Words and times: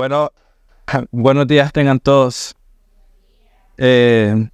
Bueno, 0.00 0.32
buenos 1.10 1.46
días 1.46 1.74
tengan 1.74 2.00
todos. 2.00 2.56
Eh, 3.76 4.48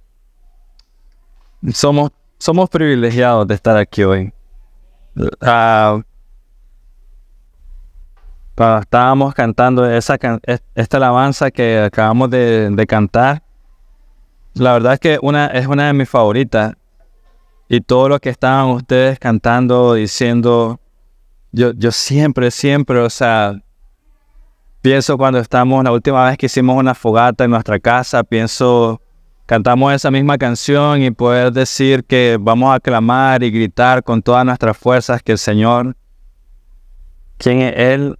somos, 1.71 2.11
somos 2.37 2.69
privilegiados 2.69 3.47
de 3.47 3.55
estar 3.55 3.77
aquí 3.77 4.03
hoy. 4.03 4.33
Ah, 5.39 6.01
estábamos 8.81 9.33
cantando 9.33 9.89
esa 9.89 10.17
esta 10.75 10.97
alabanza 10.97 11.49
que 11.49 11.79
acabamos 11.79 12.29
de, 12.29 12.85
cantar. 12.85 13.41
La 14.53 14.73
verdad 14.73 14.95
es 14.95 14.99
que 14.99 15.17
una, 15.21 15.47
es 15.47 15.65
una 15.65 15.87
de 15.87 15.93
mis 15.93 16.09
favoritas. 16.09 16.75
Y 17.69 17.79
todo 17.79 18.09
lo 18.09 18.19
que 18.19 18.31
estaban 18.31 18.71
ustedes 18.71 19.17
cantando, 19.17 19.93
diciendo, 19.93 20.81
yo, 21.53 21.71
yo 21.71 21.93
siempre, 21.93 22.51
siempre, 22.51 22.99
o 22.99 23.09
sea, 23.09 23.61
Pienso 24.81 25.17
cuando 25.17 25.39
estamos, 25.39 25.83
la 25.83 25.91
última 25.91 26.25
vez 26.25 26.37
que 26.37 26.45
hicimos 26.45 26.77
una 26.77 26.93
fogata 26.93 27.43
en 27.43 27.51
nuestra 27.51 27.79
casa, 27.79 28.23
pienso, 28.23 29.01
cantamos 29.45 29.93
esa 29.93 30.11
misma 30.11 30.37
canción 30.37 31.01
y 31.01 31.11
poder 31.11 31.51
decir 31.51 32.03
que 32.03 32.37
vamos 32.39 32.73
a 32.73 32.79
clamar 32.79 33.43
y 33.43 33.51
gritar 33.51 34.03
con 34.03 34.21
todas 34.21 34.45
nuestras 34.45 34.77
fuerzas 34.77 35.21
que 35.23 35.33
el 35.33 35.37
Señor, 35.37 35.95
¿quién 37.37 37.61
es 37.61 37.73
Él? 37.75 38.19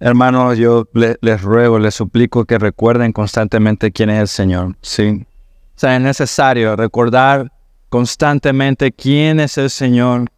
Hermanos, 0.00 0.58
yo 0.58 0.88
les 0.92 1.42
ruego, 1.42 1.78
les 1.78 1.94
suplico 1.94 2.44
que 2.44 2.58
recuerden 2.58 3.12
constantemente 3.12 3.92
quién 3.92 4.10
es 4.10 4.20
el 4.20 4.28
Señor, 4.28 4.76
¿sí? 4.82 5.26
O 5.76 5.78
sea, 5.78 5.96
es 5.96 6.02
necesario 6.02 6.76
recordar 6.76 7.52
constantemente 7.88 8.92
quién 8.92 9.40
es 9.40 9.56
el 9.58 9.70
Señor, 9.70 10.30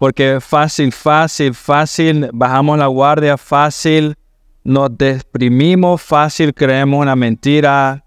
porque 0.00 0.38
fácil, 0.40 0.92
fácil, 0.92 1.52
fácil, 1.52 2.30
bajamos 2.32 2.78
la 2.78 2.86
guardia, 2.86 3.36
fácil, 3.36 4.16
nos 4.64 4.96
deprimimos, 4.96 6.00
fácil, 6.00 6.54
creemos 6.54 7.02
una 7.02 7.14
mentira. 7.14 8.02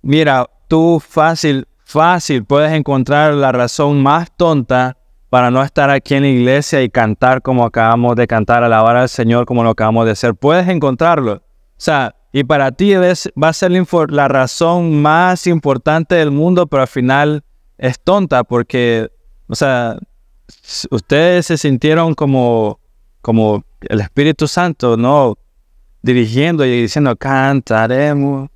Mira, 0.00 0.48
tú 0.66 0.98
fácil, 0.98 1.68
fácil, 1.84 2.46
puedes 2.46 2.72
encontrar 2.72 3.34
la 3.34 3.52
razón 3.52 4.02
más 4.02 4.34
tonta 4.34 4.96
para 5.28 5.50
no 5.50 5.62
estar 5.62 5.90
aquí 5.90 6.14
en 6.14 6.22
la 6.22 6.28
iglesia 6.30 6.82
y 6.82 6.88
cantar 6.88 7.42
como 7.42 7.66
acabamos 7.66 8.16
de 8.16 8.26
cantar, 8.26 8.64
alabar 8.64 8.96
al 8.96 9.10
Señor 9.10 9.44
como 9.44 9.62
lo 9.62 9.68
acabamos 9.68 10.06
de 10.06 10.12
hacer. 10.12 10.34
Puedes 10.34 10.66
encontrarlo. 10.68 11.34
O 11.34 11.42
sea, 11.76 12.16
y 12.32 12.44
para 12.44 12.72
ti 12.72 12.94
va 12.94 13.48
a 13.48 13.52
ser 13.52 13.72
la 14.10 14.28
razón 14.28 15.02
más 15.02 15.46
importante 15.46 16.14
del 16.14 16.30
mundo, 16.30 16.66
pero 16.66 16.80
al 16.80 16.88
final 16.88 17.44
es 17.76 18.00
tonta 18.00 18.42
porque, 18.42 19.10
o 19.48 19.54
sea, 19.54 19.98
ustedes 20.90 21.46
se 21.46 21.56
sintieron 21.56 22.14
como, 22.14 22.80
como 23.22 23.64
el 23.82 24.00
Espíritu 24.00 24.48
Santo, 24.48 24.96
¿no? 24.96 25.36
Dirigiendo 26.02 26.64
y 26.64 26.82
diciendo, 26.82 27.16
cantaremos, 27.16 28.48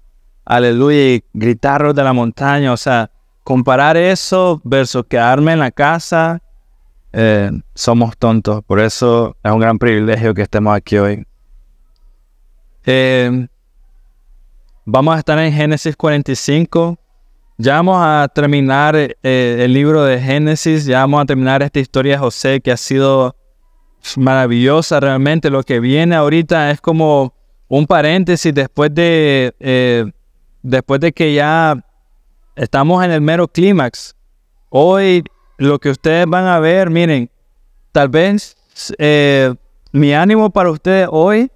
aleluya, 0.44 1.14
y 1.14 1.24
gritarlos 1.32 1.94
de 1.94 2.04
la 2.04 2.12
montaña. 2.12 2.72
O 2.72 2.76
sea, 2.76 3.10
comparar 3.44 3.96
eso 3.96 4.60
versus 4.64 5.04
quedarme 5.08 5.52
en 5.52 5.58
la 5.58 5.70
casa, 5.70 6.40
eh, 7.12 7.50
somos 7.74 8.16
tontos. 8.16 8.62
Por 8.64 8.80
eso 8.80 9.36
es 9.42 9.52
un 9.52 9.60
gran 9.60 9.78
privilegio 9.78 10.34
que 10.34 10.42
estemos 10.42 10.74
aquí 10.74 10.98
hoy. 10.98 11.26
Eh, 12.84 13.46
vamos 14.84 15.14
a 15.14 15.18
estar 15.18 15.38
en 15.38 15.52
Génesis 15.52 15.96
45. 15.96 16.98
Ya 17.62 17.74
vamos 17.74 17.98
a 18.00 18.26
terminar 18.34 18.96
eh, 18.96 19.16
el 19.22 19.74
libro 19.74 20.02
de 20.02 20.18
Génesis, 20.18 20.86
ya 20.86 21.00
vamos 21.00 21.20
a 21.20 21.26
terminar 21.26 21.62
esta 21.62 21.78
historia 21.78 22.12
de 22.12 22.18
José 22.18 22.62
que 22.62 22.72
ha 22.72 22.76
sido 22.78 23.36
maravillosa 24.16 24.98
realmente. 24.98 25.50
Lo 25.50 25.62
que 25.62 25.78
viene 25.78 26.16
ahorita 26.16 26.70
es 26.70 26.80
como 26.80 27.34
un 27.68 27.86
paréntesis 27.86 28.54
después 28.54 28.94
de, 28.94 29.54
eh, 29.60 30.10
después 30.62 31.00
de 31.02 31.12
que 31.12 31.34
ya 31.34 31.76
estamos 32.56 33.04
en 33.04 33.10
el 33.10 33.20
mero 33.20 33.46
clímax. 33.46 34.16
Hoy 34.70 35.22
lo 35.58 35.78
que 35.78 35.90
ustedes 35.90 36.24
van 36.26 36.46
a 36.46 36.60
ver, 36.60 36.88
miren, 36.88 37.30
tal 37.92 38.08
vez 38.08 38.56
eh, 38.96 39.52
mi 39.92 40.14
ánimo 40.14 40.48
para 40.48 40.70
ustedes 40.70 41.08
hoy 41.10 41.50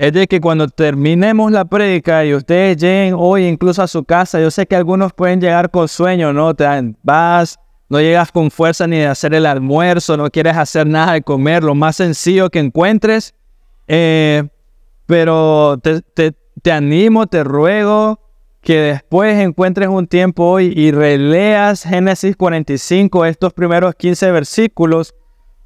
es 0.00 0.14
de 0.14 0.26
que 0.26 0.40
cuando 0.40 0.66
terminemos 0.66 1.52
la 1.52 1.66
prédica 1.66 2.24
y 2.24 2.32
ustedes 2.32 2.78
lleguen 2.78 3.14
hoy 3.18 3.44
incluso 3.44 3.82
a 3.82 3.86
su 3.86 4.02
casa, 4.02 4.40
yo 4.40 4.50
sé 4.50 4.66
que 4.66 4.74
algunos 4.74 5.12
pueden 5.12 5.42
llegar 5.42 5.70
con 5.70 5.88
sueño, 5.88 6.32
¿no? 6.32 6.54
Te 6.54 6.64
vas, 7.02 7.58
no 7.90 8.00
llegas 8.00 8.32
con 8.32 8.50
fuerza 8.50 8.86
ni 8.86 8.96
de 8.96 9.08
hacer 9.08 9.34
el 9.34 9.44
almuerzo, 9.44 10.16
no 10.16 10.30
quieres 10.30 10.56
hacer 10.56 10.86
nada 10.86 11.12
de 11.12 11.20
comer, 11.20 11.62
lo 11.62 11.74
más 11.74 11.96
sencillo 11.96 12.48
que 12.48 12.60
encuentres. 12.60 13.34
Eh, 13.88 14.48
pero 15.04 15.78
te, 15.82 16.00
te, 16.62 16.72
animo, 16.72 17.26
te 17.26 17.44
ruego 17.44 18.20
que 18.62 18.80
después 18.80 19.38
encuentres 19.38 19.90
un 19.90 20.06
tiempo 20.06 20.44
hoy 20.44 20.72
y 20.74 20.92
releas 20.92 21.82
Génesis 21.82 22.36
45, 22.36 23.26
estos 23.26 23.52
primeros 23.52 23.94
15 23.96 24.30
versículos, 24.30 25.14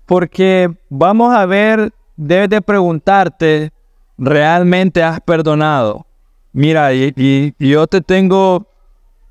porque 0.06 0.74
vamos 0.88 1.32
a 1.32 1.46
ver, 1.46 1.92
debes 2.16 2.48
de 2.48 2.60
preguntarte, 2.60 3.70
realmente 4.18 5.02
has 5.02 5.20
perdonado. 5.20 6.06
Mira, 6.52 6.94
y, 6.94 7.54
yo 7.58 7.86
te 7.86 8.00
tengo, 8.00 8.66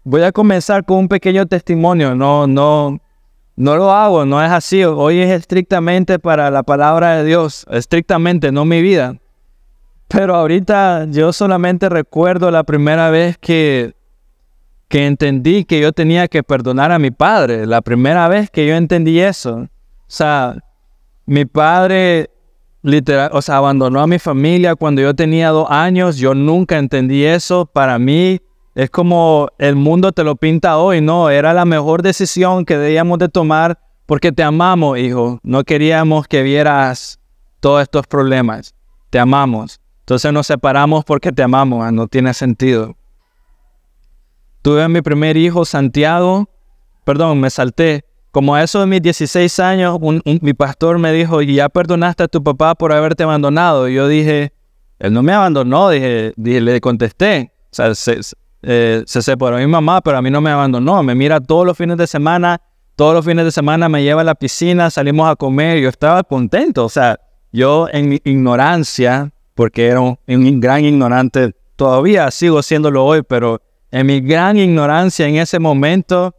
voy 0.04 0.24
a 0.24 0.32
comenzar 0.32 0.84
con 0.84 0.98
un 0.98 1.08
pequeño 1.08 1.46
testimonio, 1.46 2.16
no, 2.16 2.48
no, 2.48 3.00
no 3.56 3.78
lo 3.78 3.92
hago, 3.92 4.26
no 4.26 4.44
es 4.44 4.52
así, 4.52 4.84
hoy 4.84 5.20
es 5.20 5.32
estrictamente 5.32 6.20
para 6.20 6.52
la 6.52 6.64
palabra 6.64 7.18
de 7.18 7.24
Dios, 7.24 7.66
estrictamente, 7.70 8.52
no 8.52 8.66
mi 8.66 8.82
vida. 8.82 9.16
Pero 10.10 10.36
ahorita 10.36 11.06
yo 11.06 11.32
solamente 11.32 11.88
recuerdo 11.88 12.52
la 12.52 12.64
primera 12.64 13.10
vez 13.10 13.38
que, 13.38 13.96
que 14.90 15.08
entendí 15.08 15.64
que 15.64 15.80
yo 15.80 15.94
tenía 15.94 16.28
que 16.28 16.44
perdonar 16.44 16.92
a 16.92 17.00
mi 17.00 17.10
padre, 17.10 17.66
la 17.66 17.82
primera 17.82 18.28
vez 18.28 18.50
que 18.52 18.68
yo 18.68 18.76
entendí 18.76 19.20
eso. 19.20 19.60
O 19.60 19.70
sea, 20.08 20.58
mi 21.26 21.46
padre 21.46 22.33
literal, 22.84 23.32
o 23.34 23.42
sea, 23.42 23.58
abandonó 23.58 24.02
a 24.02 24.08
mi 24.08 24.20
familia 24.20 24.76
cuando 24.76 25.02
yo 25.02 25.16
tenía 25.16 25.50
dos 25.50 25.68
años. 25.70 26.18
Yo 26.18 26.36
nunca 26.36 26.78
entendí 26.78 27.24
eso. 27.24 27.66
Para 27.66 27.98
mí 27.98 28.40
es 28.76 28.90
como 28.90 29.48
el 29.58 29.76
mundo 29.76 30.12
te 30.12 30.24
lo 30.24 30.36
pinta 30.36 30.78
hoy, 30.78 31.02
¿no? 31.02 31.30
Era 31.30 31.54
la 31.54 31.66
mejor 31.66 32.04
decisión 32.04 32.66
que 32.66 32.78
debíamos 32.78 33.18
de 33.18 33.30
tomar 33.30 33.80
porque 34.06 34.32
te 34.32 34.44
amamos, 34.44 35.00
hijo. 35.00 35.40
No 35.44 35.64
queríamos 35.64 36.28
que 36.28 36.44
vieras 36.44 37.20
todos 37.60 37.82
estos 37.82 38.06
problemas. 38.06 38.76
Te 39.10 39.20
amamos. 39.20 39.80
Entonces 40.02 40.34
nos 40.34 40.48
separamos 40.48 41.06
porque 41.06 41.32
te 41.32 41.42
amamos. 41.42 41.84
Ah, 41.84 41.92
no 41.92 42.08
tiene 42.08 42.34
sentido. 42.34 42.96
Tuve 44.62 44.84
a 44.84 44.90
mi 44.90 45.02
primer 45.02 45.38
hijo, 45.38 45.66
Santiago. 45.66 46.50
Perdón, 47.06 47.40
me 47.40 47.50
salté. 47.50 48.06
Como 48.34 48.56
a 48.56 48.64
eso 48.64 48.80
de 48.80 48.88
mis 48.88 49.00
16 49.00 49.60
años, 49.60 50.00
mi 50.26 50.54
pastor 50.56 50.98
me 50.98 51.14
dijo, 51.14 51.44
¿y 51.44 51.54
ya 51.54 51.70
perdonaste 51.70 52.24
a 52.24 52.28
tu 52.28 52.44
papá 52.44 52.74
por 52.74 52.92
haberte 52.92 53.22
abandonado? 53.22 53.88
Y 53.88 53.94
yo 53.94 54.08
dije, 54.08 54.52
él 54.98 55.14
no 55.14 55.22
me 55.22 55.34
abandonó, 55.34 55.92
dije, 55.92 56.34
le 56.36 56.82
contesté. 56.82 57.52
O 57.66 57.76
sea, 57.76 57.94
se, 57.94 58.20
eh, 58.64 59.04
se 59.06 59.22
separó 59.22 59.58
mi 59.60 59.68
mamá, 59.68 60.02
pero 60.02 60.18
a 60.18 60.22
mí 60.24 60.32
no 60.32 60.42
me 60.42 60.50
abandonó. 60.50 61.04
Me 61.04 61.14
mira 61.14 61.40
todos 61.42 61.64
los 61.64 61.78
fines 61.78 61.96
de 61.96 62.08
semana, 62.08 62.60
todos 62.96 63.14
los 63.14 63.24
fines 63.24 63.46
de 63.46 63.52
semana 63.52 63.88
me 63.88 64.02
lleva 64.02 64.22
a 64.22 64.24
la 64.24 64.34
piscina, 64.34 64.90
salimos 64.90 65.30
a 65.30 65.36
comer, 65.36 65.80
yo 65.80 65.90
estaba 65.90 66.24
contento. 66.24 66.86
O 66.86 66.90
sea, 66.90 67.20
yo 67.52 67.88
en 67.92 68.10
mi 68.10 68.20
ignorancia, 68.24 69.32
porque 69.54 69.86
era 69.86 70.00
un, 70.00 70.18
un 70.28 70.60
gran 70.60 70.84
ignorante, 70.84 71.54
todavía 71.76 72.32
sigo 72.32 72.64
siéndolo 72.64 73.06
hoy, 73.06 73.22
pero 73.22 73.62
en 73.92 74.08
mi 74.08 74.22
gran 74.22 74.58
ignorancia 74.58 75.28
en 75.28 75.36
ese 75.36 75.60
momento, 75.60 76.34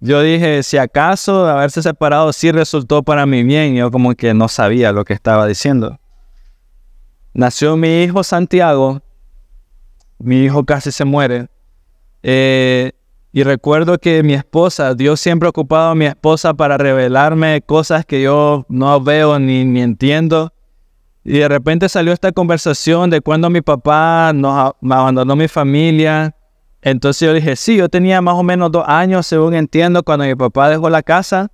yo 0.00 0.22
dije, 0.22 0.62
si 0.62 0.78
acaso 0.78 1.46
haberse 1.46 1.82
separado 1.82 2.32
sí 2.32 2.50
resultó 2.50 3.02
para 3.02 3.26
mi 3.26 3.42
bien, 3.42 3.74
yo 3.74 3.90
como 3.90 4.14
que 4.14 4.34
no 4.34 4.48
sabía 4.48 4.92
lo 4.92 5.04
que 5.04 5.12
estaba 5.12 5.46
diciendo. 5.46 5.98
Nació 7.32 7.76
mi 7.76 8.02
hijo 8.02 8.24
Santiago, 8.24 9.02
mi 10.18 10.42
hijo 10.44 10.64
casi 10.64 10.90
se 10.90 11.04
muere, 11.04 11.48
eh, 12.22 12.92
y 13.32 13.44
recuerdo 13.44 13.98
que 13.98 14.22
mi 14.24 14.34
esposa, 14.34 14.94
Dios 14.94 15.20
siempre 15.20 15.46
ha 15.46 15.50
ocupado 15.50 15.90
a 15.90 15.94
mi 15.94 16.06
esposa 16.06 16.52
para 16.54 16.76
revelarme 16.76 17.62
cosas 17.62 18.04
que 18.04 18.22
yo 18.22 18.66
no 18.68 19.00
veo 19.00 19.38
ni, 19.38 19.80
entiendo. 19.80 20.52
Y 21.22 21.38
de 21.38 21.48
repente 21.48 21.88
salió 21.88 22.12
esta 22.12 22.32
conversación 22.32 23.08
de 23.08 23.20
cuando 23.20 23.48
mi 23.48 23.60
papá 23.60 24.32
nos, 24.34 24.72
abandonó 24.82 25.36
mi 25.36 25.46
familia, 25.46 26.34
entonces 26.82 27.26
yo 27.26 27.34
dije, 27.34 27.56
sí, 27.56 27.76
yo 27.76 27.88
tenía 27.88 28.20
más 28.22 28.34
o 28.34 28.42
menos 28.42 28.72
dos 28.72 28.84
años, 28.86 29.26
según 29.26 29.54
entiendo, 29.54 30.02
cuando 30.02 30.24
mi 30.24 30.34
papá 30.34 30.70
dejó 30.70 30.88
la 30.88 31.02
casa. 31.02 31.50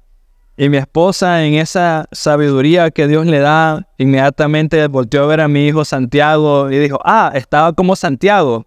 Y 0.58 0.70
mi 0.70 0.78
esposa, 0.78 1.44
en 1.44 1.54
esa 1.54 2.06
sabiduría 2.12 2.90
que 2.90 3.06
Dios 3.06 3.26
le 3.26 3.40
da, 3.40 3.86
inmediatamente 3.98 4.86
volteó 4.86 5.24
a 5.24 5.26
ver 5.26 5.40
a 5.42 5.48
mi 5.48 5.66
hijo 5.66 5.84
Santiago 5.84 6.70
y 6.70 6.78
dijo, 6.78 6.98
ah, 7.04 7.30
estaba 7.34 7.74
como 7.74 7.94
Santiago. 7.94 8.64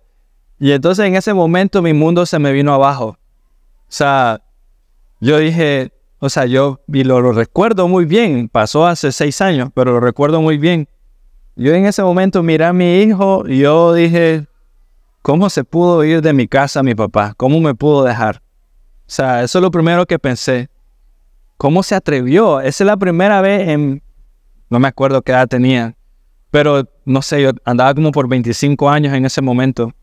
Y 0.59 0.71
entonces 0.71 1.05
en 1.05 1.15
ese 1.15 1.33
momento 1.33 1.81
mi 1.81 1.93
mundo 1.93 2.25
se 2.27 2.37
me 2.37 2.51
vino 2.51 2.73
abajo. 2.73 3.05
O 3.07 3.17
sea, 3.91 4.41
yo 5.19 5.39
dije, 5.39 5.91
o 6.19 6.29
sea, 6.29 6.45
yo, 6.45 6.79
y 6.87 7.03
lo, 7.03 7.21
lo 7.21 7.31
recuerdo 7.31 7.87
muy 7.87 8.05
bien, 8.05 8.49
pasó 8.49 8.85
hace 8.85 9.11
seis 9.11 9.41
años, 9.41 9.69
pero 9.73 9.93
lo 9.93 9.99
recuerdo 9.99 10.41
muy 10.41 10.57
bien. 10.57 10.87
yo 11.55 11.73
en 11.73 11.85
ese 11.85 12.03
momento 12.03 12.43
miré 12.43 12.65
a 12.65 12.73
mi 12.73 13.01
hijo 13.01 13.45
y 13.47 13.59
yo 13.59 13.93
dije, 13.93 14.45
¿cómo 15.21 15.49
se 15.49 15.63
pudo 15.63 16.03
ir 16.03 16.21
de 16.21 16.33
mi 16.33 16.47
casa 16.47 16.83
mi 16.83 16.95
papá? 16.95 17.33
¿Cómo 17.37 17.59
me 17.59 17.75
pudo 17.75 18.03
dejar? 18.03 18.41
O 19.07 19.11
sea, 19.11 19.43
eso 19.43 19.59
es 19.59 19.61
lo 19.61 19.71
primero 19.71 20.05
que 20.05 20.19
pensé. 20.19 20.69
¿Cómo 21.57 21.83
se 21.83 21.95
atrevió? 21.95 22.61
Esa 22.61 22.83
es 22.83 22.87
la 22.87 22.97
primera 22.97 23.41
vez 23.41 23.67
en, 23.67 24.01
no 24.69 24.79
me 24.79 24.87
acuerdo 24.87 25.21
qué 25.21 25.31
edad 25.31 25.47
tenía, 25.47 25.95
pero 26.51 26.87
no 27.05 27.21
sé, 27.21 27.41
yo 27.41 27.51
andaba 27.65 27.93
como 27.93 28.11
por 28.11 28.27
25 28.27 28.89
años 28.89 29.13
en 29.13 29.25
ese 29.25 29.41
momento. 29.41 29.93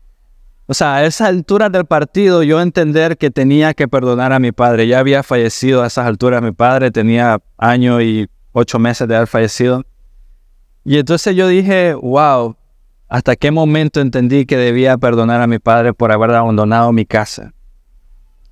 O 0.69 0.73
sea, 0.73 0.95
a 0.95 1.05
esa 1.05 1.27
altura 1.27 1.69
del 1.69 1.85
partido 1.85 2.43
yo 2.43 2.61
entender 2.61 3.17
que 3.17 3.31
tenía 3.31 3.73
que 3.73 3.87
perdonar 3.87 4.33
a 4.33 4.39
mi 4.39 4.51
padre. 4.51 4.85
Ya 4.85 4.99
había 4.99 5.23
fallecido 5.23 5.81
a 5.81 5.87
esas 5.87 6.05
alturas 6.05 6.41
mi 6.41 6.51
padre, 6.51 6.91
tenía 6.91 7.39
año 7.57 8.01
y 8.01 8.29
ocho 8.51 8.77
meses 8.77 9.07
de 9.07 9.15
haber 9.15 9.29
fallecido. 9.29 9.85
Y 10.83 10.97
entonces 10.97 11.35
yo 11.35 11.47
dije, 11.47 11.93
wow, 11.93 12.55
¿hasta 13.07 13.35
qué 13.35 13.51
momento 13.51 14.01
entendí 14.01 14.45
que 14.45 14.57
debía 14.57 14.97
perdonar 14.97 15.41
a 15.41 15.47
mi 15.47 15.59
padre 15.59 15.93
por 15.93 16.11
haber 16.11 16.31
abandonado 16.31 16.91
mi 16.91 17.05
casa? 17.05 17.53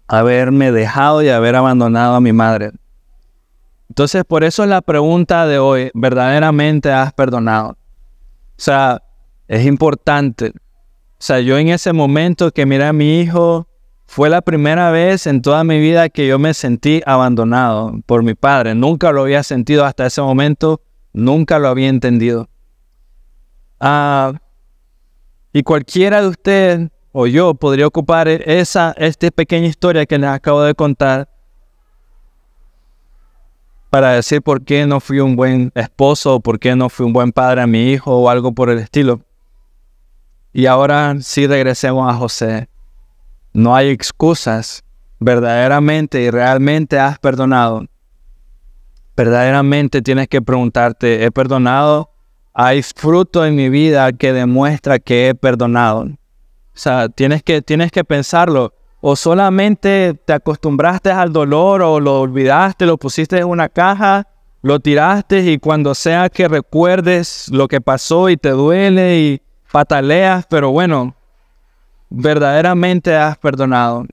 Haberme 0.07 0.71
dejado 0.71 1.23
y 1.23 1.29
haber 1.29 1.55
abandonado 1.55 2.15
a 2.15 2.21
mi 2.21 2.33
madre. 2.33 2.71
Entonces, 3.89 4.23
por 4.25 4.43
eso 4.43 4.63
es 4.63 4.69
la 4.69 4.81
pregunta 4.81 5.45
de 5.47 5.59
hoy, 5.59 5.91
¿verdaderamente 5.93 6.91
has 6.91 7.13
perdonado? 7.13 7.69
O 7.69 7.77
sea, 8.57 9.01
es 9.47 9.65
importante. 9.65 10.49
O 10.49 11.23
sea, 11.25 11.39
yo 11.39 11.57
en 11.57 11.69
ese 11.69 11.93
momento 11.93 12.51
que 12.51 12.65
miré 12.65 12.85
a 12.85 12.93
mi 12.93 13.19
hijo, 13.19 13.67
fue 14.07 14.29
la 14.29 14.41
primera 14.41 14.91
vez 14.91 15.27
en 15.27 15.41
toda 15.41 15.63
mi 15.63 15.79
vida 15.79 16.09
que 16.09 16.27
yo 16.27 16.39
me 16.39 16.53
sentí 16.53 17.01
abandonado 17.05 17.93
por 18.05 18.23
mi 18.23 18.33
padre. 18.33 18.75
Nunca 18.75 19.11
lo 19.11 19.21
había 19.21 19.43
sentido 19.43 19.83
hasta 19.83 20.05
ese 20.05 20.21
momento, 20.21 20.81
nunca 21.13 21.59
lo 21.59 21.67
había 21.67 21.89
entendido. 21.89 22.47
Ah, 23.79 24.33
y 25.55 25.63
cualquiera 25.63 26.21
de 26.21 26.27
ustedes 26.27 26.89
o 27.13 27.27
yo 27.27 27.53
podría 27.53 27.87
ocupar 27.87 28.27
esa 28.27 28.93
esta 28.97 29.31
pequeña 29.31 29.67
historia 29.67 30.05
que 30.05 30.17
les 30.17 30.29
acabo 30.29 30.61
de 30.61 30.75
contar 30.75 31.29
para 33.89 34.11
decir 34.11 34.41
por 34.41 34.65
qué 34.65 34.85
no 34.85 34.99
fui 34.99 35.21
un 35.21 35.37
buen 35.37 35.71
esposo, 35.73 36.35
o 36.35 36.39
por 36.41 36.59
qué 36.59 36.75
no 36.75 36.89
fui 36.89 37.05
un 37.05 37.13
buen 37.13 37.31
padre 37.31 37.61
a 37.61 37.67
mi 37.67 37.91
hijo 37.93 38.13
o 38.13 38.29
algo 38.29 38.51
por 38.51 38.69
el 38.69 38.79
estilo. 38.79 39.21
Y 40.51 40.65
ahora 40.65 41.15
sí 41.21 41.47
regresemos 41.47 42.11
a 42.11 42.17
José. 42.17 42.67
No 43.53 43.73
hay 43.73 43.91
excusas. 43.91 44.83
Verdaderamente 45.21 46.21
y 46.21 46.31
realmente 46.31 46.99
has 46.99 47.17
perdonado. 47.17 47.85
Verdaderamente 49.15 50.01
tienes 50.01 50.27
que 50.27 50.41
preguntarte, 50.41 51.23
¿he 51.23 51.31
perdonado? 51.31 52.11
¿Hay 52.57 52.81
fruto 52.83 53.45
en 53.45 53.53
mi 53.53 53.67
vida 53.67 54.13
que 54.13 54.31
demuestra 54.31 54.97
que 54.97 55.27
he 55.27 55.35
perdonado? 55.35 56.03
O 56.03 56.17
sea, 56.73 57.09
tienes 57.09 57.43
que, 57.43 57.61
tienes 57.61 57.91
que 57.91 58.05
pensarlo 58.05 58.73
o 59.01 59.17
solamente 59.17 60.17
te 60.23 60.31
acostumbraste 60.31 61.11
al 61.11 61.33
dolor 61.33 61.81
o 61.81 61.99
lo 61.99 62.21
olvidaste, 62.21 62.85
lo 62.85 62.97
pusiste 62.97 63.39
en 63.39 63.45
una 63.47 63.67
caja, 63.67 64.25
lo 64.61 64.79
tiraste 64.79 65.51
y 65.51 65.59
cuando 65.59 65.93
sea 65.93 66.29
que 66.29 66.47
recuerdes 66.47 67.49
lo 67.49 67.67
que 67.67 67.81
pasó 67.81 68.29
y 68.29 68.37
te 68.37 68.51
duele 68.51 69.19
y 69.19 69.41
pataleas, 69.69 70.45
pero 70.49 70.71
bueno, 70.71 71.13
verdaderamente 72.09 73.15
has 73.17 73.37
perdonado. 73.37 74.05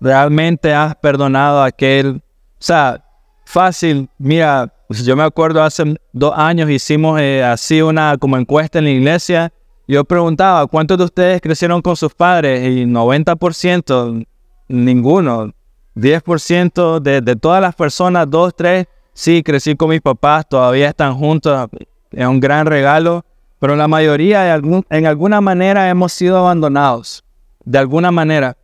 Realmente 0.00 0.74
has 0.74 0.96
perdonado 0.96 1.62
a 1.62 1.66
aquel. 1.66 2.16
O 2.16 2.20
sea, 2.58 3.04
fácil. 3.44 4.08
Mira, 4.18 4.72
yo 4.90 5.16
me 5.16 5.22
acuerdo 5.22 5.62
hace 5.62 5.96
dos 6.12 6.34
años 6.36 6.68
hicimos 6.68 7.20
eh, 7.20 7.42
así 7.44 7.80
una 7.80 8.16
como 8.18 8.36
encuesta 8.36 8.78
en 8.78 8.84
la 8.84 8.90
iglesia 8.90 9.52
yo 9.90 10.04
preguntaba, 10.04 10.68
¿cuántos 10.68 10.98
de 10.98 11.04
ustedes 11.04 11.40
crecieron 11.40 11.82
con 11.82 11.96
sus 11.96 12.14
padres? 12.14 12.62
Y 12.64 12.84
90%, 12.84 14.24
ninguno. 14.68 15.52
10% 15.96 17.00
de, 17.00 17.34
todas 17.34 17.60
las 17.60 17.74
personas, 17.74 18.30
2, 18.30 18.54
3, 18.54 18.86
sí, 19.12 19.42
crecí 19.42 19.74
con 19.74 19.90
mis 19.90 20.00
papás, 20.00 20.48
todavía 20.48 20.90
están 20.90 21.16
juntos, 21.16 21.68
es 22.12 22.24
un 22.24 22.38
gran 22.38 22.66
regalo, 22.66 23.24
pero 23.58 23.74
la 23.74 23.88
mayoría 23.88 24.54
en 24.54 25.06
alguna 25.06 25.40
manera 25.40 25.90
hemos 25.90 26.12
sido 26.12 26.38
abandonados, 26.38 27.24
de 27.64 27.78
alguna 27.78 28.12
manera. 28.12 28.56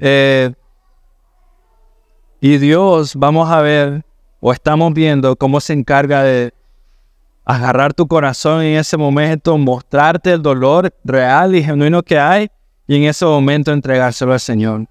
Eh, 0.00 0.52
y 2.40 2.58
Dios, 2.58 3.14
vamos 3.14 3.48
a 3.48 3.60
ver, 3.60 4.04
o 4.40 4.52
estamos 4.52 4.92
viendo 4.92 5.36
cómo 5.36 5.60
se 5.60 5.72
encarga 5.72 6.22
de, 6.22 6.52
agarrar 7.46 7.94
tu 7.94 8.08
corazón 8.08 8.62
en 8.62 8.76
ese 8.76 8.96
momento, 8.96 9.56
mostrarte 9.56 10.32
el 10.32 10.42
dolor 10.42 10.92
real 11.04 11.54
y 11.54 11.62
genuino 11.62 12.02
que 12.02 12.18
hay 12.18 12.50
y 12.88 12.96
en 12.96 13.04
ese 13.04 13.24
momento 13.24 13.72
entregárselo 13.72 14.32
al 14.32 14.40
Señor. 14.40 14.86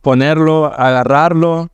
Ponerlo, 0.00 0.72
agarrarlo 0.74 1.68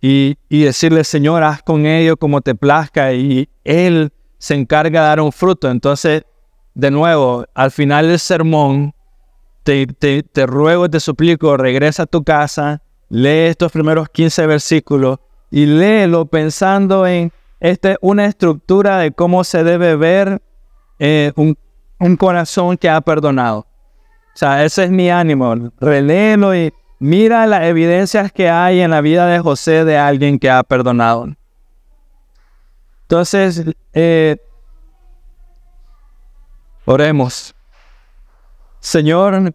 y, 0.00 0.36
decirle, 0.48 1.04
Señor, 1.04 1.42
haz 1.44 1.62
con 1.62 1.84
ello 1.84 2.16
como 2.16 2.40
te 2.40 2.54
plazca 2.54 3.12
y 3.12 3.48
Él 3.62 4.10
se 4.38 4.54
encarga 4.54 5.02
de 5.02 5.06
dar 5.08 5.20
un 5.20 5.32
fruto. 5.32 5.70
Entonces, 5.70 6.22
de 6.74 6.90
nuevo, 6.90 7.44
al 7.54 7.70
final 7.70 8.08
del 8.08 8.18
sermón, 8.18 8.94
te, 9.64 9.86
te, 9.86 10.22
te 10.22 10.46
ruego, 10.46 10.88
te 10.88 10.98
suplico, 10.98 11.58
regresa 11.58 12.04
a 12.04 12.06
tu 12.06 12.24
casa, 12.24 12.80
lee 13.10 13.48
estos 13.48 13.70
primeros 13.70 14.08
15 14.08 14.46
versículos 14.46 15.18
y 15.50 15.66
léelo 15.66 16.26
pensando 16.26 17.06
en 17.06 17.32
esta 17.60 17.92
es 17.92 17.98
una 18.00 18.26
estructura 18.26 18.98
de 18.98 19.12
cómo 19.12 19.42
se 19.42 19.64
debe 19.64 19.96
ver 19.96 20.40
eh, 20.98 21.32
un, 21.36 21.56
corazón 22.16 22.76
que 22.76 22.88
ha 22.88 23.00
perdonado. 23.00 23.60
O 23.60 24.38
sea, 24.38 24.64
ese 24.64 24.84
es 24.84 24.90
mi 24.90 25.10
ánimo. 25.10 25.72
Reléelo 25.80 26.54
y 26.54 26.72
mira 27.00 27.46
las 27.46 27.64
evidencias 27.64 28.30
que 28.30 28.48
hay 28.48 28.80
en 28.80 28.92
la 28.92 29.00
vida 29.00 29.26
de 29.26 29.40
José 29.40 29.84
de 29.84 29.98
alguien 29.98 30.38
que 30.38 30.48
ha 30.48 30.62
perdonado. 30.62 31.28
Entonces, 33.02 33.64
eh, 33.92 34.36
oremos. 36.84 37.54
Señor, 38.78 39.52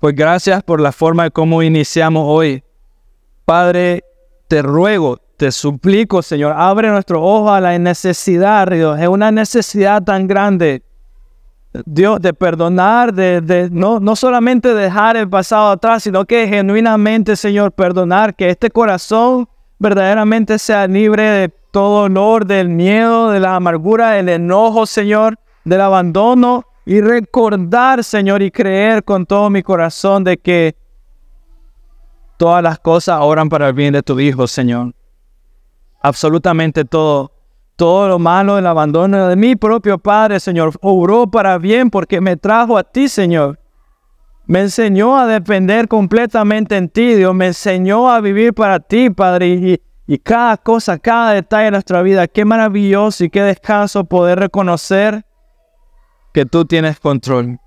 pues 0.00 0.16
gracias 0.16 0.64
por 0.64 0.80
la 0.80 0.90
forma 0.90 1.24
de 1.24 1.30
cómo 1.30 1.62
iniciamos 1.62 2.24
hoy. 2.26 2.64
Padre, 3.44 4.02
te 4.50 4.62
ruego, 4.62 5.16
te 5.36 5.52
suplico, 5.52 6.22
Señor, 6.22 6.54
abre 6.56 6.88
nuestro 6.88 7.22
ojo 7.22 7.52
a 7.52 7.60
la 7.60 7.78
necesidad, 7.78 8.68
Dios. 8.68 8.98
Es 8.98 9.06
una 9.06 9.30
necesidad 9.30 10.02
tan 10.02 10.26
grande, 10.26 10.82
Dios, 11.86 12.20
de 12.20 12.34
perdonar, 12.34 13.14
de, 13.14 13.68
no, 13.70 14.00
no 14.00 14.16
solamente 14.16 14.74
dejar 14.74 15.16
el 15.16 15.30
pasado 15.30 15.70
atrás, 15.70 16.02
sino 16.02 16.24
que 16.24 16.48
genuinamente, 16.48 17.36
Señor, 17.36 17.70
perdonar, 17.70 18.34
que 18.34 18.50
este 18.50 18.70
corazón 18.70 19.48
verdaderamente 19.78 20.58
sea 20.58 20.88
libre 20.88 21.22
de 21.22 21.48
todo 21.70 22.08
dolor, 22.08 22.44
del 22.44 22.70
miedo, 22.70 23.30
de 23.30 23.38
la 23.38 23.54
amargura, 23.54 24.10
del 24.10 24.30
enojo, 24.30 24.84
Señor, 24.84 25.38
del 25.64 25.80
abandono 25.80 26.64
y 26.84 27.00
recordar, 27.00 28.02
Señor, 28.02 28.42
y 28.42 28.50
creer 28.50 29.04
con 29.04 29.26
todo 29.26 29.48
mi 29.48 29.62
corazón 29.62 30.24
de 30.24 30.38
que 30.38 30.74
todas 32.40 32.62
las 32.62 32.78
cosas 32.78 33.18
oran 33.20 33.48
para 33.50 33.68
el 33.68 33.74
bien 33.74 33.92
de 33.92 34.02
tu 34.02 34.18
Hijo, 34.18 34.46
Señor 34.46 34.94
absolutamente 36.00 36.84
todo. 36.84 37.32
Todo 37.76 38.08
lo 38.08 38.18
malo, 38.18 38.58
el 38.58 38.66
abandono 38.66 39.28
de 39.28 39.36
mi 39.36 39.56
propio 39.56 39.96
Padre, 39.96 40.38
Señor, 40.38 40.74
obró 40.82 41.30
para 41.30 41.56
bien 41.56 41.88
porque 41.88 42.20
me 42.20 42.36
trajo 42.36 42.76
a 42.76 42.84
ti, 42.84 43.08
Señor. 43.08 43.58
Me 44.44 44.60
enseñó 44.60 45.16
a 45.16 45.26
depender 45.26 45.88
completamente 45.88 46.76
en 46.76 46.90
ti, 46.90 47.14
Dios. 47.14 47.34
Me 47.34 47.46
enseñó 47.46 48.10
a 48.10 48.20
vivir 48.20 48.52
para 48.52 48.80
ti, 48.80 49.08
Padre. 49.08 49.48
Y, 49.48 49.82
y 50.06 50.18
cada 50.18 50.58
cosa, 50.58 50.98
cada 50.98 51.32
detalle 51.32 51.66
de 51.66 51.70
nuestra 51.70 52.02
vida, 52.02 52.28
qué 52.28 52.44
maravilloso 52.44 53.24
y 53.24 53.30
qué 53.30 53.40
descanso 53.40 54.04
poder 54.04 54.40
reconocer 54.40 55.24
que 56.34 56.44
tú 56.44 56.66
tienes 56.66 57.00
control. 57.00 57.58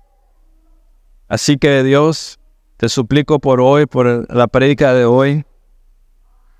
Así 1.26 1.56
que 1.58 1.82
Dios, 1.82 2.38
te 2.84 2.90
suplico 2.90 3.38
por 3.38 3.62
hoy, 3.62 3.86
por 3.86 4.30
la 4.30 4.46
prédica 4.46 4.92
de 4.92 5.06
hoy, 5.06 5.46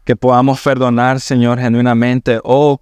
que 0.04 0.16
podamos 0.16 0.58
perdonar, 0.62 1.20
Señor, 1.20 1.58
genuinamente. 1.58 2.40
Oh, 2.42 2.80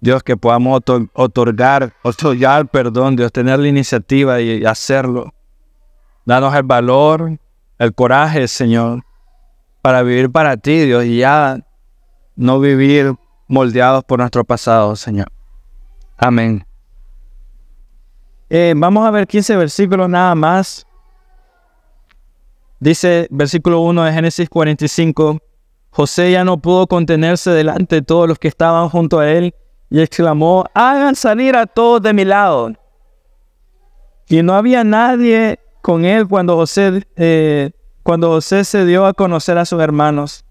Dios, 0.00 0.22
que 0.22 0.36
podamos 0.36 0.80
otorgar, 1.12 1.92
otorgar 2.04 2.68
perdón, 2.68 3.16
Dios, 3.16 3.32
tener 3.32 3.58
la 3.58 3.66
iniciativa 3.66 4.40
y 4.40 4.64
hacerlo. 4.64 5.34
Danos 6.24 6.54
el 6.54 6.62
valor, 6.62 7.36
el 7.80 7.92
coraje, 7.92 8.46
Señor, 8.46 9.02
para 9.80 10.04
vivir 10.04 10.30
para 10.30 10.56
ti, 10.56 10.82
Dios, 10.82 11.04
y 11.04 11.16
ya 11.16 11.58
no 12.36 12.60
vivir 12.60 13.12
moldeados 13.48 14.04
por 14.04 14.20
nuestro 14.20 14.44
pasado, 14.44 14.94
Señor. 14.94 15.32
Amén. 16.16 16.64
Eh, 18.50 18.72
vamos 18.76 19.04
a 19.04 19.10
ver 19.10 19.26
15 19.26 19.56
versículos 19.56 20.08
nada 20.08 20.36
más. 20.36 20.86
Dice 22.82 23.28
versículo 23.30 23.80
1 23.82 24.02
de 24.06 24.12
Génesis 24.12 24.48
45. 24.50 25.38
José 25.90 26.32
ya 26.32 26.42
no 26.42 26.58
pudo 26.58 26.88
contenerse 26.88 27.52
delante 27.52 27.94
de 27.94 28.02
todos 28.02 28.26
los 28.26 28.40
que 28.40 28.48
estaban 28.48 28.88
junto 28.88 29.20
a 29.20 29.30
él 29.30 29.54
y 29.88 30.00
exclamó, 30.00 30.64
hagan 30.74 31.14
salir 31.14 31.54
a 31.54 31.66
todos 31.66 32.02
de 32.02 32.12
mi 32.12 32.24
lado. 32.24 32.72
Y 34.26 34.42
no 34.42 34.54
había 34.54 34.82
nadie 34.82 35.60
con 35.80 36.04
él 36.04 36.26
cuando 36.26 36.56
José, 36.56 37.06
eh, 37.14 37.70
cuando 38.02 38.30
José 38.30 38.64
se 38.64 38.84
dio 38.84 39.06
a 39.06 39.14
conocer 39.14 39.58
a 39.58 39.64
sus 39.64 39.80
hermanos. 39.80 40.44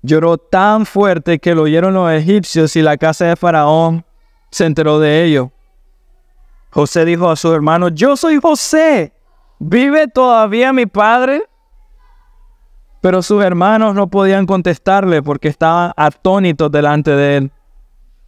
Lloró 0.00 0.38
tan 0.38 0.86
fuerte 0.86 1.38
que 1.38 1.54
lo 1.54 1.64
oyeron 1.64 1.92
los 1.92 2.10
egipcios 2.10 2.76
y 2.76 2.80
la 2.80 2.96
casa 2.96 3.26
de 3.26 3.36
Faraón 3.36 4.06
se 4.50 4.64
enteró 4.64 5.00
de 5.00 5.22
ello. 5.22 5.52
José 6.70 7.04
dijo 7.04 7.28
a 7.28 7.36
sus 7.36 7.54
hermanos, 7.54 7.90
yo 7.92 8.16
soy 8.16 8.40
José, 8.40 9.12
¿vive 9.58 10.08
todavía 10.08 10.72
mi 10.72 10.86
padre? 10.86 11.46
Pero 13.04 13.20
sus 13.20 13.44
hermanos 13.44 13.94
no 13.94 14.08
podían 14.08 14.46
contestarle 14.46 15.22
porque 15.22 15.48
estaban 15.48 15.92
atónitos 15.94 16.72
delante 16.72 17.10
de 17.10 17.36
él. 17.36 17.52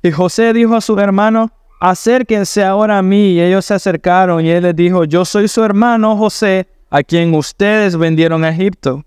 Y 0.03 0.11
José 0.11 0.53
dijo 0.53 0.77
a 0.77 0.83
sus 0.83 0.99
hermanos, 0.99 1.49
acérquense 1.81 2.63
ahora 2.63 2.99
a 2.99 3.03
mí. 3.03 3.29
Y 3.31 3.41
ellos 3.41 3.65
se 3.65 3.73
acercaron 3.73 4.45
y 4.45 4.51
él 4.51 4.65
les 4.65 4.77
dijo, 4.77 5.05
yo 5.05 5.25
soy 5.25 5.49
su 5.49 5.65
hermano 5.65 6.15
José, 6.19 6.69
a 6.91 7.03
quien 7.03 7.35
ustedes 7.35 7.97
vendieron 7.97 8.45
a 8.45 8.51
Egipto. 8.51 9.03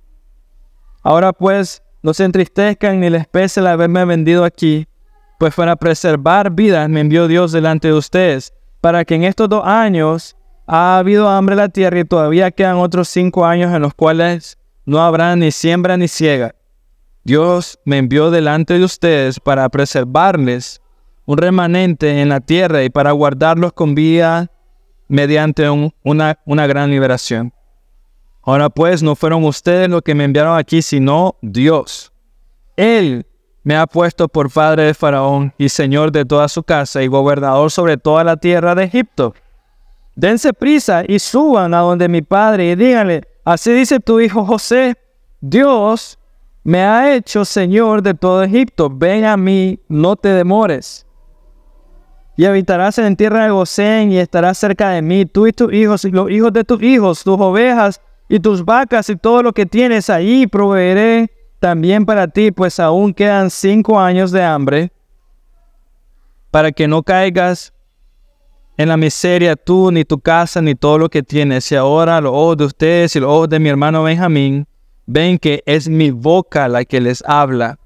Ahora 1.03 1.33
pues, 1.33 1.83
no 2.01 2.15
se 2.15 2.23
entristezcan 2.23 2.99
ni 2.99 3.11
les 3.11 3.27
pese 3.27 3.59
el 3.59 3.67
haberme 3.67 4.03
vendido 4.05 4.45
aquí, 4.45 4.87
pues 5.37 5.53
para 5.53 5.75
preservar 5.75 6.49
vidas 6.49 6.89
me 6.89 7.01
envió 7.01 7.27
Dios 7.27 7.51
delante 7.51 7.89
de 7.89 7.93
ustedes, 7.93 8.55
para 8.81 9.05
que 9.05 9.13
en 9.13 9.23
estos 9.23 9.47
dos 9.47 9.63
años 9.63 10.35
ha 10.65 10.97
habido 10.97 11.29
hambre 11.29 11.53
en 11.53 11.57
la 11.57 11.69
tierra 11.69 11.99
y 11.99 12.05
todavía 12.05 12.49
quedan 12.49 12.77
otros 12.77 13.07
cinco 13.07 13.45
años 13.45 13.71
en 13.71 13.83
los 13.83 13.93
cuales 13.93 14.57
no 14.85 15.01
habrá 15.01 15.35
ni 15.35 15.51
siembra 15.51 15.97
ni 15.97 16.07
ciega. 16.07 16.55
Dios 17.23 17.79
me 17.85 17.97
envió 17.97 18.31
delante 18.31 18.77
de 18.77 18.83
ustedes 18.83 19.39
para 19.39 19.67
preservarles 19.69 20.81
un 21.25 21.37
remanente 21.37 22.21
en 22.21 22.29
la 22.29 22.39
tierra 22.39 22.83
y 22.83 22.89
para 22.89 23.11
guardarlos 23.11 23.73
con 23.73 23.93
vida 23.93 24.49
mediante 25.07 25.69
una, 25.69 26.39
una 26.45 26.67
gran 26.67 26.89
liberación. 26.89 27.53
Ahora 28.41 28.69
pues 28.69 29.03
no 29.03 29.15
fueron 29.15 29.43
ustedes 29.43 29.89
los 29.89 30.01
que 30.01 30.15
me 30.15 30.23
enviaron 30.23 30.57
aquí, 30.57 30.81
sino 30.81 31.35
Dios. 31.41 32.11
Él 32.75 33.27
me 33.63 33.75
ha 33.75 33.85
puesto 33.85 34.27
por 34.27 34.51
padre 34.51 34.83
de 34.83 34.93
Faraón 34.93 35.53
y 35.57 35.69
señor 35.69 36.11
de 36.11 36.25
toda 36.25 36.47
su 36.47 36.63
casa 36.63 37.03
y 37.03 37.07
gobernador 37.07 37.69
sobre 37.69 37.97
toda 37.97 38.23
la 38.23 38.37
tierra 38.37 38.73
de 38.73 38.85
Egipto. 38.85 39.35
Dense 40.15 40.53
prisa 40.53 41.03
y 41.07 41.19
suban 41.19 41.73
a 41.73 41.79
donde 41.79 42.09
mi 42.09 42.21
padre 42.21 42.71
y 42.71 42.75
díganle, 42.75 43.27
así 43.51 43.71
dice 43.71 43.99
tu 43.99 44.19
hijo 44.19 44.45
José, 44.45 44.95
Dios 45.41 46.19
me 46.63 46.81
ha 46.83 47.15
hecho 47.15 47.45
señor 47.45 48.01
de 48.03 48.13
todo 48.13 48.43
Egipto, 48.43 48.89
ven 48.89 49.25
a 49.25 49.37
mí, 49.37 49.79
no 49.87 50.15
te 50.15 50.29
demores. 50.29 51.05
Y 52.37 52.45
habitarás 52.45 52.97
en 52.99 53.15
tierra 53.15 53.45
de 53.45 53.49
Gosén 53.49 54.11
y 54.11 54.17
estarás 54.17 54.57
cerca 54.57 54.89
de 54.91 55.01
mí, 55.01 55.25
tú 55.25 55.47
y 55.47 55.51
tus 55.51 55.73
hijos 55.73 56.05
y 56.05 56.11
los 56.11 56.29
hijos 56.29 56.53
de 56.53 56.63
tus 56.63 56.81
hijos, 56.81 57.23
tus 57.23 57.39
ovejas 57.39 58.01
y 58.29 58.39
tus 58.39 58.63
vacas 58.63 59.09
y 59.09 59.15
todo 59.15 59.41
lo 59.43 59.51
que 59.51 59.65
tienes 59.65 60.09
ahí 60.09 60.47
proveeré 60.47 61.31
también 61.59 62.05
para 62.05 62.27
ti, 62.27 62.51
pues 62.51 62.79
aún 62.79 63.13
quedan 63.13 63.49
cinco 63.49 63.99
años 63.99 64.31
de 64.31 64.43
hambre, 64.43 64.91
para 66.51 66.71
que 66.71 66.87
no 66.87 67.03
caigas 67.03 67.73
en 68.79 68.87
la 68.87 68.95
miseria 68.95 69.57
tú, 69.57 69.91
ni 69.91 70.05
tu 70.05 70.21
casa, 70.21 70.61
ni 70.61 70.73
todo 70.73 70.97
lo 70.97 71.09
que 71.09 71.21
tienes. 71.21 71.69
Y 71.69 71.75
ahora 71.75 72.21
los 72.21 72.31
ojos 72.31 72.55
de 72.55 72.63
ustedes 72.63 73.13
y 73.13 73.19
los 73.19 73.29
ojos 73.29 73.49
de 73.49 73.59
mi 73.59 73.67
hermano 73.67 74.03
Benjamín 74.03 74.65
ven 75.05 75.37
que 75.37 75.61
es 75.65 75.89
mi 75.89 76.11
boca 76.11 76.69
la 76.69 76.85
que 76.85 77.01
les 77.01 77.21
habla. 77.27 77.77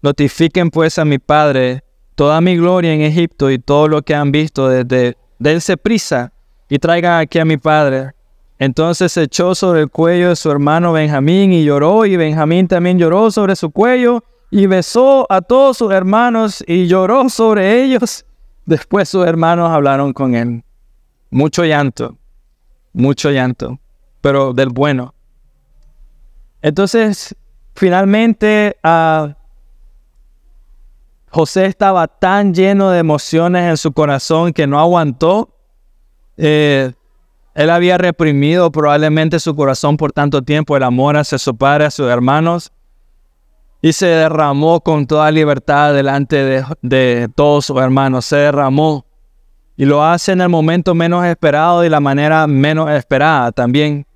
Notifiquen 0.00 0.70
pues 0.70 0.98
a 0.98 1.04
mi 1.04 1.18
padre 1.18 1.84
toda 2.14 2.40
mi 2.40 2.56
gloria 2.56 2.94
en 2.94 3.02
Egipto 3.02 3.50
y 3.50 3.58
todo 3.58 3.88
lo 3.88 4.00
que 4.00 4.14
han 4.14 4.32
visto 4.32 4.70
desde 4.70 5.18
dense 5.38 5.76
prisa 5.76 6.32
y 6.70 6.78
traigan 6.78 7.20
aquí 7.20 7.38
a 7.38 7.44
mi 7.44 7.58
padre. 7.58 8.12
Entonces 8.58 9.12
se 9.12 9.24
echó 9.24 9.54
sobre 9.54 9.82
el 9.82 9.90
cuello 9.90 10.30
de 10.30 10.36
su 10.36 10.50
hermano 10.50 10.94
Benjamín 10.94 11.52
y 11.52 11.62
lloró, 11.62 12.06
y 12.06 12.16
Benjamín 12.16 12.68
también 12.68 12.98
lloró 12.98 13.30
sobre 13.30 13.54
su 13.54 13.70
cuello 13.70 14.24
y 14.50 14.64
besó 14.64 15.26
a 15.28 15.42
todos 15.42 15.76
sus 15.76 15.92
hermanos 15.92 16.64
y 16.66 16.86
lloró 16.86 17.28
sobre 17.28 17.84
ellos. 17.84 18.24
Después 18.66 19.08
sus 19.08 19.26
hermanos 19.26 19.70
hablaron 19.70 20.12
con 20.12 20.34
él. 20.34 20.62
Mucho 21.30 21.64
llanto, 21.64 22.16
mucho 22.92 23.30
llanto, 23.30 23.78
pero 24.20 24.52
del 24.52 24.68
bueno. 24.68 25.14
Entonces, 26.60 27.34
finalmente, 27.74 28.76
a 28.82 29.36
José 31.30 31.66
estaba 31.66 32.06
tan 32.06 32.52
lleno 32.52 32.90
de 32.90 32.98
emociones 32.98 33.68
en 33.68 33.76
su 33.76 33.92
corazón 33.92 34.52
que 34.52 34.66
no 34.66 34.78
aguantó. 34.78 35.56
Eh, 36.36 36.92
él 37.54 37.70
había 37.70 37.98
reprimido 37.98 38.70
probablemente 38.70 39.40
su 39.40 39.56
corazón 39.56 39.96
por 39.96 40.12
tanto 40.12 40.42
tiempo, 40.42 40.76
el 40.76 40.82
amor 40.82 41.16
hacia 41.16 41.38
su 41.38 41.56
padre, 41.56 41.86
a 41.86 41.90
sus 41.90 42.08
hermanos, 42.08 42.72
y 43.84 43.92
se 43.92 44.06
derramó 44.06 44.80
con 44.80 45.08
toda 45.08 45.28
libertad 45.32 45.92
delante 45.92 46.64
de, 46.80 47.28
todos 47.34 47.66
sus 47.66 47.80
hermanos. 47.80 48.24
Se 48.24 48.36
derramó 48.36 49.04
y 49.76 49.84
lo 49.84 50.04
hace 50.04 50.30
en 50.30 50.40
el 50.40 50.48
momento 50.48 50.94
menos 50.94 51.26
esperado 51.26 51.84
y 51.84 51.88
la 51.88 51.98
manera 51.98 52.46
menos 52.46 52.88
esperada 52.90 53.50
también. 53.50 54.06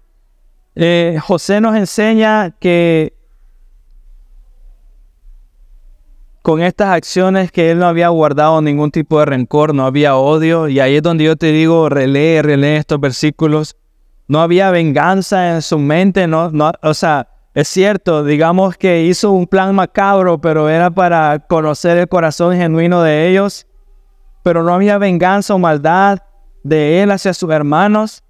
Eh, 0.76 1.18
José 1.20 1.60
nos 1.60 1.74
enseña 1.74 2.52
que 2.60 3.16
con 6.42 6.62
estas 6.62 6.90
acciones 6.90 7.50
que 7.50 7.72
él 7.72 7.80
no 7.80 7.86
había 7.86 8.06
guardado 8.10 8.62
ningún 8.62 8.92
tipo 8.92 9.18
de 9.18 9.24
rencor, 9.24 9.74
no 9.74 9.84
había 9.84 10.14
odio. 10.14 10.68
Y 10.68 10.78
ahí 10.78 10.94
es 10.94 11.02
donde 11.02 11.24
yo 11.24 11.34
te 11.34 11.50
digo, 11.50 11.88
relee, 11.88 12.40
relee 12.40 12.76
estos 12.76 13.00
versículos. 13.00 13.76
No 14.28 14.40
había 14.40 14.70
venganza 14.70 15.56
en 15.56 15.62
su 15.62 15.76
mente, 15.80 16.28
no, 16.28 16.52
no, 16.52 16.70
o 16.82 16.94
sea, 16.94 17.28
es 17.56 17.68
cierto, 17.68 18.22
digamos 18.22 18.76
que 18.76 19.04
hizo 19.04 19.30
un 19.30 19.46
plan 19.46 19.74
macabro, 19.74 20.38
pero 20.38 20.68
era 20.68 20.90
para 20.90 21.38
conocer 21.38 21.96
el 21.96 22.06
corazón 22.06 22.54
genuino 22.54 23.02
de 23.02 23.30
ellos. 23.30 23.66
Pero 24.42 24.62
no 24.62 24.74
había 24.74 24.98
venganza 24.98 25.54
o 25.54 25.58
maldad 25.58 26.18
de 26.62 27.02
él 27.02 27.10
hacia 27.10 27.32
sus 27.32 27.50
hermanos. 27.50 28.22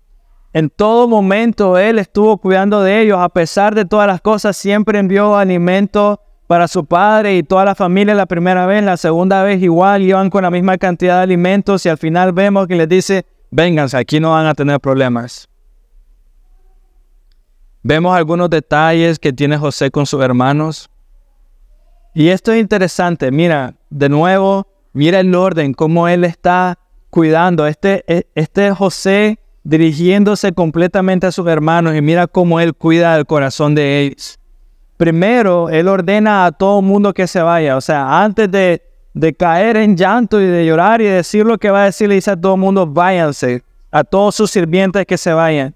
En 0.52 0.70
todo 0.70 1.08
momento 1.08 1.76
él 1.76 1.98
estuvo 1.98 2.38
cuidando 2.38 2.84
de 2.84 3.00
ellos, 3.00 3.18
a 3.18 3.28
pesar 3.28 3.74
de 3.74 3.84
todas 3.84 4.06
las 4.06 4.20
cosas, 4.20 4.56
siempre 4.56 5.00
envió 5.00 5.36
alimento 5.36 6.20
para 6.46 6.68
su 6.68 6.84
padre 6.84 7.36
y 7.36 7.42
toda 7.42 7.64
la 7.64 7.74
familia 7.74 8.14
la 8.14 8.26
primera 8.26 8.64
vez, 8.64 8.84
la 8.84 8.96
segunda 8.96 9.42
vez 9.42 9.60
igual 9.60 10.02
iban 10.02 10.30
con 10.30 10.44
la 10.44 10.52
misma 10.52 10.78
cantidad 10.78 11.16
de 11.16 11.22
alimentos 11.24 11.84
y 11.84 11.88
al 11.88 11.98
final 11.98 12.32
vemos 12.32 12.68
que 12.68 12.76
les 12.76 12.88
dice, 12.88 13.26
vénganse, 13.50 13.96
aquí 13.96 14.20
no 14.20 14.30
van 14.30 14.46
a 14.46 14.54
tener 14.54 14.78
problemas. 14.78 15.48
Vemos 17.86 18.16
algunos 18.16 18.50
detalles 18.50 19.18
que 19.18 19.32
tiene 19.32 19.56
José 19.56 19.90
con 19.90 20.06
sus 20.06 20.22
hermanos. 20.22 20.90
Y 22.14 22.28
esto 22.28 22.52
es 22.52 22.60
interesante, 22.60 23.30
mira, 23.30 23.74
de 23.90 24.08
nuevo, 24.08 24.66
mira 24.92 25.20
el 25.20 25.34
orden, 25.34 25.74
cómo 25.74 26.08
él 26.08 26.24
está 26.24 26.78
cuidando. 27.10 27.66
Este, 27.66 28.04
e, 28.06 28.26
este 28.34 28.70
José 28.72 29.38
dirigiéndose 29.62 30.52
completamente 30.52 31.26
a 31.26 31.32
sus 31.32 31.46
hermanos 31.46 31.94
y 31.94 32.00
mira 32.00 32.26
cómo 32.26 32.60
él 32.60 32.74
cuida 32.74 33.16
el 33.16 33.26
corazón 33.26 33.74
de 33.74 34.00
ellos 34.02 34.38
primero 34.96 35.68
Él 35.68 35.88
ordena 35.88 36.46
a 36.46 36.52
todo 36.52 36.82
mundo 36.82 37.12
que 37.12 37.26
se 37.26 37.40
vaya. 37.40 37.76
O 37.76 37.80
sea, 37.80 38.22
antes 38.22 38.50
de, 38.50 38.82
caer 39.38 39.76
en 39.76 39.96
llanto 39.96 40.40
y 40.40 40.46
de 40.46 40.66
llorar 40.66 41.00
y 41.00 41.04
decir 41.04 41.46
lo 41.46 41.58
que 41.58 41.70
va 41.70 41.82
a 41.82 41.84
decir, 41.86 42.08
le 42.08 42.16
dice 42.16 42.30
a 42.30 42.36
todo 42.36 42.56
mundo, 42.56 42.86
váyanse, 42.86 43.62
a 43.90 44.04
todos 44.04 44.34
sus 44.34 44.50
sirvientes 44.50 45.06
que 45.06 45.16
se 45.16 45.32
vayan. 45.32 45.74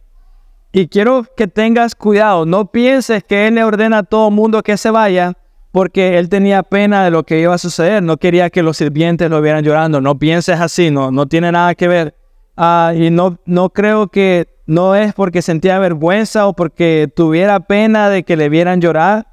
Y 0.72 0.86
quiero 0.86 1.26
que 1.36 1.48
tengas 1.48 1.94
cuidado, 1.94 2.46
no 2.46 2.66
pienses 2.70 3.24
que 3.24 3.48
Él 3.48 3.56
le 3.56 3.64
ordena 3.64 3.98
a 3.98 4.02
todo 4.04 4.30
mundo 4.30 4.62
que 4.62 4.76
se 4.76 4.90
vaya 4.90 5.34
porque 5.72 6.18
Él 6.18 6.28
tenía 6.28 6.62
pena 6.62 7.04
de 7.04 7.10
lo 7.10 7.24
que 7.24 7.40
iba 7.40 7.54
a 7.54 7.58
suceder, 7.58 8.02
no 8.02 8.16
quería 8.16 8.50
que 8.50 8.62
los 8.62 8.76
sirvientes 8.76 9.30
lo 9.30 9.40
vieran 9.40 9.64
llorando, 9.64 10.00
no 10.00 10.18
pienses 10.18 10.60
así, 10.60 10.90
no, 10.90 11.10
no 11.10 11.26
tiene 11.26 11.50
nada 11.52 11.74
que 11.74 11.88
ver. 11.88 12.14
Ah, 12.56 12.92
y 12.96 13.10
no, 13.10 13.38
no 13.46 13.70
creo 13.70 14.08
que 14.08 14.48
no 14.66 14.94
es 14.94 15.14
porque 15.14 15.42
sentía 15.42 15.78
vergüenza 15.78 16.46
o 16.46 16.54
porque 16.54 17.10
tuviera 17.14 17.60
pena 17.60 18.08
de 18.08 18.22
que 18.22 18.36
le 18.36 18.48
vieran 18.48 18.80
llorar, 18.80 19.26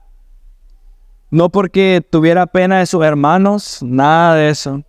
no 1.29 1.49
porque 1.49 2.05
tuviera 2.09 2.47
pena 2.47 2.79
de 2.79 2.85
sus 2.85 3.03
hermanos, 3.03 3.79
nada 3.83 4.35
de 4.35 4.49
eso, 4.49 4.83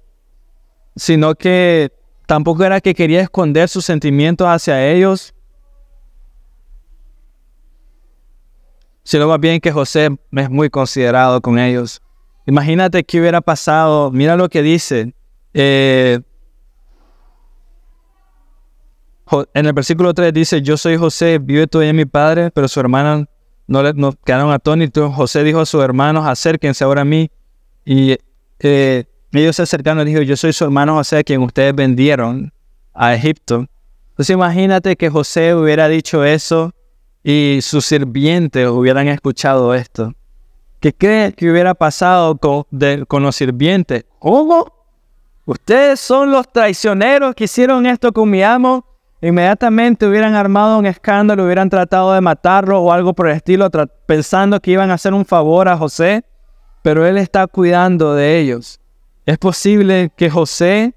sino 0.96 1.34
que 1.34 1.92
tampoco 2.26 2.64
era 2.64 2.80
que 2.80 2.94
quería 2.94 3.20
esconder 3.20 3.68
sus 3.68 3.84
sentimientos 3.84 4.46
hacia 4.46 4.86
ellos, 4.86 5.34
sino 9.08 9.26
más 9.26 9.40
bien 9.40 9.58
que 9.58 9.72
José 9.72 10.10
es 10.32 10.50
muy 10.50 10.68
considerado 10.68 11.40
con 11.40 11.58
ellos. 11.58 12.02
Imagínate 12.44 13.04
qué 13.04 13.18
hubiera 13.18 13.40
pasado, 13.40 14.10
mira 14.10 14.36
lo 14.36 14.50
que 14.50 14.60
dice, 14.60 15.14
eh, 15.54 16.20
en 19.54 19.64
el 19.64 19.72
versículo 19.72 20.12
3 20.12 20.34
dice, 20.34 20.60
yo 20.60 20.76
soy 20.76 20.98
José, 20.98 21.38
vive 21.38 21.66
todavía 21.66 21.94
mi 21.94 22.04
padre, 22.04 22.50
pero 22.50 22.68
su 22.68 22.80
hermana 22.80 23.24
no, 23.66 23.82
le, 23.82 23.94
no 23.94 24.12
quedaron 24.12 24.52
atónitos. 24.52 25.14
José 25.14 25.42
dijo 25.42 25.60
a 25.60 25.66
sus 25.66 25.82
hermanos, 25.82 26.26
acérquense 26.26 26.84
ahora 26.84 27.00
a 27.00 27.06
mí. 27.06 27.30
Y 27.86 28.18
eh, 28.58 29.04
ellos 29.32 29.56
se 29.56 29.62
acercaron 29.62 30.06
y 30.06 30.10
dijo, 30.10 30.20
yo 30.20 30.36
soy 30.36 30.52
su 30.52 30.64
hermano 30.64 30.96
José, 30.96 31.24
quien 31.24 31.40
ustedes 31.40 31.74
vendieron 31.74 32.52
a 32.92 33.14
Egipto. 33.14 33.64
Entonces 34.10 34.34
imagínate 34.34 34.96
que 34.96 35.08
José 35.08 35.54
hubiera 35.54 35.88
dicho 35.88 36.24
eso 36.24 36.74
y 37.30 37.60
sus 37.60 37.84
sirvientes 37.84 38.66
hubieran 38.68 39.06
escuchado 39.06 39.74
esto. 39.74 40.14
¿Qué 40.80 40.94
crees 40.94 41.34
que 41.34 41.50
hubiera 41.50 41.74
pasado 41.74 42.38
con, 42.38 42.64
con 43.06 43.22
los 43.22 43.36
sirvientes? 43.36 44.06
¿Cómo? 44.18 44.72
Ustedes 45.44 46.00
son 46.00 46.30
los 46.30 46.50
traicioneros 46.50 47.34
que 47.34 47.44
hicieron 47.44 47.84
esto 47.84 48.14
con 48.14 48.30
mi 48.30 48.42
amo. 48.42 48.82
Inmediatamente 49.20 50.06
hubieran 50.06 50.34
armado 50.34 50.78
un 50.78 50.86
escándalo, 50.86 51.44
hubieran 51.44 51.68
tratado 51.68 52.14
de 52.14 52.22
matarlo 52.22 52.80
o 52.80 52.92
algo 52.92 53.12
por 53.12 53.28
el 53.28 53.36
estilo, 53.36 53.68
pensando 54.06 54.58
que 54.58 54.70
iban 54.70 54.90
a 54.90 54.94
hacer 54.94 55.12
un 55.12 55.26
favor 55.26 55.68
a 55.68 55.76
José, 55.76 56.24
pero 56.80 57.06
él 57.06 57.18
está 57.18 57.46
cuidando 57.46 58.14
de 58.14 58.38
ellos. 58.38 58.80
Es 59.26 59.36
posible 59.36 60.10
que 60.16 60.30
José 60.30 60.94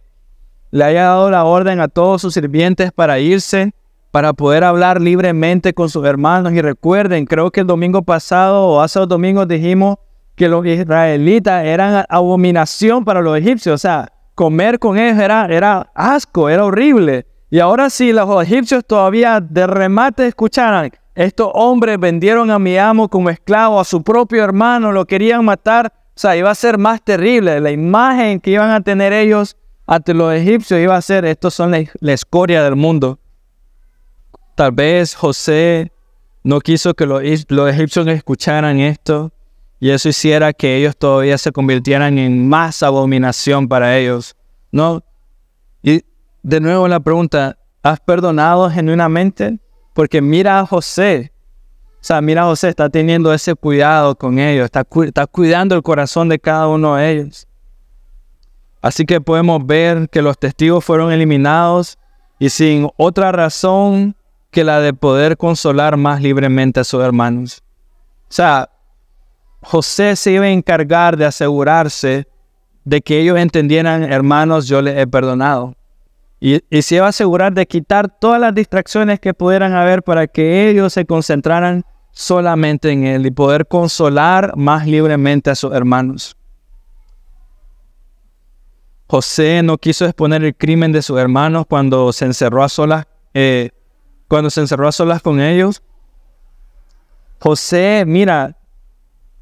le 0.69 0.85
haya 0.85 1.07
dado 1.07 1.29
la 1.29 1.43
orden 1.43 1.81
a 1.81 1.89
todos 1.89 2.21
sus 2.21 2.33
sirvientes 2.33 2.93
para 2.93 3.19
irse, 3.19 3.73
para 4.11 4.33
poder 4.33 4.63
hablar 4.63 5.01
libremente 5.01 5.73
con 5.73 5.89
sus 5.89 6.05
hermanos. 6.05 6.53
Y 6.53 6.61
recuerden, 6.61 7.25
creo 7.25 7.49
que 7.51 7.61
el 7.61 7.67
domingo 7.67 8.01
pasado 8.01 8.67
o 8.67 8.81
hace 8.81 8.99
dos 8.99 9.09
domingos 9.09 9.47
dijimos 9.47 9.97
que 10.35 10.47
los 10.47 10.65
israelitas 10.65 11.65
eran 11.65 12.05
abominación 12.09 13.03
para 13.03 13.21
los 13.21 13.37
egipcios. 13.37 13.75
O 13.75 13.77
sea, 13.77 14.11
comer 14.35 14.79
con 14.79 14.97
ellos 14.97 15.19
era, 15.19 15.45
era 15.49 15.91
asco, 15.95 16.49
era 16.49 16.65
horrible. 16.65 17.25
Y 17.49 17.59
ahora 17.59 17.89
sí, 17.89 18.13
los 18.13 18.43
egipcios 18.43 18.85
todavía 18.85 19.41
de 19.41 19.67
remate 19.67 20.27
escucharan, 20.27 20.91
estos 21.15 21.51
hombres 21.53 21.99
vendieron 21.99 22.49
a 22.49 22.59
mi 22.59 22.77
amo 22.77 23.09
como 23.09 23.29
esclavo, 23.29 23.79
a 23.79 23.83
su 23.83 24.01
propio 24.01 24.43
hermano, 24.43 24.91
lo 24.91 25.05
querían 25.05 25.43
matar. 25.43 25.91
O 26.15 26.19
sea, 26.21 26.35
iba 26.37 26.49
a 26.49 26.55
ser 26.55 26.77
más 26.77 27.01
terrible. 27.01 27.59
La 27.59 27.71
imagen 27.71 28.39
que 28.39 28.51
iban 28.51 28.69
a 28.71 28.81
tener 28.81 29.11
ellos 29.11 29.57
ante 29.85 30.13
los 30.13 30.33
egipcios 30.33 30.79
iba 30.79 30.95
a 30.95 31.01
ser, 31.01 31.25
estos 31.25 31.53
son 31.53 31.71
la, 31.71 32.13
escoria 32.13 32.63
del 32.63 32.77
mundo. 32.77 33.19
Tal 34.55 34.71
vez 34.71 35.15
José 35.15 35.91
no 36.43 36.59
quiso 36.59 36.93
que 36.93 37.05
los, 37.05 37.21
los 37.49 37.69
egipcios 37.69 38.07
escucharan 38.07 38.79
esto 38.79 39.31
y 39.79 39.89
eso 39.89 40.09
hiciera 40.09 40.53
que 40.53 40.77
ellos 40.77 40.95
todavía 40.95 41.37
se 41.37 41.51
convirtieran 41.51 42.17
en 42.19 42.47
más 42.47 42.83
abominación 42.83 43.67
para 43.67 43.97
ellos. 43.97 44.35
No. 44.71 45.03
Y 45.81 46.03
de 46.43 46.59
nuevo 46.59 46.87
la 46.87 46.99
pregunta, 46.99 47.57
¿has 47.81 47.99
perdonado 47.99 48.69
genuinamente? 48.69 49.59
Porque 49.93 50.21
mira 50.21 50.59
a 50.59 50.65
José. 50.65 51.31
O 51.95 52.03
sea, 52.03 52.21
mira 52.21 52.43
a 52.43 52.45
José, 52.45 52.69
está 52.69 52.89
teniendo 52.89 53.33
ese 53.33 53.55
cuidado 53.55 54.15
con 54.15 54.39
ellos, 54.39 54.65
está, 54.65 54.85
está 55.03 55.27
cuidando 55.27 55.75
el 55.75 55.83
corazón 55.83 56.29
de 56.29 56.39
cada 56.39 56.67
uno 56.67 56.95
de 56.95 57.11
ellos. 57.11 57.47
Así 58.81 59.05
que 59.05 59.21
podemos 59.21 59.65
ver 59.65 60.09
que 60.09 60.21
los 60.23 60.37
testigos 60.37 60.83
fueron 60.83 61.11
eliminados 61.11 61.99
y 62.39 62.49
sin 62.49 62.89
otra 62.97 63.31
razón 63.31 64.15
que 64.51 64.63
la 64.63 64.81
de 64.81 64.93
poder 64.93 65.37
consolar 65.37 65.97
más 65.97 66.21
libremente 66.21 66.81
a 66.81 66.83
sus 66.83 67.01
hermanos. 67.03 67.63
O 68.29 68.33
sea, 68.33 68.69
José 69.61 70.15
se 70.15 70.31
iba 70.31 70.45
a 70.45 70.49
encargar 70.49 71.17
de 71.17 71.25
asegurarse 71.25 72.27
de 72.83 73.01
que 73.01 73.19
ellos 73.19 73.37
entendieran, 73.37 74.03
hermanos, 74.03 74.67
yo 74.67 74.81
les 74.81 74.97
he 74.97 75.07
perdonado. 75.07 75.75
Y, 76.39 76.59
se 76.81 76.95
iba 76.95 77.05
a 77.05 77.09
asegurar 77.09 77.53
de 77.53 77.67
quitar 77.67 78.09
todas 78.19 78.41
las 78.41 78.55
distracciones 78.55 79.19
que 79.19 79.33
pudieran 79.33 79.73
haber 79.73 80.01
para 80.01 80.25
que 80.25 80.69
ellos 80.69 80.91
se 80.93 81.05
concentraran 81.05 81.83
solamente 82.11 82.91
en 82.91 83.05
Él 83.05 83.27
y 83.27 83.31
poder 83.31 83.67
consolar 83.67 84.57
más 84.57 84.87
libremente 84.87 85.51
a 85.51 85.55
sus 85.55 85.71
hermanos. 85.71 86.35
José 89.05 89.61
no 89.61 89.77
quiso 89.77 90.05
exponer 90.05 90.43
el 90.43 90.55
crimen 90.55 90.91
de 90.91 91.01
sus 91.03 91.19
hermanos 91.19 91.65
cuando 91.69 92.11
se 92.11 92.25
encerró 92.25 92.63
a 92.63 92.69
solas, 92.69 93.05
eh, 93.33 93.69
cuando 94.31 94.49
se 94.49 94.61
encerró 94.61 94.87
a 94.87 94.93
solas 94.93 95.21
con 95.21 95.41
ellos. 95.41 95.83
José, 97.41 98.05
mira, 98.07 98.55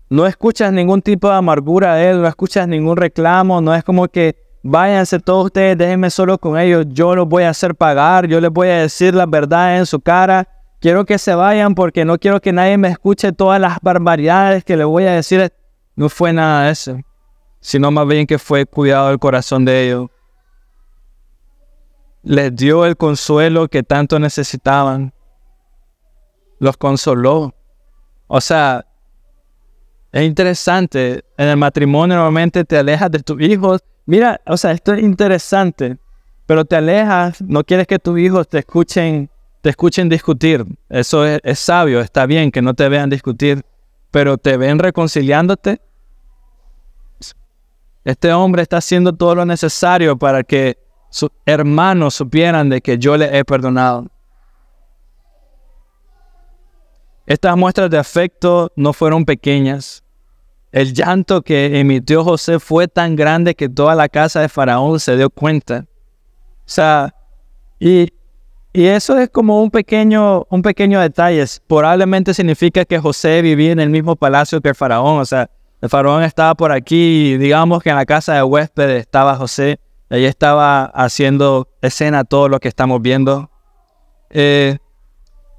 no 0.10 0.25
escuchas 0.25 0.73
ningún 0.73 1.04
tipo 1.04 1.30
de 1.30 1.36
amargura 1.36 1.93
de 1.93 2.10
él, 2.10 2.21
no 2.23 2.28
escuchas 2.28 2.67
ningún 2.67 2.97
reclamo, 2.97 3.62
no 3.62 3.75
es 3.75 3.84
como 3.84 4.08
que 4.08 4.36
váyanse 4.63 5.19
todos 5.19 5.45
ustedes, 5.45 5.78
déjenme 5.78 6.10
solo 6.10 6.39
con 6.39 6.58
ellos, 6.58 6.88
yo 6.89 7.13
los 7.13 7.30
voy 7.30 7.43
a 7.43 7.52
hacer 7.52 7.75
pagar, 7.75 8.25
yo 8.25 8.41
les 8.41 8.49
voy 8.49 8.67
a 8.69 8.78
decir 8.78 9.13
la 9.13 9.28
verdad 9.28 9.78
en 9.78 9.86
su 9.86 9.99
cara, 9.99 10.47
quiero 10.80 11.06
que 11.06 11.19
se 11.19 11.36
vayan 11.36 11.75
porque 11.75 12.04
no 12.04 12.17
quiero 12.17 12.41
que 12.41 12.52
nadie 12.52 12.75
me 12.80 12.88
escuche 12.88 13.32
todas 13.32 13.62
las 13.62 13.78
barbaridades 13.84 14.63
que 14.63 14.75
les 14.75 14.88
voy 14.88 15.06
a 15.06 15.12
decir. 15.12 15.54
No 15.95 16.10
fue 16.10 16.34
nada 16.34 16.63
de 16.63 16.71
eso, 16.71 16.97
sino 17.60 17.91
más 17.91 18.08
bien 18.08 18.25
que 18.25 18.39
fue 18.39 18.65
cuidado 18.65 19.12
el 19.12 19.19
corazón 19.19 19.65
de 19.65 19.86
ellos. 19.86 20.10
Les 22.23 22.55
dio 22.55 22.86
el 22.86 22.97
consuelo 22.97 23.67
que 23.67 23.84
tanto 23.84 24.19
necesitaban. 24.19 25.13
Los 26.60 26.77
consoló. 26.77 27.53
O 28.27 28.41
sea, 28.41 28.86
es 30.12 30.23
interesante. 30.23 31.23
En 31.38 31.47
el 31.47 31.58
matrimonio 31.58 32.15
normalmente 32.15 32.65
te 32.65 32.77
alejas 32.77 33.12
de 33.12 33.19
tus 33.19 33.41
hijos. 33.41 33.82
Mira, 34.05 34.41
o 34.45 34.58
sea, 34.58 34.71
esto 34.71 34.93
es 34.93 35.01
interesante. 35.01 35.97
Pero 36.45 36.65
te 36.65 36.75
alejas, 36.75 37.41
no 37.41 37.63
quieres 37.63 37.86
que 37.86 37.99
tus 37.99 38.17
hijos 38.19 38.47
te 38.47 38.60
escuchen, 38.60 39.29
te 39.62 39.69
escuchen 39.69 40.10
discutir. 40.10 40.65
Eso 40.89 41.23
es, 41.23 41.39
es 41.43 41.60
sabio, 41.60 42.01
está 42.01 42.25
bien 42.25 42.51
que 42.51 42.62
no 42.62 42.73
te 42.73 42.89
vean 42.89 43.10
discutir, 43.10 43.63
pero 44.10 44.38
te 44.38 44.58
ven 44.58 44.79
reconciliándote. 44.79 45.79
Este 48.03 48.34
hombre 48.34 48.63
está 48.63 48.77
haciendo 48.77 49.13
todo 49.13 49.36
lo 49.36 49.45
necesario 49.45 50.17
para 50.17 50.43
que 50.43 50.79
sus 51.09 51.29
hermanos 51.45 52.15
supieran 52.15 52.69
de 52.69 52.81
que 52.81 52.97
yo 52.97 53.17
le 53.17 53.37
he 53.37 53.43
perdonado. 53.43 54.07
Estas 57.25 57.55
muestras 57.55 57.89
de 57.89 57.97
afecto 57.97 58.71
no 58.75 58.91
fueron 58.91 59.23
pequeñas. 59.23 60.03
El 60.71 60.93
llanto 60.93 61.41
que 61.41 61.79
emitió 61.79 62.23
José 62.23 62.59
fue 62.59 62.87
tan 62.87 63.15
grande 63.15 63.55
que 63.55 63.69
toda 63.69 63.95
la 63.95 64.09
casa 64.09 64.41
de 64.41 64.49
Faraón 64.49 64.99
se 64.99 65.15
dio 65.15 65.29
cuenta. 65.29 65.85
O 65.89 66.71
sea, 66.71 67.13
y, 67.79 68.11
eso 68.73 69.17
es 69.17 69.29
como 69.29 69.61
un 69.61 69.71
pequeño, 69.71 70.45
un 70.49 70.61
pequeño 70.61 70.99
detalle. 70.99 71.43
Probablemente 71.67 72.33
significa 72.33 72.85
que 72.85 72.99
José 72.99 73.41
vivía 73.41 73.71
en 73.71 73.79
el 73.79 73.89
mismo 73.89 74.15
palacio 74.15 74.61
que 74.61 74.69
el 74.69 74.75
Faraón. 74.75 75.19
O 75.19 75.25
sea, 75.25 75.49
el 75.81 75.89
Faraón 75.89 76.23
estaba 76.23 76.53
por 76.53 76.71
aquí, 76.71 77.37
digamos 77.37 77.81
que 77.81 77.89
en 77.89 77.95
la 77.95 78.05
casa 78.05 78.35
de 78.35 78.43
huéspedes 78.43 79.01
estaba 79.01 79.35
José. 79.35 79.79
Allí 80.09 80.25
estaba 80.25 80.85
haciendo 80.85 81.67
escena 81.81 82.23
todo 82.23 82.49
lo 82.49 82.59
que 82.59 82.67
estamos 82.67 83.01
viendo. 83.01 83.49
Eh, 84.29 84.77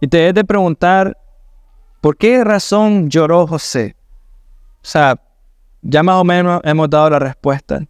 y 0.01 0.09
te 0.09 0.29
he 0.29 0.33
de 0.33 0.45
preguntar, 0.45 1.17
¿Por 2.01 2.17
qué 2.17 2.43
razón 2.45 3.11
lloró 3.11 3.47
José? 3.47 3.95
O 4.77 4.87
sea, 4.87 5.21
ya 5.83 6.03
más 6.03 6.17
o 6.17 6.25
menos 6.25 6.61
hemos 6.65 6.89
dado 6.89 7.11
la 7.11 7.19
respuesta. 7.19 7.83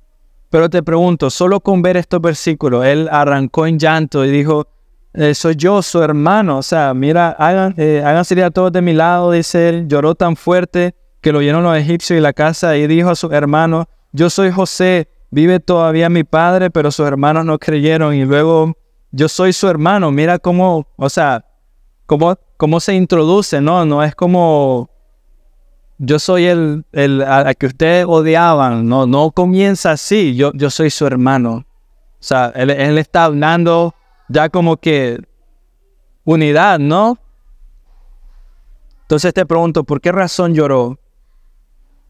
Pero 0.50 0.68
te 0.68 0.82
pregunto, 0.82 1.30
solo 1.30 1.60
con 1.60 1.80
ver 1.80 1.96
estos 1.96 2.20
versículos, 2.20 2.84
él 2.84 3.08
arrancó 3.10 3.68
en 3.68 3.78
llanto 3.78 4.24
y 4.24 4.30
dijo, 4.32 4.66
eh, 5.14 5.32
soy 5.32 5.54
yo, 5.54 5.80
su 5.80 6.02
hermano. 6.02 6.58
O 6.58 6.62
sea, 6.62 6.92
mira, 6.92 7.30
hagan, 7.38 7.72
eh, 7.76 8.02
háganse 8.04 8.42
a 8.42 8.50
todos 8.50 8.72
de 8.72 8.82
mi 8.82 8.94
lado, 8.94 9.30
dice 9.30 9.68
él. 9.68 9.86
Lloró 9.86 10.16
tan 10.16 10.34
fuerte 10.34 10.96
que 11.20 11.30
lo 11.30 11.40
llenaron 11.40 11.62
los 11.62 11.76
egipcios 11.76 12.18
y 12.18 12.20
la 12.20 12.32
casa 12.32 12.76
y 12.76 12.88
dijo 12.88 13.10
a 13.10 13.14
sus 13.14 13.32
hermanos, 13.32 13.86
yo 14.10 14.28
soy 14.28 14.50
José, 14.50 15.08
vive 15.30 15.60
todavía 15.60 16.08
mi 16.08 16.24
padre, 16.24 16.70
pero 16.70 16.90
sus 16.90 17.06
hermanos 17.06 17.44
no 17.44 17.58
creyeron. 17.58 18.14
Y 18.14 18.24
luego, 18.24 18.76
yo 19.10 19.28
soy 19.28 19.52
su 19.52 19.68
hermano, 19.68 20.10
mira 20.10 20.38
cómo, 20.38 20.86
o 20.96 21.08
sea, 21.08 21.44
cómo 22.06 22.36
cómo 22.60 22.78
se 22.78 22.94
introduce, 22.94 23.58
¿no? 23.62 23.86
No 23.86 24.04
es 24.04 24.14
como 24.14 24.90
yo 25.96 26.18
soy 26.18 26.44
el, 26.44 26.84
el 26.92 27.22
a, 27.22 27.54
que 27.54 27.64
ustedes 27.64 28.04
odiaban, 28.06 28.86
no, 28.86 29.06
no 29.06 29.30
comienza 29.30 29.92
así, 29.92 30.36
yo, 30.36 30.52
yo 30.52 30.68
soy 30.68 30.90
su 30.90 31.06
hermano. 31.06 31.54
O 31.54 32.22
sea, 32.22 32.52
él, 32.54 32.68
él 32.68 32.98
está 32.98 33.24
hablando 33.24 33.94
ya 34.28 34.50
como 34.50 34.76
que 34.76 35.22
unidad, 36.24 36.78
¿no? 36.78 37.16
Entonces 39.02 39.32
te 39.32 39.46
pregunto, 39.46 39.84
¿por 39.84 40.02
qué 40.02 40.12
razón 40.12 40.54
lloró? 40.54 40.98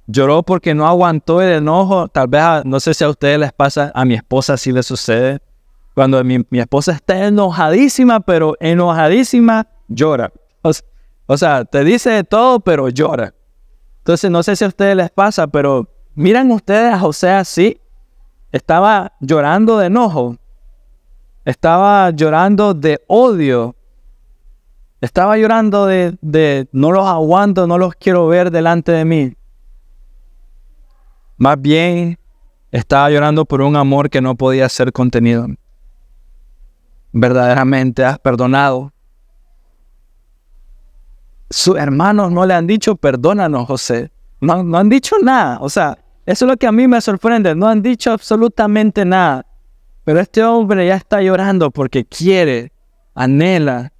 Lloró 0.06 0.42
porque 0.42 0.74
no 0.74 0.86
aguantó 0.86 1.40
el 1.40 1.52
enojo. 1.52 2.08
Tal 2.08 2.28
vez, 2.28 2.42
no 2.64 2.80
sé 2.80 2.94
si 2.94 3.04
a 3.04 3.08
ustedes 3.08 3.38
les 3.38 3.52
pasa, 3.52 3.92
a 3.94 4.04
mi 4.04 4.14
esposa 4.14 4.56
sí 4.56 4.72
le 4.72 4.82
sucede. 4.82 5.40
Cuando 5.94 6.22
mi, 6.24 6.38
mi 6.50 6.60
esposa 6.60 6.92
está 6.92 7.26
enojadísima, 7.26 8.20
pero 8.20 8.56
enojadísima, 8.60 9.66
llora. 9.88 10.32
O, 11.26 11.36
sea, 11.36 11.64
te 11.64 11.84
dice 11.84 12.24
todo, 12.24 12.60
pero 12.60 12.88
llora. 12.88 13.34
Entonces, 13.98 14.30
no 14.30 14.42
sé 14.42 14.56
si 14.56 14.64
a 14.64 14.68
ustedes 14.68 14.96
les 14.96 15.10
pasa, 15.10 15.46
pero 15.46 15.88
miran 16.14 16.50
ustedes 16.50 16.92
a 16.92 16.98
José 16.98 17.30
así. 17.30 17.80
Estaba 18.50 19.12
llorando 19.20 19.78
de 19.78 19.86
enojo. 19.86 20.36
Estaba 21.44 22.10
llorando 22.10 22.74
de 22.74 23.00
odio. 23.06 23.76
Estaba 25.00 25.36
llorando 25.38 25.86
de, 25.86 26.18
de 26.20 26.68
no 26.72 26.90
los 26.90 27.06
aguanto, 27.06 27.66
no 27.66 27.78
los 27.78 27.94
quiero 27.94 28.26
ver 28.26 28.50
delante 28.50 28.92
de 28.92 29.04
mí. 29.04 29.34
Más 31.40 31.58
bien 31.58 32.18
estaba 32.70 33.08
llorando 33.08 33.46
por 33.46 33.62
un 33.62 33.74
amor 33.74 34.10
que 34.10 34.20
no 34.20 34.34
podía 34.34 34.68
ser 34.68 34.92
contenido. 34.92 35.46
Verdaderamente 37.12 38.04
has 38.04 38.18
perdonado. 38.18 38.92
Sus 41.48 41.78
hermanos 41.78 42.30
no 42.30 42.44
le 42.44 42.52
han 42.52 42.66
dicho 42.66 42.94
perdónanos, 42.94 43.66
José. 43.66 44.12
No, 44.42 44.62
no 44.62 44.76
han 44.76 44.90
dicho 44.90 45.16
nada. 45.22 45.56
O 45.62 45.70
sea, 45.70 45.96
eso 46.26 46.44
es 46.44 46.50
lo 46.50 46.58
que 46.58 46.66
a 46.66 46.72
mí 46.72 46.86
me 46.86 47.00
sorprende. 47.00 47.54
No 47.54 47.68
han 47.68 47.80
dicho 47.80 48.12
absolutamente 48.12 49.06
nada. 49.06 49.46
Pero 50.04 50.20
este 50.20 50.44
hombre 50.44 50.88
ya 50.88 50.96
está 50.96 51.22
llorando 51.22 51.70
porque 51.70 52.04
quiere, 52.04 52.70
anhela. 53.14 53.94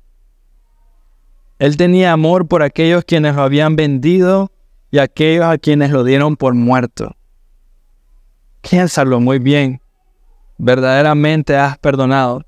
Él 1.59 1.79
tenía 1.79 2.13
amor 2.13 2.47
por 2.49 2.63
aquellos 2.63 3.03
quienes 3.07 3.35
lo 3.35 3.41
habían 3.41 3.77
vendido 3.77 4.53
y 4.91 4.99
aquellos 4.99 5.47
a 5.47 5.57
quienes 5.57 5.91
lo 5.91 6.05
dieron 6.05 6.37
por 6.37 6.53
muerto. 6.53 7.17
Piénsalo 8.61 9.21
muy 9.21 9.39
bien. 9.39 9.81
Verdaderamente 10.59 11.57
has 11.57 11.79
perdonado. 11.79 12.45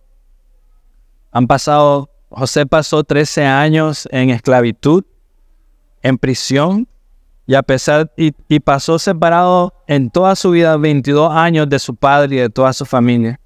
Han 1.31 1.47
pasado, 1.47 2.11
José 2.31 2.67
pasó 2.67 3.03
13 3.03 3.45
años 3.47 4.07
en 4.13 4.31
esclavitud, 4.31 5.05
en 6.03 6.19
prisión, 6.19 6.87
y 7.47 7.55
a 7.55 7.63
pesar, 7.63 8.13
y, 8.17 8.33
y 8.49 8.61
pasó 8.61 8.99
separado 8.99 9.75
en 9.87 10.11
toda 10.11 10.37
su 10.37 10.51
vida 10.51 10.77
22 10.77 11.33
años 11.33 11.69
de 11.69 11.79
su 11.79 11.95
padre 11.97 12.37
y 12.37 12.39
de 12.39 12.51
toda 12.51 12.73
su 12.73 12.85
familia. 12.85 13.41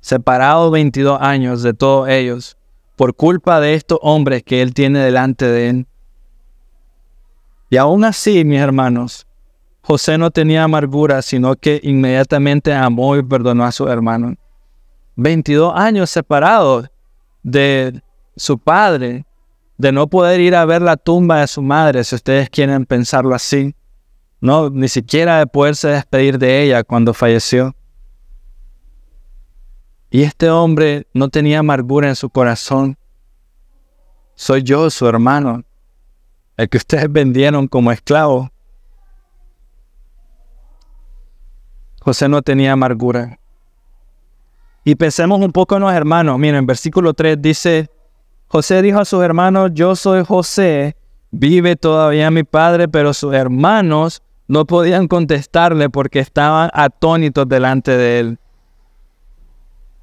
Separado 0.00 0.70
22 0.70 1.20
años 1.20 1.62
de 1.62 1.74
todos 1.74 2.08
ellos, 2.08 2.56
por 2.96 3.14
culpa 3.14 3.60
de 3.60 3.74
estos 3.74 3.98
hombres 4.02 4.42
que 4.42 4.62
él 4.62 4.72
tiene 4.72 5.00
delante 5.00 5.46
de 5.46 5.68
él. 5.68 5.86
Y 7.70 7.76
aún 7.76 8.04
así, 8.04 8.44
mis 8.44 8.60
hermanos, 8.60 9.26
José 9.82 10.16
no 10.16 10.30
tenía 10.30 10.64
amargura, 10.64 11.22
sino 11.22 11.56
que 11.56 11.80
inmediatamente 11.82 12.72
amó 12.72 13.16
y 13.16 13.22
perdonó 13.22 13.64
a 13.64 13.72
su 13.72 13.88
hermano. 13.88 14.36
22 15.16 15.72
años 15.74 16.08
separados 16.08 16.88
de 17.42 18.00
su 18.36 18.58
padre, 18.58 19.26
de 19.76 19.92
no 19.92 20.06
poder 20.06 20.40
ir 20.40 20.54
a 20.54 20.64
ver 20.64 20.82
la 20.82 20.96
tumba 20.96 21.40
de 21.40 21.48
su 21.48 21.60
madre, 21.60 22.04
si 22.04 22.14
ustedes 22.14 22.48
quieren 22.48 22.86
pensarlo 22.86 23.34
así. 23.34 23.74
No, 24.40 24.70
ni 24.70 24.88
siquiera 24.88 25.38
de 25.38 25.46
poderse 25.46 25.88
despedir 25.88 26.38
de 26.38 26.62
ella 26.62 26.84
cuando 26.84 27.12
falleció. 27.12 27.74
Y 30.10 30.22
este 30.22 30.50
hombre 30.50 31.06
no 31.14 31.28
tenía 31.28 31.60
amargura 31.60 32.08
en 32.08 32.16
su 32.16 32.30
corazón. 32.30 32.96
Soy 34.34 34.62
yo, 34.62 34.90
su 34.90 35.06
hermano, 35.06 35.64
el 36.56 36.68
que 36.68 36.76
ustedes 36.76 37.10
vendieron 37.10 37.66
como 37.66 37.90
esclavo. 37.92 38.50
José 42.02 42.28
no 42.28 42.42
tenía 42.42 42.72
amargura. 42.72 43.38
Y 44.84 44.96
pensemos 44.96 45.40
un 45.40 45.52
poco 45.52 45.76
en 45.76 45.82
los 45.82 45.92
hermanos. 45.92 46.38
Miren, 46.38 46.66
versículo 46.66 47.14
3 47.14 47.40
dice, 47.40 47.88
José 48.48 48.82
dijo 48.82 48.98
a 48.98 49.04
sus 49.04 49.22
hermanos, 49.22 49.70
yo 49.72 49.94
soy 49.94 50.24
José, 50.24 50.96
vive 51.30 51.76
todavía 51.76 52.30
mi 52.32 52.42
padre, 52.42 52.88
pero 52.88 53.14
sus 53.14 53.32
hermanos 53.34 54.20
no 54.48 54.66
podían 54.66 55.06
contestarle 55.06 55.88
porque 55.88 56.18
estaban 56.18 56.70
atónitos 56.74 57.48
delante 57.48 57.96
de 57.96 58.20
él. 58.20 58.38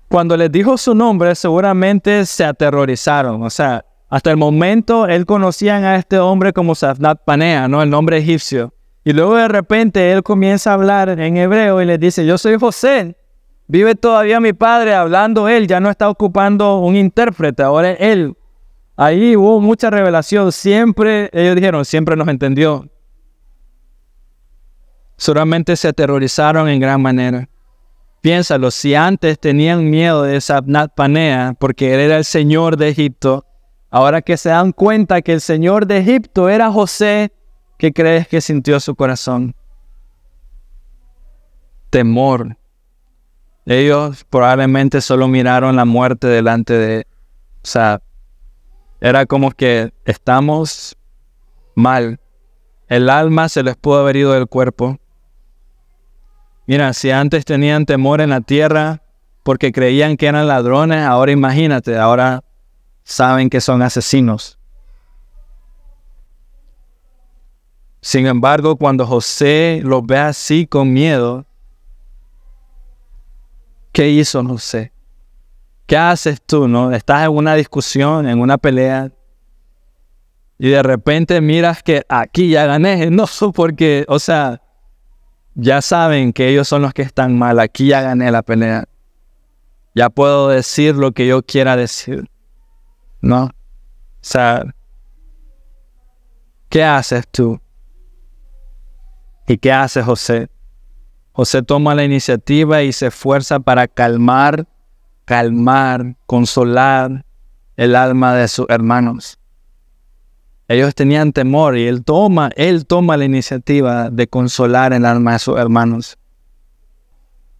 Cuando 0.07 0.37
les 0.37 0.51
dijo 0.51 0.77
su 0.77 0.95
nombre, 0.95 1.35
seguramente 1.35 2.25
se 2.25 2.45
aterrorizaron. 2.45 3.43
O 3.43 3.49
sea, 3.49 3.85
hasta 4.09 4.31
el 4.31 4.37
momento 4.37 5.05
él 5.05 5.25
conocían 5.25 5.83
a 5.83 5.97
este 5.97 6.17
hombre 6.17 6.53
como 6.53 6.73
Safnat 6.75 7.23
Panea, 7.25 7.67
¿no? 7.67 7.83
El 7.83 7.89
nombre 7.89 8.17
egipcio. 8.17 8.73
Y 9.09 9.13
luego 9.13 9.37
de 9.37 9.47
repente 9.47 10.11
él 10.11 10.21
comienza 10.21 10.69
a 10.69 10.75
hablar 10.75 11.09
en 11.09 11.35
hebreo 11.35 11.81
y 11.81 11.85
les 11.87 11.99
dice, 11.99 12.27
yo 12.27 12.37
soy 12.37 12.59
José, 12.59 13.17
vive 13.65 13.95
todavía 13.95 14.39
mi 14.39 14.53
padre 14.53 14.93
hablando 14.93 15.49
él, 15.49 15.65
ya 15.65 15.79
no 15.79 15.89
está 15.89 16.11
ocupando 16.11 16.77
un 16.77 16.95
intérprete, 16.95 17.63
ahora 17.63 17.89
es 17.93 18.01
él. 18.01 18.37
Ahí 18.95 19.35
hubo 19.35 19.59
mucha 19.61 19.89
revelación, 19.89 20.51
siempre, 20.51 21.31
ellos 21.33 21.55
dijeron, 21.55 21.85
siempre 21.85 22.15
nos 22.15 22.27
entendió. 22.27 22.87
Solamente 25.17 25.75
se 25.75 25.87
aterrorizaron 25.87 26.69
en 26.69 26.79
gran 26.79 27.01
manera. 27.01 27.49
Piénsalo, 28.21 28.69
si 28.69 28.93
antes 28.93 29.39
tenían 29.39 29.89
miedo 29.89 30.21
de 30.21 30.39
Sabnat 30.39 30.93
Panea 30.93 31.55
porque 31.57 31.95
él 31.95 31.99
era 31.99 32.17
el 32.17 32.25
señor 32.25 32.77
de 32.77 32.89
Egipto, 32.89 33.47
ahora 33.89 34.21
que 34.21 34.37
se 34.37 34.49
dan 34.49 34.71
cuenta 34.71 35.23
que 35.23 35.33
el 35.33 35.41
señor 35.41 35.87
de 35.87 35.97
Egipto 35.97 36.47
era 36.47 36.71
José, 36.71 37.31
¿Qué 37.79 37.93
crees 37.93 38.27
que 38.27 38.41
sintió 38.41 38.77
su 38.81 38.93
corazón? 38.93 39.55
Temor. 41.89 42.57
Ellos 43.65 44.25
probablemente 44.29 44.99
solo 44.99 45.29
miraron 45.29 45.77
la 45.77 45.85
muerte 45.85 46.27
delante 46.27 46.73
de... 46.73 47.07
O 47.63 47.65
sea, 47.65 48.01
era 48.99 49.25
como 49.25 49.51
que 49.51 49.93
estamos 50.03 50.97
mal. 51.73 52.19
El 52.89 53.09
alma 53.09 53.47
se 53.47 53.63
les 53.63 53.77
pudo 53.77 53.99
haber 53.99 54.17
ido 54.17 54.33
del 54.33 54.47
cuerpo. 54.47 54.99
Mira, 56.67 56.91
si 56.91 57.11
antes 57.11 57.45
tenían 57.45 57.85
temor 57.85 58.19
en 58.19 58.31
la 58.31 58.41
tierra 58.41 59.03
porque 59.43 59.71
creían 59.71 60.17
que 60.17 60.27
eran 60.27 60.49
ladrones, 60.49 60.99
ahora 61.05 61.31
imagínate, 61.31 61.97
ahora 61.97 62.43
saben 63.03 63.49
que 63.49 63.61
son 63.61 63.81
asesinos. 63.81 64.58
Sin 68.01 68.27
embargo, 68.27 68.75
cuando 68.75 69.05
José 69.05 69.81
lo 69.83 70.01
ve 70.01 70.17
así 70.17 70.65
con 70.65 70.93
miedo, 70.93 71.45
¿qué 73.91 74.09
hizo 74.09 74.43
José? 74.45 74.91
¿Qué 75.85 75.97
haces 75.97 76.41
tú, 76.41 76.67
no? 76.67 76.91
Estás 76.93 77.25
en 77.25 77.31
una 77.31 77.55
discusión, 77.55 78.27
en 78.27 78.39
una 78.39 78.57
pelea, 78.57 79.11
y 80.61 80.69
de 80.69 80.83
repente 80.83 81.39
miras 81.39 81.81
que 81.81 82.03
aquí 82.09 82.49
ya 82.49 82.65
gané. 82.65 83.09
No, 83.11 83.25
porque, 83.55 84.05
o 84.09 84.19
sea, 84.19 84.61
ya 85.55 85.81
saben 85.81 86.33
que 86.33 86.49
ellos 86.49 86.67
son 86.67 86.81
los 86.81 86.93
que 86.93 87.01
están 87.01 87.37
mal. 87.37 87.59
Aquí 87.59 87.87
ya 87.87 88.01
gané 88.01 88.29
la 88.29 88.43
pelea. 88.43 88.83
Ya 89.95 90.09
puedo 90.09 90.49
decir 90.49 90.95
lo 90.95 91.13
que 91.13 91.25
yo 91.25 91.41
quiera 91.41 91.77
decir. 91.77 92.29
¿No? 93.21 93.45
O 93.45 93.51
sea, 94.21 94.65
¿qué 96.67 96.83
haces 96.83 97.25
tú? 97.31 97.59
¿Y 99.49 99.57
qué 99.57 99.71
hace 99.71 100.03
José? 100.03 100.47
José 101.31 101.63
toma 101.63 101.95
la 101.95 102.03
iniciativa 102.03 102.83
y 102.83 102.93
se 102.93 103.07
esfuerza 103.07 103.59
para 103.59 103.87
calmar, 103.87 104.67
calmar, 105.25 106.15
consolar 106.27 107.25
el 107.75 107.95
alma 107.95 108.35
de 108.35 108.47
sus 108.47 108.67
hermanos. 108.69 109.39
Ellos 110.67 110.93
tenían 110.93 111.33
temor 111.33 111.75
y 111.79 111.87
él 111.87 112.03
toma, 112.03 112.51
él 112.57 112.85
toma 112.85 113.17
la 113.17 113.25
iniciativa 113.25 114.11
de 114.11 114.27
consolar 114.27 114.93
el 114.93 115.03
alma 115.03 115.33
de 115.33 115.39
sus 115.39 115.57
hermanos. 115.57 116.19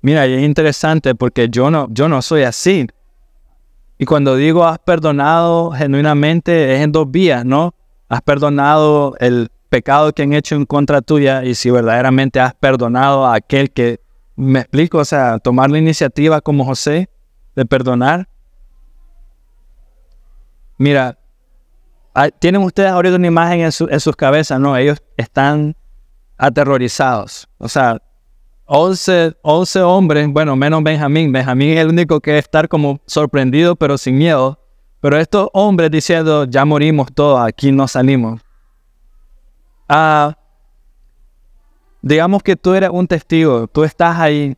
Mira, 0.01 0.27
y 0.27 0.33
es 0.33 0.43
interesante 0.43 1.15
porque 1.15 1.49
yo 1.49 1.71
no, 1.71 1.87
yo 1.89 2.07
no 2.07 2.21
soy 2.21 2.43
así. 2.43 2.85
Y 3.97 4.05
cuando 4.05 4.35
digo 4.35 4.63
has 4.63 4.77
perdonado 4.77 5.71
genuinamente 5.71 6.75
es 6.75 6.81
en 6.81 6.91
dos 6.91 7.09
vías, 7.09 7.43
¿no? 7.45 7.73
Has 8.09 8.21
perdonado 8.21 9.15
el 9.19 9.49
pecado 9.69 10.11
que 10.13 10.23
han 10.23 10.33
hecho 10.33 10.55
en 10.55 10.65
contra 10.65 11.01
tuya 11.01 11.43
y 11.43 11.55
si 11.55 11.69
verdaderamente 11.69 12.39
has 12.39 12.53
perdonado 12.55 13.25
a 13.25 13.35
aquel 13.35 13.71
que, 13.71 14.01
me 14.35 14.59
explico, 14.59 14.99
o 14.99 15.05
sea, 15.05 15.37
tomar 15.39 15.69
la 15.69 15.77
iniciativa 15.77 16.39
como 16.39 16.63
José 16.63 17.09
de 17.55 17.65
perdonar. 17.65 18.27
Mira, 20.77 21.17
tienen 22.39 22.63
ustedes 22.63 22.89
ahorita 22.89 23.17
una 23.17 23.27
imagen 23.27 23.61
en, 23.61 23.71
sus 23.71 24.15
cabezas, 24.15 24.59
¿no? 24.59 24.77
Ellos 24.77 25.03
están 25.17 25.75
aterrorizados. 26.37 27.49
O 27.57 27.67
sea, 27.67 28.01
11, 28.65 29.35
11 29.41 29.81
hombres, 29.81 30.27
bueno, 30.29 30.55
menos 30.55 30.83
Benjamín. 30.83 31.33
Benjamín 31.33 31.71
es 31.71 31.79
el 31.79 31.89
único 31.89 32.21
que 32.21 32.37
estar 32.37 32.69
como 32.69 33.01
sorprendido, 33.05 33.75
pero 33.75 33.97
sin 33.97 34.17
miedo. 34.17 34.57
Pero 35.01 35.17
estos 35.17 35.49
hombres 35.53 35.91
diciendo, 35.91 36.45
ya 36.45 36.63
morimos 36.63 37.07
todos, 37.13 37.41
aquí 37.45 37.71
no 37.71 37.87
salimos. 37.87 38.41
Ah, 39.89 40.37
digamos 42.03 42.43
que 42.43 42.55
tú 42.55 42.75
eres 42.75 42.91
un 42.91 43.07
testigo, 43.07 43.67
tú 43.67 43.83
estás 43.83 44.19
ahí 44.19 44.55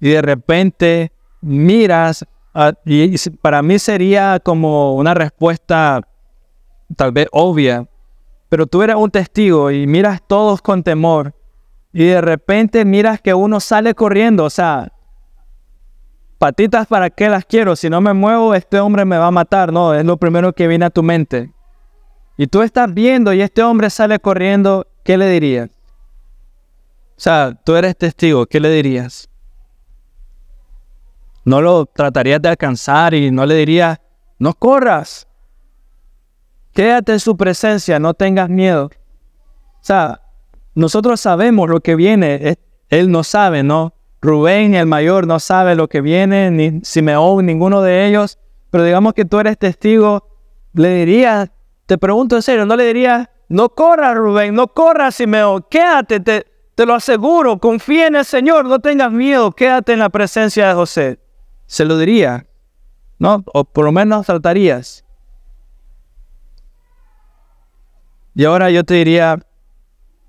y 0.00 0.08
de 0.08 0.22
repente 0.22 1.12
miras, 1.42 2.26
ah, 2.54 2.72
y 2.86 3.14
para 3.42 3.60
mí 3.60 3.78
sería 3.78 4.40
como 4.40 4.96
una 4.96 5.12
respuesta 5.12 6.00
tal 6.96 7.12
vez 7.12 7.28
obvia, 7.32 7.86
pero 8.48 8.66
tú 8.66 8.82
eres 8.82 8.96
un 8.96 9.10
testigo 9.10 9.70
y 9.70 9.86
miras 9.86 10.22
todos 10.26 10.62
con 10.62 10.82
temor 10.82 11.34
y 11.92 12.06
de 12.06 12.22
repente 12.22 12.86
miras 12.86 13.20
que 13.20 13.34
uno 13.34 13.60
sale 13.60 13.94
corriendo, 13.94 14.44
o 14.44 14.50
sea, 14.50 14.90
patitas 16.38 16.86
para 16.86 17.10
qué 17.10 17.28
las 17.28 17.44
quiero, 17.44 17.76
si 17.76 17.90
no 17.90 18.00
me 18.00 18.14
muevo 18.14 18.54
este 18.54 18.80
hombre 18.80 19.04
me 19.04 19.18
va 19.18 19.26
a 19.26 19.30
matar, 19.30 19.70
no, 19.70 19.92
es 19.92 20.04
lo 20.06 20.16
primero 20.16 20.54
que 20.54 20.66
viene 20.66 20.86
a 20.86 20.90
tu 20.90 21.02
mente. 21.02 21.52
Y 22.42 22.48
tú 22.48 22.62
estás 22.62 22.92
viendo 22.92 23.32
y 23.32 23.40
este 23.40 23.62
hombre 23.62 23.88
sale 23.88 24.18
corriendo, 24.18 24.88
¿qué 25.04 25.16
le 25.16 25.28
dirías? 25.28 25.70
O 25.70 27.20
sea, 27.20 27.56
tú 27.64 27.76
eres 27.76 27.96
testigo, 27.96 28.46
¿qué 28.46 28.58
le 28.58 28.68
dirías? 28.68 29.30
No 31.44 31.60
lo 31.60 31.86
tratarías 31.86 32.42
de 32.42 32.48
alcanzar 32.48 33.14
y 33.14 33.30
no 33.30 33.46
le 33.46 33.54
dirías, 33.54 34.00
no 34.40 34.54
corras. 34.54 35.28
Quédate 36.72 37.12
en 37.12 37.20
su 37.20 37.36
presencia, 37.36 38.00
no 38.00 38.12
tengas 38.12 38.48
miedo. 38.48 38.86
O 38.86 38.90
sea, 39.84 40.20
nosotros 40.74 41.20
sabemos 41.20 41.68
lo 41.68 41.78
que 41.78 41.94
viene. 41.94 42.58
Él 42.88 43.12
no 43.12 43.22
sabe, 43.22 43.62
¿no? 43.62 43.94
Rubén, 44.20 44.74
el 44.74 44.86
mayor, 44.86 45.28
no 45.28 45.38
sabe 45.38 45.76
lo 45.76 45.86
que 45.86 46.00
viene, 46.00 46.50
ni 46.50 46.80
Simeón, 46.82 47.46
ninguno 47.46 47.82
de 47.82 48.08
ellos. 48.08 48.40
Pero 48.70 48.82
digamos 48.82 49.14
que 49.14 49.24
tú 49.24 49.38
eres 49.38 49.56
testigo, 49.58 50.26
le 50.72 50.92
dirías, 50.92 51.52
te 51.92 51.98
pregunto 51.98 52.36
en 52.36 52.42
serio, 52.42 52.64
no 52.64 52.74
le 52.74 52.86
dirías, 52.86 53.28
no 53.50 53.68
corras, 53.68 54.16
Rubén, 54.16 54.54
no 54.54 54.66
corras, 54.66 55.14
Simeón, 55.14 55.62
quédate, 55.68 56.20
te, 56.20 56.46
te 56.74 56.86
lo 56.86 56.94
aseguro, 56.94 57.58
confía 57.58 58.06
en 58.06 58.16
el 58.16 58.24
Señor, 58.24 58.64
no 58.64 58.78
tengas 58.78 59.12
miedo, 59.12 59.52
quédate 59.52 59.92
en 59.92 59.98
la 59.98 60.08
presencia 60.08 60.68
de 60.68 60.72
José. 60.72 61.20
Se 61.66 61.84
lo 61.84 61.98
diría, 61.98 62.46
¿no? 63.18 63.44
O 63.52 63.64
por 63.64 63.84
lo 63.84 63.92
menos 63.92 64.24
tratarías. 64.24 65.04
Y 68.34 68.46
ahora 68.46 68.70
yo 68.70 68.84
te 68.84 68.94
diría, 68.94 69.38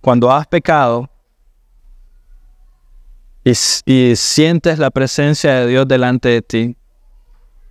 cuando 0.02 0.30
has 0.30 0.46
pecado 0.46 1.10
y, 3.46 3.54
y, 3.86 4.18
sientes 4.18 4.80
la 4.80 4.92
presencia 4.92 5.54
de 5.62 5.68
Dios 5.68 5.88
delante 5.88 6.28
de 6.28 6.42
ti, 6.42 6.78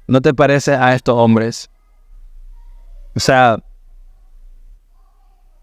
¿no 0.06 0.22
te 0.22 0.32
pareces 0.32 0.78
a 0.78 0.94
estos 0.94 1.14
hombres? 1.14 1.70
O 3.14 3.20
sea, 3.20 3.58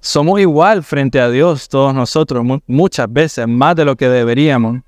somos 0.02 0.40
igual 0.40 0.84
frente 0.84 1.20
a 1.20 1.30
Dios 1.30 1.68
todos 1.68 1.94
nosotros, 1.94 2.46
muchas 2.68 3.12
veces, 3.12 3.48
más 3.48 3.76
de 3.76 3.86
lo 3.86 3.96
que 3.96 4.08
deberíamos. 4.08 4.82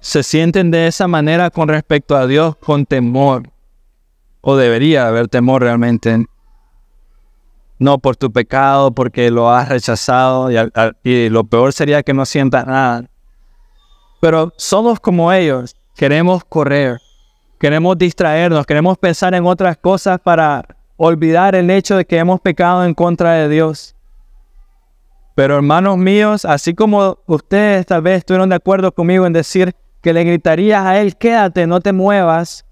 Se 0.00 0.22
sienten 0.22 0.70
de 0.70 0.86
esa 0.86 1.06
manera 1.08 1.50
con 1.50 1.68
respecto 1.68 2.16
a 2.16 2.26
Dios 2.26 2.56
con 2.56 2.84
temor, 2.84 3.48
o 4.40 4.56
debería 4.56 5.06
haber 5.06 5.28
temor 5.28 5.62
realmente. 5.62 6.26
No 7.78 7.98
por 7.98 8.16
tu 8.16 8.30
pecado, 8.30 8.92
porque 8.92 9.30
lo 9.30 9.50
has 9.50 9.68
rechazado, 9.68 10.50
y, 11.02 11.28
lo 11.30 11.44
peor 11.44 11.72
sería 11.72 12.02
que 12.02 12.12
no 12.12 12.26
sientas 12.26 12.66
nada. 12.66 13.08
Pero 14.20 14.52
somos 14.56 15.00
como 15.00 15.32
ellos, 15.32 15.74
queremos 15.96 16.44
correr, 16.44 16.98
queremos 17.58 17.96
distraernos, 17.98 18.66
queremos 18.66 18.98
pensar 18.98 19.34
en 19.34 19.46
otras 19.46 19.76
cosas 19.78 20.20
para 20.20 20.64
olvidar 20.96 21.54
el 21.54 21.70
hecho 21.70 21.96
de 21.96 22.04
que 22.04 22.18
hemos 22.18 22.40
pecado 22.40 22.84
en 22.84 22.94
contra 22.94 23.32
de 23.34 23.48
Dios. 23.48 23.96
Pero 25.34 25.56
hermanos 25.56 25.96
míos, 25.96 26.44
así 26.44 26.74
como 26.74 27.18
ustedes 27.26 27.86
tal 27.86 28.02
vez 28.02 28.18
estuvieron 28.18 28.50
de 28.50 28.56
acuerdo 28.56 28.92
conmigo 28.92 29.26
en 29.26 29.32
decir 29.32 29.74
que 30.02 30.12
le 30.12 30.24
gritarías 30.24 30.84
a 30.84 31.00
él, 31.00 31.16
quédate, 31.16 31.66
no 31.66 31.80
te 31.80 31.92
muevas, 31.92 32.66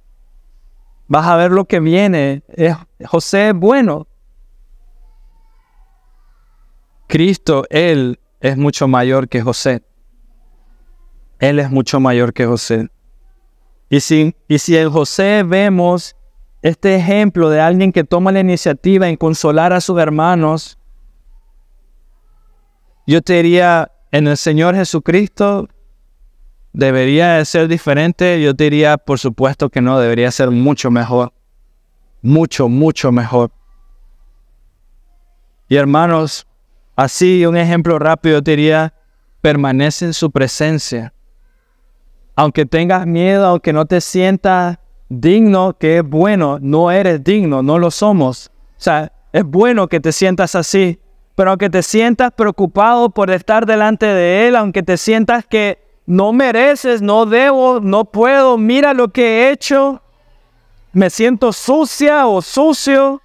vas 1.08 1.26
a 1.26 1.36
ver 1.36 1.50
lo 1.50 1.64
que 1.64 1.80
viene. 1.80 2.42
José 3.06 3.48
es 3.48 3.54
bueno. 3.54 4.06
Cristo, 7.06 7.64
Él 7.70 8.20
es 8.40 8.56
mucho 8.56 8.86
mayor 8.86 9.28
que 9.28 9.42
José. 9.42 9.82
Él 11.40 11.58
es 11.58 11.70
mucho 11.70 11.98
mayor 11.98 12.32
que 12.32 12.46
José. 12.46 12.88
Y 13.88 14.00
si, 14.00 14.36
y 14.46 14.58
si 14.58 14.76
en 14.76 14.90
José 14.90 15.42
vemos 15.44 16.14
este 16.62 16.94
ejemplo 16.96 17.48
de 17.48 17.60
alguien 17.60 17.92
que 17.92 18.04
toma 18.04 18.32
la 18.32 18.40
iniciativa 18.40 19.08
en 19.08 19.16
consolar 19.16 19.72
a 19.72 19.80
sus 19.80 19.98
hermanos, 19.98 20.78
yo 23.06 23.22
te 23.22 23.34
diría, 23.34 23.90
en 24.12 24.28
el 24.28 24.36
Señor 24.36 24.74
Jesucristo 24.74 25.68
debería 26.72 27.44
ser 27.44 27.68
diferente. 27.68 28.40
Yo 28.42 28.54
te 28.54 28.64
diría, 28.64 28.98
por 28.98 29.18
supuesto 29.18 29.68
que 29.70 29.80
no, 29.80 29.98
debería 29.98 30.30
ser 30.30 30.50
mucho 30.50 30.90
mejor. 30.90 31.32
Mucho, 32.22 32.68
mucho 32.68 33.10
mejor. 33.10 33.50
Y 35.68 35.76
hermanos, 35.76 36.46
así 36.96 37.46
un 37.46 37.56
ejemplo 37.56 37.98
rápido, 37.98 38.38
yo 38.38 38.42
te 38.42 38.50
diría, 38.52 38.94
permanece 39.40 40.04
en 40.04 40.12
su 40.12 40.30
presencia. 40.30 41.14
Aunque 42.36 42.66
tengas 42.66 43.06
miedo, 43.06 43.46
aunque 43.46 43.72
no 43.72 43.86
te 43.86 44.00
sientas 44.00 44.78
digno, 45.10 45.76
que 45.76 45.98
es 45.98 46.08
bueno, 46.08 46.58
no 46.62 46.90
eres 46.90 47.22
digno, 47.22 47.62
no 47.62 47.78
lo 47.78 47.90
somos. 47.90 48.50
O 48.78 48.82
sea, 48.82 49.12
es 49.32 49.44
bueno 49.44 49.88
que 49.88 50.00
te 50.00 50.12
sientas 50.12 50.54
así, 50.54 50.98
pero 51.34 51.50
aunque 51.50 51.68
te 51.68 51.82
sientas 51.82 52.32
preocupado 52.32 53.10
por 53.10 53.30
estar 53.30 53.66
delante 53.66 54.06
de 54.06 54.48
Él, 54.48 54.56
aunque 54.56 54.82
te 54.82 54.96
sientas 54.96 55.44
que 55.44 55.78
no 56.06 56.32
mereces, 56.32 57.02
no 57.02 57.26
debo, 57.26 57.80
no 57.80 58.04
puedo, 58.04 58.56
mira 58.56 58.94
lo 58.94 59.08
que 59.08 59.22
he 59.22 59.50
hecho, 59.50 60.00
me 60.92 61.10
siento 61.10 61.52
sucia 61.52 62.26
o 62.26 62.40
sucio. 62.40 63.20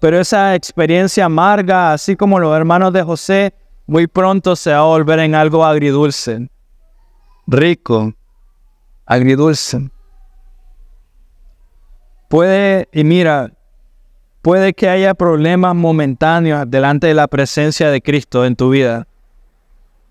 Pero 0.00 0.20
esa 0.20 0.54
experiencia 0.54 1.26
amarga, 1.26 1.92
así 1.92 2.16
como 2.16 2.38
los 2.38 2.56
hermanos 2.56 2.92
de 2.92 3.02
José, 3.02 3.54
muy 3.86 4.06
pronto 4.06 4.56
se 4.56 4.72
va 4.72 4.78
a 4.78 4.82
volver 4.82 5.18
en 5.20 5.34
algo 5.34 5.64
agridulce, 5.64 6.48
rico, 7.46 8.12
agridulce. 9.06 9.90
Puede, 12.28 12.88
y 12.92 13.04
mira, 13.04 13.52
puede 14.40 14.72
que 14.72 14.88
haya 14.88 15.14
problemas 15.14 15.74
momentáneos 15.74 16.64
delante 16.68 17.06
de 17.06 17.14
la 17.14 17.28
presencia 17.28 17.90
de 17.90 18.00
Cristo 18.00 18.44
en 18.44 18.56
tu 18.56 18.70
vida, 18.70 19.06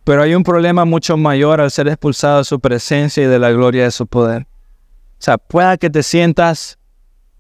pero 0.03 0.23
hay 0.23 0.35
un 0.35 0.43
problema 0.43 0.85
mucho 0.85 1.17
mayor 1.17 1.61
al 1.61 1.71
ser 1.71 1.87
expulsado 1.87 2.39
de 2.39 2.45
su 2.45 2.59
presencia 2.59 3.23
y 3.23 3.27
de 3.27 3.39
la 3.39 3.51
gloria 3.51 3.83
de 3.83 3.91
su 3.91 4.07
poder. 4.07 4.43
O 4.43 5.23
sea, 5.23 5.37
pueda 5.37 5.77
que 5.77 5.89
te 5.89 6.01
sientas, 6.01 6.79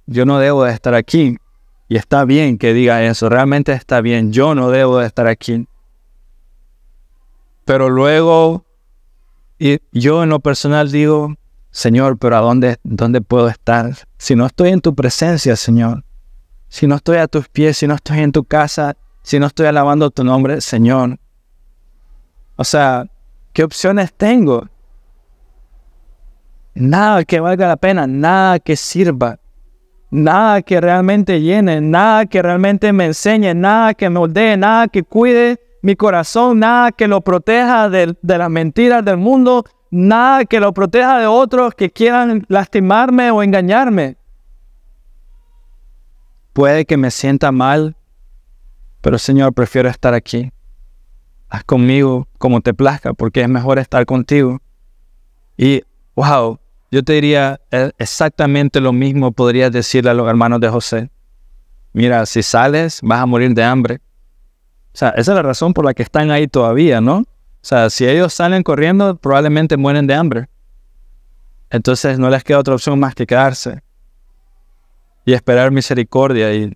yo 0.05 0.25
no 0.25 0.39
debo 0.39 0.63
de 0.63 0.73
estar 0.73 0.93
aquí. 0.93 1.37
Y 1.87 1.97
está 1.97 2.23
bien 2.25 2.57
que 2.57 2.73
diga 2.73 3.03
eso, 3.03 3.27
realmente 3.27 3.73
está 3.73 4.01
bien, 4.01 4.31
yo 4.31 4.55
no 4.55 4.69
debo 4.69 4.99
de 4.99 5.07
estar 5.07 5.27
aquí. 5.27 5.67
Pero 7.65 7.89
luego, 7.89 8.65
y 9.59 9.79
yo 9.91 10.23
en 10.23 10.29
lo 10.29 10.39
personal 10.39 10.91
digo, 10.91 11.35
Señor, 11.71 12.17
pero 12.17 12.37
¿a 12.37 12.41
dónde, 12.41 12.77
dónde 12.83 13.21
puedo 13.21 13.47
estar? 13.47 13.95
Si 14.17 14.35
no 14.35 14.45
estoy 14.45 14.69
en 14.69 14.81
tu 14.81 14.93
presencia, 14.93 15.55
Señor. 15.55 16.03
Si 16.67 16.85
no 16.85 16.95
estoy 16.95 17.17
a 17.17 17.27
tus 17.27 17.47
pies, 17.47 17.77
si 17.77 17.87
no 17.87 17.95
estoy 17.95 18.19
en 18.19 18.31
tu 18.31 18.43
casa, 18.43 18.95
si 19.23 19.39
no 19.39 19.47
estoy 19.47 19.67
alabando 19.67 20.11
tu 20.11 20.23
nombre, 20.23 20.59
Señor. 20.61 21.17
O 22.57 22.63
sea, 22.63 23.05
¿qué 23.53 23.63
opciones 23.63 24.13
tengo? 24.13 24.67
Nada 26.73 27.23
que 27.23 27.39
valga 27.39 27.67
la 27.67 27.77
pena, 27.77 28.05
nada 28.05 28.59
que 28.59 28.75
sirva, 28.75 29.39
nada 30.09 30.61
que 30.61 30.79
realmente 30.79 31.41
llene, 31.41 31.81
nada 31.81 32.25
que 32.25 32.41
realmente 32.41 32.93
me 32.93 33.05
enseñe, 33.05 33.53
nada 33.53 33.93
que 33.93 34.09
me 34.09 34.19
moldee, 34.19 34.57
nada 34.57 34.87
que 34.87 35.03
cuide 35.03 35.59
mi 35.81 35.95
corazón, 35.95 36.59
nada 36.59 36.91
que 36.91 37.07
lo 37.07 37.21
proteja 37.21 37.89
de, 37.89 38.15
de 38.21 38.37
las 38.37 38.49
mentiras 38.49 39.03
del 39.03 39.17
mundo, 39.17 39.65
nada 39.91 40.45
que 40.45 40.59
lo 40.59 40.73
proteja 40.73 41.19
de 41.19 41.27
otros 41.27 41.75
que 41.75 41.91
quieran 41.91 42.45
lastimarme 42.47 43.29
o 43.29 43.43
engañarme. 43.43 44.15
Puede 46.53 46.85
que 46.85 46.97
me 46.97 47.11
sienta 47.11 47.51
mal, 47.51 47.95
pero 49.01 49.19
Señor, 49.19 49.53
prefiero 49.53 49.89
estar 49.89 50.13
aquí. 50.13 50.51
Haz 51.49 51.63
conmigo 51.65 52.27
como 52.37 52.61
te 52.61 52.73
plazca, 52.73 53.13
porque 53.13 53.41
es 53.41 53.49
mejor 53.49 53.77
estar 53.77 54.05
contigo. 54.05 54.59
Y, 55.57 55.83
wow, 56.15 56.59
yo 56.91 57.03
te 57.03 57.13
diría 57.13 57.59
eh, 57.71 57.91
exactamente 57.97 58.79
lo 58.79 58.93
mismo 58.93 59.31
podrías 59.31 59.71
decirle 59.71 60.11
a 60.11 60.13
los 60.13 60.27
hermanos 60.27 60.59
de 60.61 60.69
José. 60.69 61.09
Mira, 61.93 62.25
si 62.25 62.41
sales, 62.41 62.99
vas 63.03 63.19
a 63.19 63.25
morir 63.25 63.53
de 63.53 63.63
hambre. 63.63 63.99
O 64.93 64.97
sea, 64.97 65.09
esa 65.09 65.31
es 65.31 65.35
la 65.35 65.41
razón 65.41 65.73
por 65.73 65.85
la 65.85 65.93
que 65.93 66.03
están 66.03 66.31
ahí 66.31 66.47
todavía, 66.47 67.01
¿no? 67.01 67.23
O 67.61 67.65
sea, 67.65 67.89
si 67.91 68.07
ellos 68.07 68.33
salen 68.33 68.63
corriendo, 68.63 69.15
probablemente 69.15 69.77
mueren 69.77 70.07
de 70.07 70.15
hambre. 70.15 70.49
Entonces 71.69 72.17
no 72.17 72.29
les 72.29 72.43
queda 72.43 72.59
otra 72.59 72.73
opción 72.73 72.99
más 72.99 73.13
que 73.13 73.27
quedarse 73.27 73.81
y 75.25 75.33
esperar 75.33 75.71
misericordia. 75.71 76.53
Y 76.53 76.75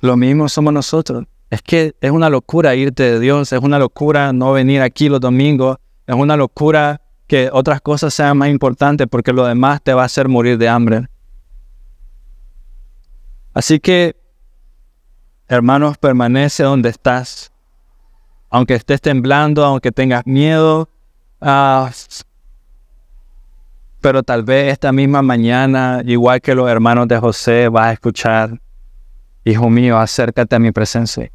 lo 0.00 0.16
mismo 0.16 0.48
somos 0.48 0.72
nosotros. 0.72 1.24
Es 1.48 1.62
que 1.62 1.94
es 2.00 2.10
una 2.10 2.28
locura 2.28 2.74
irte 2.74 3.04
de 3.04 3.20
Dios, 3.20 3.52
es 3.52 3.60
una 3.60 3.78
locura 3.78 4.32
no 4.32 4.52
venir 4.52 4.82
aquí 4.82 5.08
los 5.08 5.20
domingos, 5.20 5.78
es 6.06 6.14
una 6.16 6.36
locura 6.36 7.00
que 7.28 7.48
otras 7.52 7.80
cosas 7.80 8.12
sean 8.12 8.36
más 8.38 8.48
importantes 8.48 9.06
porque 9.08 9.32
lo 9.32 9.46
demás 9.46 9.80
te 9.82 9.94
va 9.94 10.02
a 10.02 10.06
hacer 10.06 10.28
morir 10.28 10.58
de 10.58 10.68
hambre. 10.68 11.08
Así 13.54 13.80
que, 13.80 14.16
hermanos, 15.48 15.98
permanece 15.98 16.64
donde 16.64 16.90
estás 16.90 17.52
aunque 18.50 18.74
estés 18.74 19.00
temblando, 19.00 19.64
aunque 19.64 19.92
tengas 19.92 20.26
miedo, 20.26 20.88
ah, 21.40 21.90
pero 24.00 24.22
tal 24.22 24.44
vez 24.44 24.72
esta 24.72 24.92
misma 24.92 25.22
mañana, 25.22 26.02
igual 26.04 26.40
que 26.40 26.54
los 26.54 26.68
hermanos 26.68 27.08
de 27.08 27.18
José, 27.18 27.68
vas 27.68 27.86
a 27.86 27.92
escuchar, 27.92 28.60
Hijo 29.46 29.70
mío, 29.70 29.96
acércate 29.96 30.56
a 30.56 30.58
mi 30.58 30.72
presencia. 30.72 31.30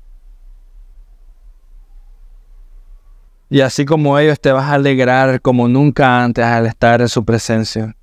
Y 3.49 3.61
así 3.61 3.85
como 3.85 4.19
ellos 4.19 4.37
te 4.37 4.51
vas 4.51 4.65
a 4.65 4.73
alegrar 4.73 5.39
como 5.39 5.69
nunca 5.69 6.21
antes 6.21 6.43
al 6.43 6.65
estar 6.65 6.99
en 6.99 7.07
su 7.07 7.23
presencia. 7.23 7.95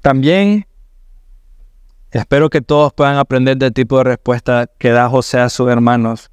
También 0.00 0.66
espero 2.10 2.50
que 2.50 2.60
todos 2.60 2.92
puedan 2.92 3.16
aprender 3.16 3.56
del 3.56 3.72
tipo 3.72 3.98
de 3.98 4.04
respuesta 4.04 4.68
que 4.76 4.90
da 4.90 5.08
José 5.08 5.38
a 5.38 5.48
sus 5.48 5.68
hermanos. 5.70 6.28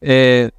Eh, 0.00 0.50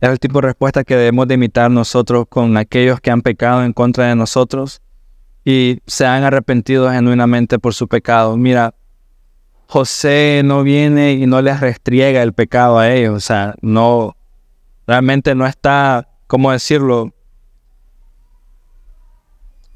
es 0.00 0.10
el 0.10 0.18
tipo 0.18 0.40
de 0.40 0.48
respuesta 0.48 0.84
que 0.84 0.96
debemos 0.96 1.26
de 1.28 1.34
imitar 1.34 1.70
nosotros 1.70 2.26
con 2.28 2.56
aquellos 2.56 3.00
que 3.00 3.10
han 3.10 3.22
pecado 3.22 3.64
en 3.64 3.72
contra 3.72 4.06
de 4.06 4.16
nosotros 4.16 4.82
y 5.44 5.80
se 5.86 6.04
han 6.06 6.24
arrepentido 6.24 6.90
genuinamente 6.90 7.58
por 7.58 7.72
su 7.72 7.88
pecado. 7.88 8.36
Mira, 8.36 8.74
José 9.68 10.42
no 10.44 10.62
viene 10.62 11.12
y 11.12 11.26
no 11.26 11.40
les 11.40 11.60
restriega 11.60 12.22
el 12.22 12.32
pecado 12.32 12.78
a 12.78 12.90
ellos, 12.90 13.14
o 13.14 13.20
sea, 13.20 13.54
no, 13.62 14.16
realmente 14.86 15.34
no 15.34 15.46
está, 15.46 16.08
¿cómo 16.26 16.52
decirlo? 16.52 17.12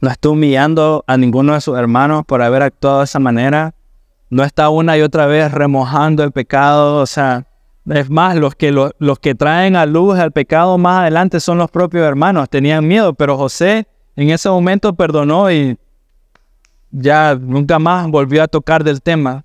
No 0.00 0.10
está 0.10 0.30
humillando 0.30 1.04
a 1.06 1.16
ninguno 1.16 1.54
de 1.54 1.60
sus 1.60 1.78
hermanos 1.78 2.24
por 2.24 2.40
haber 2.40 2.62
actuado 2.62 2.98
de 2.98 3.04
esa 3.04 3.18
manera. 3.18 3.74
No 4.30 4.44
está 4.44 4.70
una 4.70 4.96
y 4.96 5.02
otra 5.02 5.26
vez 5.26 5.52
remojando 5.52 6.24
el 6.24 6.32
pecado. 6.32 7.02
O 7.02 7.06
sea, 7.06 7.46
es 7.90 8.08
más, 8.08 8.36
los 8.36 8.54
que, 8.54 8.70
los 8.70 9.18
que 9.18 9.34
traen 9.34 9.74
a 9.74 9.84
luz 9.84 10.18
el 10.18 10.32
pecado 10.32 10.78
más 10.78 11.00
adelante 11.00 11.40
son 11.40 11.58
los 11.58 11.70
propios 11.70 12.04
hermanos. 12.06 12.48
Tenían 12.48 12.86
miedo, 12.86 13.14
pero 13.14 13.36
José 13.36 13.86
en 14.16 14.30
ese 14.30 14.48
momento 14.48 14.94
perdonó 14.94 15.50
y 15.50 15.76
ya 16.90 17.34
nunca 17.34 17.78
más 17.78 18.08
volvió 18.08 18.42
a 18.42 18.48
tocar 18.48 18.84
del 18.84 19.02
tema. 19.02 19.44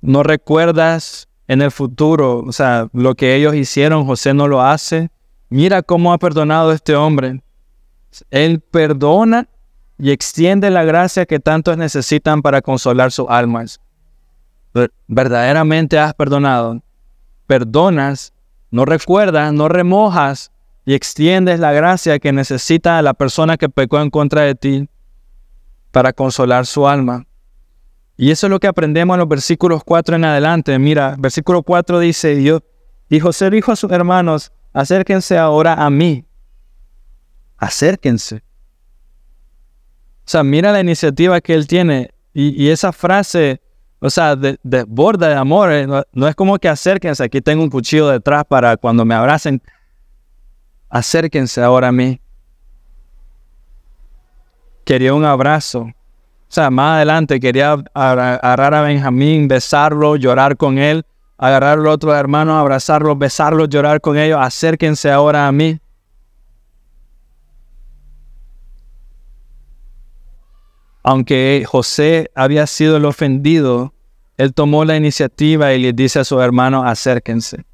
No 0.00 0.22
recuerdas 0.22 1.28
en 1.46 1.62
el 1.62 1.70
futuro, 1.70 2.40
o 2.40 2.52
sea, 2.52 2.88
lo 2.92 3.14
que 3.14 3.34
ellos 3.34 3.54
hicieron, 3.54 4.06
José 4.06 4.34
no 4.34 4.48
lo 4.48 4.62
hace. 4.62 5.10
Mira 5.48 5.82
cómo 5.82 6.12
ha 6.12 6.18
perdonado 6.18 6.72
este 6.72 6.94
hombre. 6.94 7.42
Él 8.30 8.60
perdona 8.60 9.48
y 9.98 10.10
extiende 10.10 10.70
la 10.70 10.84
gracia 10.84 11.26
que 11.26 11.40
tantos 11.40 11.76
necesitan 11.76 12.42
para 12.42 12.60
consolar 12.60 13.12
sus 13.12 13.26
almas. 13.28 13.80
Verdaderamente 15.06 15.98
has 15.98 16.14
perdonado. 16.14 16.82
Perdonas, 17.46 18.32
no 18.70 18.84
recuerdas, 18.84 19.52
no 19.52 19.68
remojas 19.68 20.52
y 20.84 20.94
extiendes 20.94 21.60
la 21.60 21.72
gracia 21.72 22.18
que 22.18 22.32
necesita 22.32 23.00
la 23.02 23.14
persona 23.14 23.56
que 23.56 23.68
pecó 23.68 24.00
en 24.00 24.10
contra 24.10 24.42
de 24.42 24.54
ti 24.54 24.88
para 25.90 26.12
consolar 26.12 26.66
su 26.66 26.86
alma. 26.86 27.26
Y 28.16 28.30
eso 28.30 28.46
es 28.46 28.50
lo 28.50 28.58
que 28.58 28.66
aprendemos 28.66 29.14
en 29.14 29.20
los 29.20 29.28
versículos 29.28 29.84
4 29.84 30.16
en 30.16 30.24
adelante. 30.24 30.78
Mira, 30.78 31.14
versículo 31.18 31.62
4 31.62 32.00
dice, 32.00 32.42
yo, 32.42 32.60
y 33.08 33.20
José 33.20 33.48
dijo 33.48 33.72
a 33.72 33.76
sus 33.76 33.90
hermanos, 33.92 34.52
acérquense 34.72 35.38
ahora 35.38 35.74
a 35.74 35.88
mí. 35.88 36.24
Acérquense. 37.56 38.36
O 38.36 40.30
sea, 40.30 40.42
mira 40.42 40.72
la 40.72 40.80
iniciativa 40.80 41.40
que 41.40 41.54
él 41.54 41.66
tiene. 41.66 42.10
Y, 42.34 42.68
esa 42.68 42.92
frase, 42.92 43.60
o 44.00 44.10
sea, 44.10 44.36
desborda 44.36 45.28
de, 45.28 45.34
amor. 45.34 45.72
Eh, 45.72 45.86
no, 45.86 46.28
es 46.28 46.34
como 46.34 46.58
que 46.58 46.68
acérquense, 46.68 47.24
aquí 47.24 47.40
tengo 47.40 47.62
un 47.62 47.70
cuchillo 47.70 48.08
detrás 48.08 48.44
para 48.44 48.76
cuando 48.76 49.04
me 49.04 49.14
abracen. 49.14 49.62
Acérquense 50.88 51.62
ahora 51.62 51.88
a 51.88 51.92
mí. 51.92 52.20
Quería 54.84 55.12
un 55.14 55.24
abrazo. 55.24 55.80
O 55.80 56.50
sea, 56.50 56.70
más 56.70 56.96
adelante 56.96 57.38
quería 57.40 57.76
agarrar 57.92 58.74
a 58.74 58.82
Benjamín, 58.82 59.48
besarlo, 59.48 60.16
llorar 60.16 60.56
con 60.56 60.78
él 60.78 61.04
agarrar 61.38 61.78
a 61.78 61.82
los 61.82 61.94
otros 61.94 62.14
hermanos, 62.14 62.56
abrazarlos, 62.56 63.16
besarlos, 63.16 63.68
llorar 63.68 64.00
con 64.00 64.18
ellos, 64.18 64.38
acérquense 64.42 65.10
ahora 65.10 65.46
a 65.46 65.52
mí. 65.52 65.78
Aunque 71.02 71.64
José 71.66 72.30
había 72.34 72.66
sido 72.66 72.96
el 72.96 73.04
ofendido, 73.04 73.94
él 74.36 74.54
tomó 74.54 74.84
la 74.84 74.96
iniciativa 74.96 75.72
y 75.72 75.82
le 75.82 75.92
dice 75.92 76.20
a 76.20 76.24
sus 76.24 76.40
hermanos, 76.40 76.84
acérquense. 76.86 77.64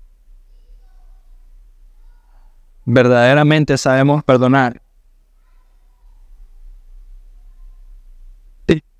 Verdaderamente 2.85 3.79
sabemos 3.79 4.23
perdonar. 4.25 4.81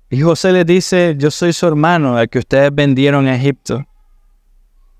Y 0.09 0.21
José 0.21 0.51
le 0.51 0.63
dice, 0.63 1.15
yo 1.17 1.31
soy 1.31 1.51
su 1.51 1.67
hermano, 1.67 2.19
el 2.19 2.29
que 2.29 2.39
ustedes 2.39 2.73
vendieron 2.73 3.27
a 3.27 3.35
Egipto. 3.35 3.83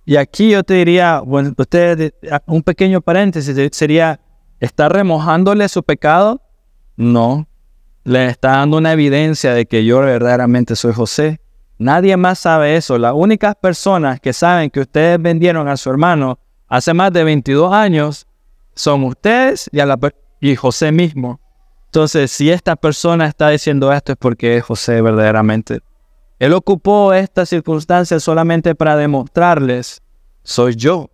Y 0.04 0.18
aquí 0.18 0.52
yo 0.52 0.64
te 0.64 0.74
diría, 0.76 1.20
bueno, 1.20 1.54
usted, 1.58 2.14
un 2.48 2.62
pequeño 2.62 3.02
paréntesis, 3.02 3.56
sería, 3.72 4.20
¿está 4.60 4.90
remojándole 4.90 5.70
su 5.70 5.84
pecado? 5.84 6.42
No, 6.96 7.48
le 8.06 8.28
está 8.28 8.52
dando 8.52 8.78
una 8.78 8.94
evidencia 8.94 9.54
de 9.54 9.66
que 9.66 9.84
yo 9.84 10.00
verdaderamente 10.00 10.76
soy 10.76 10.94
José. 10.94 11.42
Nadie 11.80 12.16
más 12.18 12.40
sabe 12.40 12.78
eso. 12.78 13.00
Las 13.00 13.14
únicas 13.14 13.56
personas 13.56 14.22
que 14.22 14.32
saben 14.32 14.70
que 14.70 14.82
ustedes 14.82 15.20
vendieron 15.20 15.68
a 15.68 15.76
su 15.76 15.90
hermano 15.90 16.38
hace 16.68 16.94
más 16.94 17.12
de 17.12 17.24
22 17.24 17.74
años 17.74 18.28
son 18.76 19.04
ustedes 19.04 19.70
y, 19.74 19.80
y 20.40 20.56
José 20.56 20.92
mismo. 20.92 21.42
Entonces, 21.88 22.32
si 22.32 22.52
esta 22.52 22.76
persona 22.76 23.26
está 23.26 23.50
diciendo 23.50 23.92
esto 23.92 24.12
es 24.12 24.18
porque 24.20 24.58
es 24.58 24.64
José 24.64 25.02
verdaderamente. 25.02 25.80
Él 26.38 26.54
ocupó 26.54 27.12
esta 27.12 27.46
circunstancia 27.46 28.20
solamente 28.20 28.76
para 28.76 28.96
demostrarles, 28.98 30.04
soy 30.44 30.76
yo. 30.76 31.10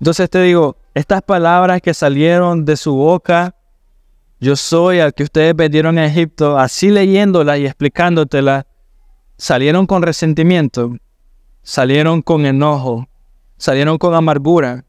Entonces 0.00 0.28
te 0.28 0.42
digo, 0.42 0.76
estas 0.94 1.22
palabras 1.22 1.80
que 1.82 1.92
salieron 1.92 2.64
de 2.64 2.76
su 2.76 2.94
boca, 2.94 3.54
yo 4.40 4.56
soy 4.56 5.00
al 5.00 5.12
que 5.14 5.24
ustedes 5.24 5.54
vendieron 5.54 5.98
a 5.98 6.06
Egipto, 6.06 6.58
así 6.58 6.90
leyéndolas 6.90 7.58
y 7.58 7.66
explicándotelas, 7.66 8.64
salieron 9.36 9.86
con 9.86 10.02
resentimiento, 10.02 10.96
salieron 11.62 12.22
con 12.22 12.46
enojo, 12.46 13.08
salieron 13.56 13.98
con 13.98 14.14
amargura, 14.14 14.84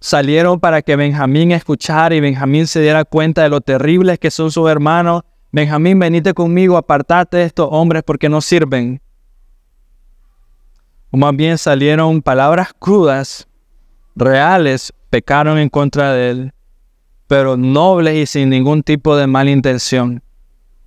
salieron 0.00 0.58
para 0.58 0.82
que 0.82 0.96
Benjamín 0.96 1.52
escuchara 1.52 2.14
y 2.14 2.20
Benjamín 2.20 2.66
se 2.66 2.80
diera 2.80 3.04
cuenta 3.04 3.42
de 3.42 3.48
lo 3.48 3.60
terribles 3.60 4.18
que 4.18 4.30
son 4.30 4.50
sus 4.50 4.68
hermanos 4.68 5.22
Benjamín, 5.54 5.98
venite 5.98 6.32
conmigo, 6.32 6.78
apartate 6.78 7.36
de 7.36 7.44
estos 7.44 7.68
hombres 7.70 8.02
porque 8.02 8.30
no 8.30 8.40
sirven. 8.40 9.02
O 11.10 11.18
más 11.18 11.36
bien 11.36 11.58
salieron 11.58 12.22
palabras 12.22 12.72
crudas, 12.78 13.46
reales, 14.14 14.92
pecaron 15.10 15.58
en 15.58 15.68
contra 15.68 16.12
de 16.12 16.30
él, 16.30 16.54
pero 17.26 17.56
nobles 17.56 18.16
y 18.16 18.26
sin 18.26 18.50
ningún 18.50 18.82
tipo 18.82 19.16
de 19.16 19.26
mala 19.26 19.50
intención, 19.50 20.22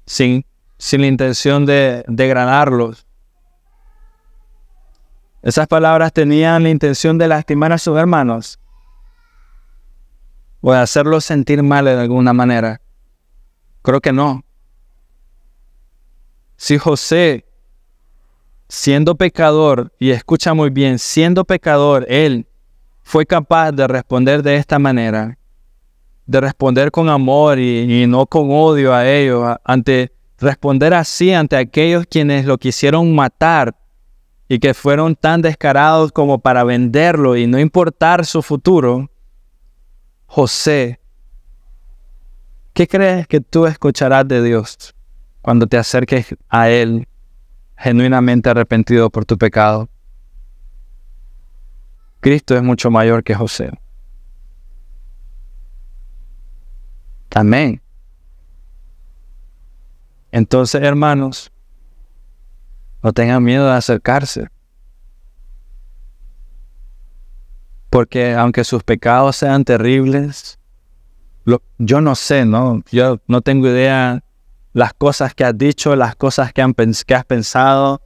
sin, 0.06 0.46
sin 0.78 1.02
la 1.02 1.08
intención 1.08 1.66
de 1.66 2.04
degranarlos. 2.08 3.06
Esas 5.42 5.68
palabras 5.68 6.12
tenían 6.12 6.64
la 6.64 6.70
intención 6.70 7.18
de 7.18 7.28
lastimar 7.28 7.72
a 7.72 7.78
sus 7.78 7.98
hermanos 7.98 8.60
o 10.62 10.74
de 10.74 10.80
hacerlos 10.80 11.24
sentir 11.24 11.62
mal 11.62 11.86
de 11.86 11.92
alguna 11.92 12.34
manera. 12.34 12.82
Creo 13.84 14.02
que 14.02 14.12
no. 14.12 14.44
Si 16.58 16.80
José, 16.80 17.46
siendo 18.68 19.14
pecador, 19.14 19.94
y 20.00 20.10
escucha 20.10 20.56
muy 20.56 20.72
bien, 20.72 20.98
siendo 20.98 21.46
pecador, 21.46 22.08
él 22.10 22.48
fue 23.06 23.26
capaz 23.26 23.72
de 23.72 23.88
responder 23.88 24.44
de 24.44 24.58
esta 24.58 24.80
manera, 24.80 25.38
de 26.26 26.42
responder 26.42 26.92
con 26.92 27.08
amor 27.08 27.60
y, 27.60 28.06
no 28.08 28.26
con 28.26 28.50
odio 28.52 28.94
a 28.94 29.08
ellos, 29.08 29.56
ante 29.64 30.12
responder 30.40 30.94
así 30.94 31.32
ante 31.32 31.56
aquellos 31.56 32.06
quienes 32.06 32.46
lo 32.46 32.58
quisieron 32.58 33.16
matar 33.16 33.74
y 34.50 34.60
que 34.60 34.74
fueron 34.74 35.16
tan 35.16 35.42
descarados 35.42 36.12
como 36.12 36.40
para 36.40 36.66
venderlo 36.66 37.38
y 37.38 37.48
no 37.48 37.60
importar 37.60 38.26
su 38.26 38.42
futuro, 38.42 39.10
José, 40.26 41.00
¿qué 42.74 42.88
crees 42.88 43.28
que 43.28 43.40
tú 43.40 43.66
escucharás 43.66 44.28
de 44.28 44.44
Dios? 44.44 44.96
cuando 45.46 45.68
te 45.68 45.78
acerques 45.78 46.36
a 46.50 46.72
Él 46.72 47.08
genuinamente 47.78 48.50
arrepentido 48.50 49.12
por 49.12 49.26
tu 49.26 49.38
pecado. 49.38 49.88
Cristo 52.26 52.56
es 52.56 52.64
mucho 52.64 52.90
mayor 52.90 53.24
que 53.24 53.36
José. 53.36 53.70
Amén. 57.36 57.80
Entonces, 60.32 60.82
hermanos, 60.82 61.52
no 63.04 63.14
tengan 63.14 63.44
miedo 63.44 63.68
de 63.68 63.74
acercarse. 63.74 64.48
Porque 67.92 68.34
aunque 68.34 68.64
sus 68.64 68.82
pecados 68.82 69.36
sean 69.36 69.64
terribles, 69.64 70.58
yo 71.78 72.02
no 72.02 72.16
sé, 72.16 72.44
¿no? 72.44 72.82
Yo 72.92 73.22
no 73.28 73.42
tengo 73.42 73.68
idea 73.68 74.24
las 74.74 74.96
cosas 74.96 75.36
que 75.36 75.44
has 75.44 75.56
dicho, 75.56 75.96
las 75.96 76.16
cosas 76.16 76.52
que, 76.54 76.64
has 76.64 77.26
pensado, 77.26 78.02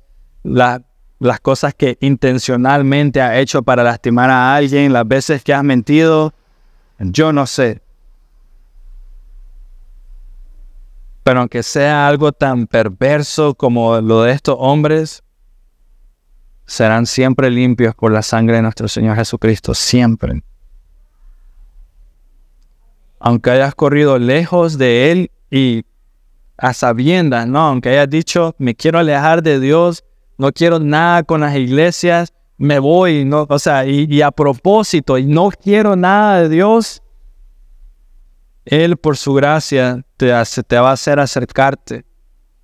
las 1.20 1.40
cosas 1.42 1.74
que 1.74 1.98
intencionalmente 2.00 3.22
has 3.22 3.38
hecho 3.38 3.62
para 3.62 3.84
lastimar 3.84 4.30
a 4.30 4.56
alguien, 4.56 4.94
las 4.94 5.08
veces 5.08 5.44
que 5.44 5.54
has 5.54 5.64
mentido, 5.64 6.34
yo 6.98 7.34
no 7.34 7.46
sé. 7.46 7.82
Pero 11.24 11.42
aunque 11.42 11.62
sea 11.62 12.08
algo 12.08 12.32
tan 12.32 12.66
perverso 12.66 13.54
como 13.54 14.00
lo 14.02 14.24
de 14.24 14.32
estos 14.32 14.56
hombres, 14.58 15.22
serán 16.66 17.06
siempre 17.06 17.50
limpios 17.50 17.94
por 17.96 18.12
la 18.12 18.22
sangre 18.22 18.56
de 18.56 18.62
nuestro 18.62 18.88
Señor 18.88 19.16
Jesucristo, 19.18 19.74
siempre. 19.74 20.42
Aunque 23.20 23.52
hayas 23.52 23.76
corrido 23.76 24.18
lejos 24.18 24.78
de 24.78 25.12
Él 25.12 25.32
y 25.52 25.84
a 26.58 26.74
sabiendas, 26.74 27.48
¿no? 27.48 27.60
Aunque 27.60 27.90
hayas 27.90 28.10
dicho, 28.10 28.56
me 28.58 28.76
quiero 28.76 29.00
alejar 29.00 29.44
de 29.44 29.60
Dios, 29.60 30.04
no 30.40 30.54
quiero 30.54 30.80
nada 30.80 31.24
con 31.24 31.42
las 31.42 31.54
iglesias, 31.58 32.34
me 32.58 32.80
voy, 32.80 33.26
no, 33.26 33.46
o 33.48 33.60
sea, 33.60 33.86
y, 33.86 34.22
a 34.22 34.32
propósito, 34.32 35.18
y 35.18 35.26
no 35.26 35.50
quiero 35.50 35.98
nada 35.98 36.42
de 36.42 36.50
Dios, 36.50 37.04
Él 38.64 38.96
por 38.96 39.18
su 39.18 39.34
gracia 39.34 40.02
te, 40.16 40.32
hace, 40.32 40.64
te 40.64 40.80
va 40.80 40.92
a 40.92 40.94
hacer 40.94 41.20
acercarte, 41.20 42.06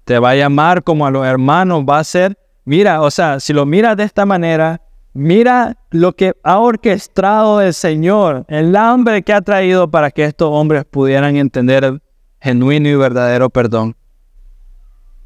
te 0.06 0.20
va 0.20 0.30
a 0.30 0.36
llamar 0.36 0.84
como 0.84 1.06
a 1.06 1.12
los 1.12 1.26
hermanos, 1.26 1.84
va 1.88 2.00
a 2.00 2.04
ser, 2.06 2.40
mira, 2.64 3.02
o 3.02 3.12
sea, 3.12 3.42
si 3.42 3.52
lo 3.52 3.66
miras 3.66 3.98
de 3.98 4.04
esta 4.04 4.26
manera, 4.26 4.82
mira 5.12 5.78
lo 5.92 6.16
que 6.16 6.34
ha 6.44 6.60
orquestado 6.60 7.60
el 7.60 7.74
Señor, 7.74 8.46
el 8.48 8.74
hambre 8.78 9.22
que 9.22 9.34
ha 9.34 9.42
traído 9.42 9.92
para 9.92 10.12
que 10.12 10.24
estos 10.24 10.50
hombres 10.50 10.86
pudieran 10.86 11.36
entender 11.36 12.02
genuino 12.40 12.88
y 12.88 12.96
verdadero 12.96 13.50
perdón, 13.50 13.98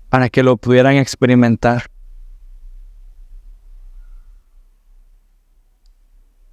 para 0.09 0.29
que 0.29 0.41
lo 0.41 0.57
pudieran 0.57 0.95
experimentar. 0.95 1.83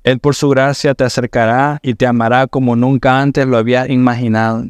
Él 0.07 0.21
por 0.21 0.37
su 0.37 0.49
gracia 0.49 0.95
te 0.95 1.03
acercará 1.03 1.81
y 1.83 1.95
te 1.95 2.07
amará 2.07 2.47
como 2.47 2.77
nunca 2.77 3.21
antes 3.21 3.45
lo 3.45 3.57
había 3.57 3.91
imaginado. 3.91 4.67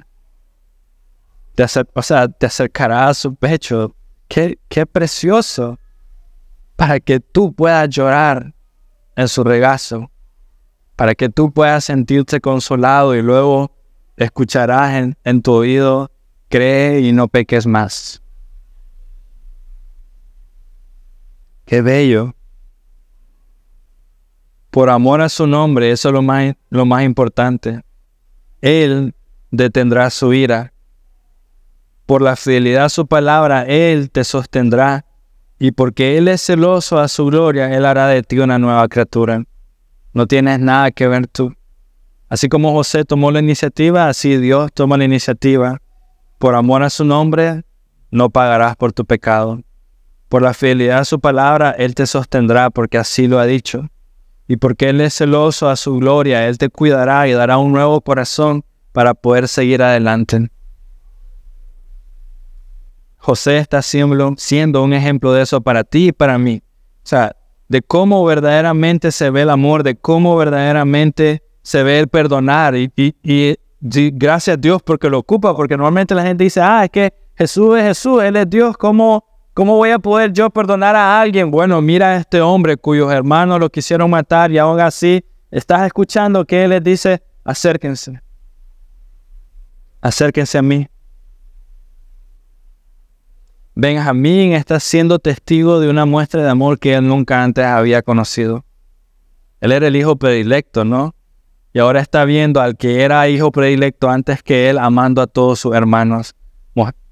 Te 1.54 1.62
o 1.92 2.02
sea, 2.02 2.26
te 2.28 2.46
acercará 2.46 3.08
a 3.08 3.12
su 3.12 3.34
pecho. 3.34 3.94
Qué, 4.28 4.58
qué 4.70 4.86
precioso 4.86 5.78
para 6.74 7.00
que 7.00 7.20
tú 7.20 7.52
puedas 7.52 7.90
llorar 7.90 8.54
en 9.14 9.28
su 9.28 9.44
regazo, 9.44 10.10
para 10.96 11.14
que 11.14 11.28
tú 11.28 11.52
puedas 11.52 11.84
sentirte 11.84 12.40
consolado 12.40 13.14
y 13.14 13.20
luego 13.20 13.70
escucharás 14.16 14.94
en, 14.94 15.18
en 15.22 15.42
tu 15.42 15.52
oído, 15.52 16.10
cree 16.48 17.00
y 17.00 17.12
no 17.12 17.28
peques 17.28 17.66
más. 17.66 18.22
Qué 21.66 21.82
bello 21.82 22.35
por 24.76 24.90
amor 24.90 25.22
a 25.22 25.30
su 25.30 25.46
nombre, 25.46 25.90
eso 25.90 26.10
es 26.10 26.12
lo 26.12 26.20
más, 26.20 26.54
lo 26.68 26.84
más 26.84 27.02
importante. 27.02 27.80
Él 28.60 29.14
detendrá 29.50 30.10
su 30.10 30.34
ira. 30.34 30.74
Por 32.04 32.20
la 32.20 32.36
fidelidad 32.36 32.84
a 32.84 32.88
su 32.90 33.06
palabra, 33.06 33.62
Él 33.62 34.10
te 34.10 34.22
sostendrá. 34.22 35.06
Y 35.58 35.70
porque 35.70 36.18
Él 36.18 36.28
es 36.28 36.42
celoso 36.42 36.98
a 36.98 37.08
su 37.08 37.24
gloria, 37.24 37.74
Él 37.74 37.86
hará 37.86 38.06
de 38.08 38.22
ti 38.22 38.38
una 38.38 38.58
nueva 38.58 38.86
criatura. 38.88 39.44
No 40.12 40.26
tienes 40.26 40.60
nada 40.60 40.90
que 40.90 41.08
ver 41.08 41.26
tú. 41.26 41.54
Así 42.28 42.50
como 42.50 42.72
José 42.72 43.06
tomó 43.06 43.30
la 43.30 43.38
iniciativa, 43.38 44.10
así 44.10 44.36
Dios 44.36 44.70
toma 44.74 44.98
la 44.98 45.04
iniciativa. 45.04 45.80
Por 46.36 46.54
amor 46.54 46.82
a 46.82 46.90
su 46.90 47.06
nombre, 47.06 47.62
no 48.10 48.28
pagarás 48.28 48.76
por 48.76 48.92
tu 48.92 49.06
pecado. 49.06 49.58
Por 50.28 50.42
la 50.42 50.52
fidelidad 50.52 50.98
a 50.98 51.04
su 51.06 51.18
palabra, 51.18 51.70
Él 51.70 51.94
te 51.94 52.04
sostendrá 52.04 52.68
porque 52.68 52.98
así 52.98 53.26
lo 53.26 53.38
ha 53.38 53.46
dicho. 53.46 53.88
Y 54.48 54.56
porque 54.56 54.90
Él 54.90 55.00
es 55.00 55.14
celoso 55.14 55.68
a 55.68 55.76
su 55.76 55.96
gloria, 55.96 56.46
Él 56.46 56.58
te 56.58 56.68
cuidará 56.68 57.26
y 57.28 57.32
dará 57.32 57.58
un 57.58 57.72
nuevo 57.72 58.00
corazón 58.00 58.64
para 58.92 59.14
poder 59.14 59.48
seguir 59.48 59.82
adelante. 59.82 60.50
José 63.18 63.58
está 63.58 63.82
siendo, 63.82 64.34
siendo 64.36 64.84
un 64.84 64.92
ejemplo 64.92 65.32
de 65.32 65.42
eso 65.42 65.60
para 65.60 65.82
ti 65.82 66.08
y 66.08 66.12
para 66.12 66.38
mí. 66.38 66.62
O 67.02 67.08
sea, 67.08 67.34
de 67.68 67.82
cómo 67.82 68.24
verdaderamente 68.24 69.10
se 69.10 69.30
ve 69.30 69.42
el 69.42 69.50
amor, 69.50 69.82
de 69.82 69.96
cómo 69.96 70.36
verdaderamente 70.36 71.42
se 71.62 71.82
ve 71.82 71.98
el 71.98 72.08
perdonar. 72.08 72.76
Y, 72.76 72.92
y, 72.96 73.56
gracias 74.12 74.54
a 74.54 74.60
Dios 74.60 74.82
porque 74.82 75.10
lo 75.10 75.18
ocupa, 75.18 75.54
porque 75.56 75.76
normalmente 75.76 76.14
la 76.14 76.22
gente 76.22 76.44
dice, 76.44 76.60
ah, 76.60 76.84
es 76.84 76.90
que 76.90 77.12
Jesús 77.36 77.76
es 77.78 77.84
Jesús, 77.84 78.22
Él 78.22 78.36
es 78.36 78.48
Dios, 78.48 78.76
¿cómo, 78.76 79.24
¿Cómo 79.56 79.76
voy 79.76 79.88
a 79.88 79.98
poder 79.98 80.34
yo 80.34 80.50
perdonar 80.50 80.94
a 80.94 81.18
alguien? 81.18 81.50
Bueno, 81.50 81.80
mira 81.80 82.08
a 82.08 82.16
este 82.16 82.42
hombre 82.42 82.76
cuyos 82.76 83.10
hermanos 83.10 83.58
lo 83.58 83.70
quisieron 83.70 84.10
matar 84.10 84.52
y 84.52 84.58
aún 84.58 84.78
así 84.80 85.24
estás 85.50 85.86
escuchando 85.86 86.44
que 86.44 86.64
él 86.64 86.68
les 86.68 86.84
dice, 86.84 87.22
acérquense, 87.42 88.20
acérquense 90.02 90.58
a 90.58 90.62
mí. 90.62 90.86
Benjamín 93.74 94.52
está 94.52 94.78
siendo 94.78 95.18
testigo 95.18 95.80
de 95.80 95.88
una 95.88 96.04
muestra 96.04 96.42
de 96.42 96.50
amor 96.50 96.78
que 96.78 96.92
él 96.92 97.08
nunca 97.08 97.42
antes 97.42 97.64
había 97.64 98.02
conocido. 98.02 98.66
Él 99.62 99.72
era 99.72 99.86
el 99.86 99.96
hijo 99.96 100.16
predilecto, 100.16 100.84
¿no? 100.84 101.14
Y 101.72 101.78
ahora 101.78 102.00
está 102.00 102.26
viendo 102.26 102.60
al 102.60 102.76
que 102.76 103.04
era 103.04 103.26
hijo 103.30 103.50
predilecto 103.50 104.10
antes 104.10 104.42
que 104.42 104.68
él, 104.68 104.76
amando 104.76 105.22
a 105.22 105.26
todos 105.26 105.60
sus 105.60 105.74
hermanos, 105.74 106.36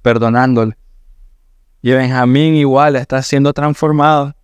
perdonándole. 0.02 0.76
Y 1.86 1.92
Benjamín 1.92 2.54
igual 2.54 2.96
está 2.96 3.20
siendo 3.20 3.52
transformado. 3.52 4.34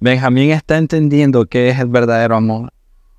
Benjamín 0.00 0.50
está 0.50 0.78
entendiendo 0.78 1.44
qué 1.44 1.68
es 1.68 1.78
el 1.78 1.88
verdadero 1.88 2.36
amor. 2.36 2.72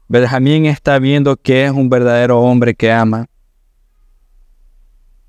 Benjamín 0.08 0.66
está 0.66 0.98
viendo 0.98 1.38
qué 1.38 1.66
es 1.66 1.72
un 1.72 1.88
verdadero 1.88 2.40
hombre 2.40 2.74
que 2.74 2.92
ama. 2.92 3.28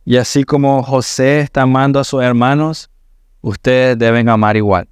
Y 0.06 0.16
así 0.16 0.44
como 0.44 0.82
José 0.82 1.40
está 1.40 1.60
amando 1.60 2.00
a 2.00 2.04
sus 2.04 2.22
hermanos, 2.22 2.88
ustedes 3.42 3.98
deben 3.98 4.30
amar 4.30 4.56
igual. 4.56 4.88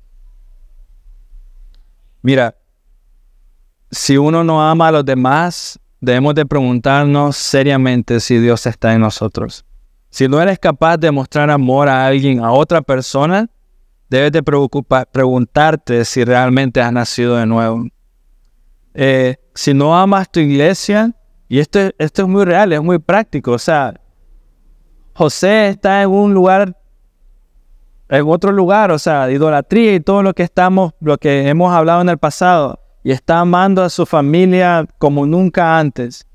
Mira, 2.21 2.55
si 3.91 4.19
uno 4.19 4.45
no 4.45 4.69
ama 4.69 4.89
a 4.89 4.93
los 4.93 5.05
demás, 5.07 5.81
debemos 5.99 6.35
de 6.35 6.45
preguntarnos 6.45 7.39
seriamente 7.39 8.21
si 8.21 8.37
Dios 8.37 8.67
está 8.67 8.93
en 8.93 9.01
nosotros. 9.01 9.65
Si 10.17 10.29
no 10.29 10.41
eres 10.41 10.59
capaz 10.59 10.97
de 10.97 11.11
mostrar 11.11 11.51
amor 11.51 11.91
a 11.91 12.07
alguien, 12.07 12.43
a 12.43 12.51
otra 12.51 12.81
persona, 12.81 13.51
debes 14.09 14.33
de 14.33 14.43
preguntarte 14.43 16.07
si 16.07 16.25
realmente 16.25 16.81
has 16.81 16.91
nacido 16.91 17.37
de 17.37 17.45
nuevo. 17.45 17.85
Eh, 18.95 19.37
si 19.55 19.75
no 19.75 19.95
amas 19.95 20.31
tu 20.33 20.41
iglesia, 20.41 21.13
y 21.51 21.59
esto, 21.59 21.91
esto 21.99 22.23
es 22.23 22.29
muy 22.29 22.47
real, 22.47 22.73
es 22.73 22.83
muy 22.83 22.99
práctico, 22.99 23.53
o 23.53 23.59
sea, 23.59 23.93
José 25.13 25.69
está 25.69 26.01
en 26.01 26.09
un 26.09 26.33
lugar, 26.33 26.75
en 28.09 28.27
otro 28.27 28.53
lugar, 28.53 28.93
o 28.93 28.99
sea, 28.99 29.31
idolatría 29.31 29.97
y 29.97 30.01
todo 30.01 30.23
lo 30.23 30.33
que 30.33 30.45
estamos, 30.45 30.95
lo 30.99 31.19
que 31.19 31.47
hemos 31.47 31.75
hablado 31.75 32.01
en 32.01 32.09
el 32.09 32.17
pasado, 32.17 32.81
y 33.05 33.11
está 33.13 33.41
amando 33.41 33.83
a 33.83 33.91
su 33.91 34.07
familia 34.07 34.89
como 34.97 35.27
nunca 35.27 35.79
antes. 35.79 36.27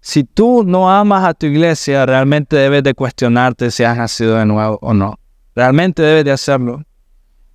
Si 0.00 0.24
tú 0.24 0.64
no 0.64 0.90
amas 0.90 1.24
a 1.24 1.34
tu 1.34 1.46
iglesia, 1.46 2.06
realmente 2.06 2.56
debes 2.56 2.82
de 2.82 2.94
cuestionarte 2.94 3.70
si 3.70 3.84
has 3.84 3.96
nacido 3.96 4.36
de 4.36 4.46
nuevo 4.46 4.78
o 4.80 4.94
no. 4.94 5.18
Realmente 5.54 6.02
debes 6.02 6.24
de 6.24 6.30
hacerlo. 6.30 6.82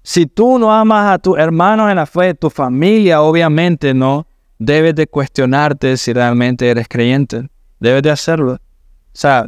Si 0.03 0.25
tú 0.25 0.59
no 0.59 0.73
amas 0.73 1.13
a 1.13 1.19
tus 1.19 1.37
hermanos 1.37 1.89
en 1.89 1.95
la 1.95 2.05
fe, 2.05 2.33
tu 2.33 2.49
familia, 2.49 3.21
obviamente 3.21 3.93
no, 3.93 4.27
debes 4.59 4.95
de 4.95 5.07
cuestionarte 5.07 5.95
si 5.95 6.11
realmente 6.11 6.69
eres 6.69 6.87
creyente. 6.89 7.49
Debes 7.79 8.03
de 8.03 8.11
hacerlo. 8.11 8.53
O 8.53 8.59
sea, 9.13 9.45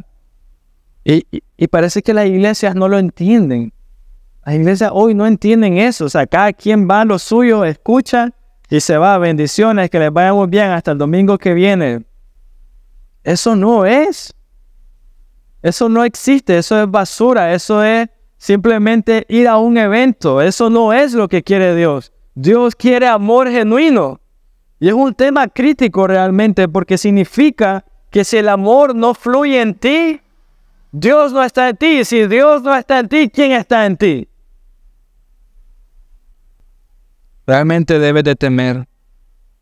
y, 1.03 1.25
y 1.57 1.67
parece 1.67 2.01
que 2.01 2.13
las 2.13 2.27
iglesias 2.27 2.75
no 2.75 2.87
lo 2.87 2.97
entienden. 2.97 3.73
Las 4.45 4.55
iglesias 4.55 4.91
hoy 4.93 5.13
no 5.13 5.27
entienden 5.27 5.77
eso. 5.77 6.05
O 6.05 6.09
sea, 6.09 6.25
cada 6.25 6.53
quien 6.53 6.87
va 6.89 7.01
a 7.01 7.05
lo 7.05 7.19
suyo, 7.19 7.65
escucha 7.65 8.31
y 8.69 8.79
se 8.79 8.97
va. 8.97 9.17
Bendiciones, 9.17 9.89
que 9.89 9.99
les 9.99 10.13
vaya 10.13 10.33
muy 10.33 10.47
bien 10.47 10.69
hasta 10.69 10.91
el 10.91 10.97
domingo 10.97 11.37
que 11.37 11.53
viene. 11.53 12.05
Eso 13.25 13.55
no 13.55 13.85
es. 13.85 14.33
Eso 15.63 15.89
no 15.89 16.03
existe, 16.03 16.59
eso 16.59 16.81
es 16.81 16.89
basura, 16.89 17.53
eso 17.55 17.83
es 17.83 18.07
simplemente 18.37 19.25
ir 19.27 19.47
a 19.47 19.57
un 19.57 19.79
evento. 19.79 20.41
Eso 20.41 20.69
no 20.69 20.93
es 20.93 21.13
lo 21.13 21.27
que 21.27 21.41
quiere 21.41 21.75
Dios. 21.75 22.13
Dios 22.35 22.75
quiere 22.75 23.07
amor 23.07 23.49
genuino. 23.49 24.21
Y 24.79 24.89
es 24.89 24.93
un 24.93 25.15
tema 25.15 25.47
crítico 25.47 26.05
realmente 26.05 26.67
porque 26.67 26.99
significa 26.99 27.83
que 28.11 28.23
si 28.23 28.37
el 28.37 28.47
amor 28.47 28.93
no 28.93 29.15
fluye 29.15 29.59
en 29.59 29.73
ti, 29.73 30.21
Dios 30.91 31.33
no 31.33 31.43
está 31.43 31.69
en 31.69 31.77
ti. 31.77 32.05
Si 32.05 32.27
Dios 32.27 32.61
no 32.61 32.75
está 32.75 32.99
en 32.99 33.09
ti, 33.09 33.29
¿quién 33.33 33.53
está 33.53 33.87
en 33.87 33.97
ti? 33.97 34.29
Realmente 37.47 37.97
debes 37.97 38.23
de 38.23 38.35
temer 38.35 38.87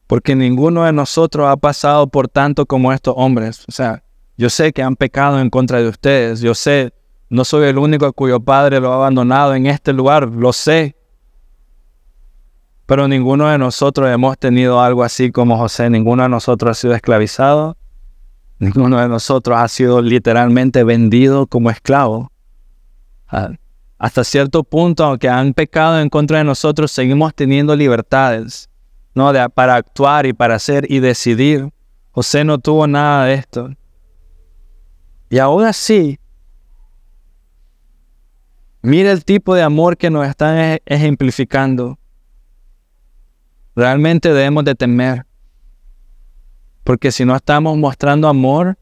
porque 0.08 0.36
ninguno 0.36 0.84
de 0.84 0.94
nosotros 0.94 1.48
ha 1.50 1.58
pasado 1.58 2.08
por 2.08 2.28
tanto 2.28 2.66
como 2.66 2.92
estos 2.92 3.14
hombres. 3.18 3.66
O 3.68 3.72
sea, 3.72 4.04
yo 4.38 4.50
sé 4.50 4.74
que 4.74 4.84
han 4.84 4.96
pecado 4.96 5.40
en 5.40 5.50
contra 5.50 5.80
de 5.80 5.88
ustedes, 5.88 6.42
yo 6.42 6.56
sé, 6.56 6.94
no 7.30 7.46
soy 7.46 7.68
el 7.68 7.78
único 7.78 8.12
cuyo 8.14 8.40
padre 8.40 8.80
lo 8.80 8.92
ha 8.92 8.96
abandonado 8.96 9.56
en 9.56 9.66
este 9.66 9.94
lugar, 9.94 10.28
lo 10.28 10.54
sé. 10.54 10.96
Pero 12.86 13.08
ninguno 13.08 13.48
de 13.48 13.58
nosotros 13.58 14.10
hemos 14.10 14.38
tenido 14.38 14.82
algo 14.82 15.04
así 15.04 15.32
como 15.32 15.58
José, 15.58 15.90
ninguno 15.90 16.24
de 16.24 16.30
nosotros 16.30 16.72
ha 16.72 16.80
sido 16.80 16.94
esclavizado, 16.94 17.78
ninguno 18.60 19.00
de 19.00 19.08
nosotros 19.08 19.58
ha 19.58 19.68
sido 19.68 20.02
literalmente 20.02 20.84
vendido 20.84 21.48
como 21.48 21.70
esclavo. 21.70 22.32
Ah, 23.28 23.52
hasta 23.98 24.24
cierto 24.24 24.64
punto, 24.64 25.06
aunque 25.06 25.30
han 25.30 25.54
pecado 25.54 26.00
en 26.00 26.10
contra 26.10 26.40
de 26.40 26.44
nosotros, 26.44 26.92
seguimos 26.92 27.34
teniendo 27.34 27.76
libertades, 27.76 28.70
¿no? 29.14 29.32
para 29.50 29.76
actuar 29.76 30.26
y 30.26 30.34
para 30.34 30.56
hacer 30.56 30.90
y 30.92 31.00
decidir. 31.00 31.72
José 32.12 32.44
no 32.44 32.60
tuvo 32.60 32.88
nada 32.88 33.26
de 33.26 33.34
esto. 33.34 33.70
Y 35.30 35.40
aún 35.40 35.64
así, 35.64 36.20
mira 38.82 39.12
el 39.12 39.26
tipo 39.26 39.56
de 39.56 39.64
amor 39.64 39.98
que 39.98 40.10
nos 40.10 40.28
están 40.28 40.80
ejemplificando. 40.86 41.98
Realmente 43.76 44.32
debemos 44.32 44.64
de 44.64 44.76
temer. 44.76 45.26
Porque 46.84 47.12
si 47.12 47.26
no 47.26 47.36
estamos 47.36 47.78
mostrando 47.78 48.28
amor, 48.28 48.78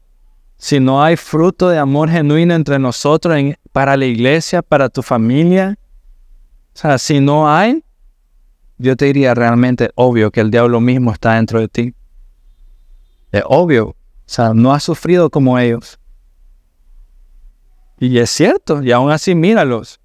si 0.56 0.78
no 0.78 1.02
hay 1.02 1.16
fruto 1.16 1.68
de 1.68 1.78
amor 1.78 2.10
genuino 2.10 2.54
entre 2.54 2.78
nosotros, 2.78 3.36
para 3.72 3.96
la 3.96 4.04
iglesia, 4.04 4.60
para 4.60 4.88
tu 4.88 5.02
familia, 5.02 5.78
o 6.74 6.78
sea, 6.78 6.98
si 6.98 7.20
no 7.20 7.50
hay, 7.50 7.82
yo 8.82 8.96
te 8.96 9.06
diría 9.06 9.34
realmente 9.34 9.90
obvio 9.94 10.30
que 10.30 10.40
el 10.40 10.50
diablo 10.50 10.80
mismo 10.80 11.12
está 11.12 11.34
dentro 11.34 11.60
de 11.60 11.68
ti. 11.68 11.94
Es 13.30 13.42
obvio. 13.46 13.88
O 13.88 13.96
sea, 14.26 14.52
no 14.54 14.72
has 14.72 14.82
sufrido 14.82 15.30
como 15.30 15.58
ellos. 15.58 15.98
Y 17.98 18.18
es 18.18 18.30
cierto, 18.30 18.82
y 18.82 18.90
aún 18.90 19.10
así 19.10 19.34
míralos. 19.34 20.00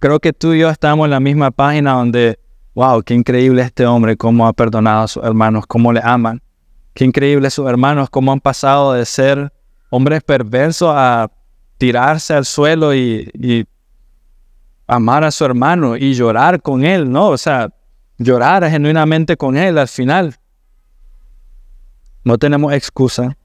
Creo 0.00 0.18
que 0.20 0.32
tú 0.32 0.52
y 0.52 0.60
yo 0.60 0.70
estamos 0.70 1.04
en 1.04 1.12
la 1.12 1.20
misma 1.20 1.50
página 1.50 1.92
donde, 1.92 2.38
wow, 2.74 3.02
qué 3.02 3.14
increíble 3.14 3.62
este 3.62 3.86
hombre, 3.86 4.16
cómo 4.16 4.46
ha 4.46 4.52
perdonado 4.52 5.04
a 5.04 5.08
sus 5.08 5.24
hermanos, 5.24 5.64
cómo 5.66 5.92
le 5.92 6.00
aman. 6.02 6.42
Qué 6.94 7.04
increíble 7.04 7.50
sus 7.50 7.68
hermanos, 7.68 8.10
cómo 8.10 8.32
han 8.32 8.40
pasado 8.40 8.92
de 8.92 9.04
ser 9.06 9.52
hombres 9.90 10.22
perversos 10.22 10.92
a 10.92 11.30
tirarse 11.78 12.34
al 12.34 12.44
suelo 12.44 12.94
y, 12.94 13.66
amar 14.88 15.22
a 15.22 15.30
su 15.30 15.44
hermano 15.44 15.96
y 15.96 16.14
llorar 16.14 16.62
con 16.62 16.82
él, 16.82 17.10
¿no? 17.10 17.28
O 17.28 17.38
sea, 17.38 17.68
llorar 18.18 18.68
genuinamente 18.68 19.36
con 19.36 19.56
él 19.56 19.78
al 19.78 19.88
final. 19.88 20.36
No 22.24 22.36
tenemos 22.36 22.72
excusa 22.72 23.36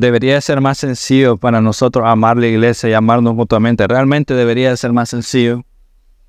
debería 0.00 0.40
ser 0.40 0.60
más 0.60 0.78
sencillo 0.78 1.36
para 1.36 1.60
nosotros 1.60 2.04
amar 2.06 2.36
la 2.36 2.46
iglesia 2.46 2.88
y 2.88 2.94
amarnos 2.94 3.34
mutuamente. 3.34 3.86
Realmente 3.86 4.34
debería 4.34 4.76
ser 4.76 4.92
más 4.92 5.10
sencillo. 5.10 5.62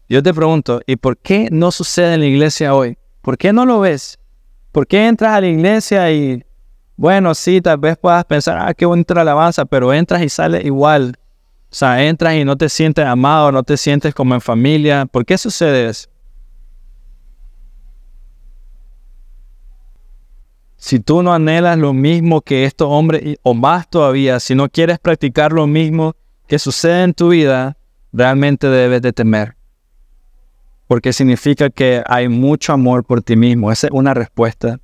Yo 0.09 0.21
te 0.21 0.33
pregunto, 0.33 0.81
¿y 0.85 0.97
por 0.97 1.17
qué 1.17 1.47
no 1.51 1.71
sucede 1.71 2.15
en 2.15 2.19
la 2.19 2.25
iglesia 2.25 2.75
hoy? 2.75 2.97
¿Por 3.21 3.37
qué 3.37 3.53
no 3.53 3.65
lo 3.65 3.79
ves? 3.79 4.19
¿Por 4.71 4.85
qué 4.85 5.07
entras 5.07 5.33
a 5.33 5.41
la 5.41 5.47
iglesia 5.47 6.11
y, 6.11 6.43
bueno, 6.97 7.33
sí, 7.33 7.61
tal 7.61 7.77
vez 7.77 7.97
puedas 7.97 8.25
pensar, 8.25 8.57
ah, 8.59 8.73
qué 8.73 8.85
bonita 8.85 9.13
la 9.13 9.21
alabanza, 9.21 9.65
pero 9.65 9.93
entras 9.93 10.21
y 10.21 10.29
sales 10.29 10.65
igual? 10.65 11.17
O 11.71 11.75
sea, 11.75 12.03
entras 12.03 12.35
y 12.35 12.43
no 12.43 12.57
te 12.57 12.67
sientes 12.67 13.05
amado, 13.05 13.51
no 13.53 13.63
te 13.63 13.77
sientes 13.77 14.13
como 14.13 14.33
en 14.33 14.41
familia. 14.41 15.05
¿Por 15.05 15.25
qué 15.25 15.37
sucede 15.37 15.87
eso? 15.87 16.09
Si 20.81 20.99
tú 20.99 21.21
no 21.21 21.31
anhelas 21.31 21.77
lo 21.77 21.93
mismo 21.93 22.41
que 22.41 22.65
estos 22.65 22.87
hombres, 22.89 23.37
o 23.43 23.53
más 23.53 23.87
todavía, 23.87 24.39
si 24.39 24.55
no 24.55 24.67
quieres 24.67 24.97
practicar 24.97 25.53
lo 25.53 25.67
mismo 25.67 26.15
que 26.47 26.57
sucede 26.57 27.03
en 27.03 27.13
tu 27.13 27.29
vida, 27.29 27.77
realmente 28.11 28.65
debes 28.65 29.03
de 29.03 29.13
temer. 29.13 29.55
Porque 30.87 31.13
significa 31.13 31.69
que 31.69 32.01
hay 32.07 32.29
mucho 32.29 32.73
amor 32.73 33.05
por 33.05 33.21
ti 33.21 33.35
mismo. 33.35 33.71
Esa 33.71 33.87
es 33.87 33.93
una 33.93 34.15
respuesta. 34.15 34.79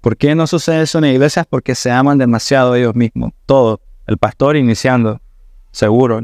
¿Por 0.00 0.16
qué 0.16 0.34
no 0.34 0.48
sucede 0.48 0.82
eso 0.82 0.98
en 0.98 1.04
iglesias? 1.04 1.46
Porque 1.48 1.76
se 1.76 1.92
aman 1.92 2.18
demasiado 2.18 2.74
ellos 2.74 2.96
mismos. 2.96 3.30
Todo. 3.46 3.80
El 4.08 4.18
pastor 4.18 4.56
iniciando. 4.56 5.20
Seguro. 5.70 6.22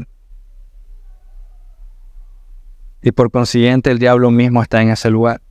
Y 3.01 3.13
por 3.13 3.31
consiguiente 3.31 3.89
el 3.89 3.99
diablo 3.99 4.31
mismo 4.31 4.61
está 4.61 4.81
en 4.81 4.89
ese 4.89 5.09
lugar. 5.09 5.41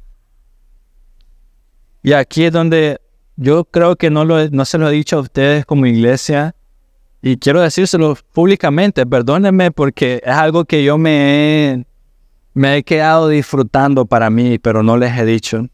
Y 2.02 2.12
aquí 2.12 2.44
es 2.44 2.52
donde 2.52 3.00
yo 3.36 3.64
creo 3.64 3.96
que 3.96 4.10
no, 4.10 4.24
lo, 4.24 4.48
no 4.50 4.64
se 4.64 4.78
lo 4.78 4.88
he 4.88 4.92
dicho 4.92 5.16
a 5.16 5.20
ustedes 5.20 5.64
como 5.64 5.86
iglesia 5.86 6.54
y 7.22 7.36
quiero 7.36 7.60
decírselo 7.60 8.16
públicamente, 8.32 9.06
perdónenme 9.06 9.70
porque 9.70 10.20
es 10.24 10.34
algo 10.34 10.64
que 10.64 10.82
yo 10.82 10.98
me 10.98 11.72
he, 11.72 11.86
me 12.52 12.76
he 12.76 12.82
quedado 12.82 13.28
disfrutando 13.28 14.06
para 14.06 14.28
mí, 14.28 14.58
pero 14.58 14.82
no 14.82 14.96
les 14.96 15.16
he 15.16 15.24
dicho. 15.24 15.66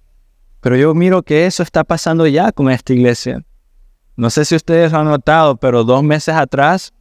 Pero 0.61 0.77
yo 0.77 0.95
miro 0.95 1.23
que 1.23 1.47
eso 1.47 1.63
está 1.63 1.85
pasando 1.85 2.27
ya 2.27 2.53
con 2.53 2.71
esta 2.71 2.93
iglesia. 2.93 3.43
No 4.17 4.29
sé 4.29 4.45
si 4.45 4.57
ustedes 4.57 4.93
han 4.93 5.07
notado, 5.07 5.57
pero 5.57 5.85
dos 5.85 6.03
meses 6.03 6.35
atrás 6.35 6.93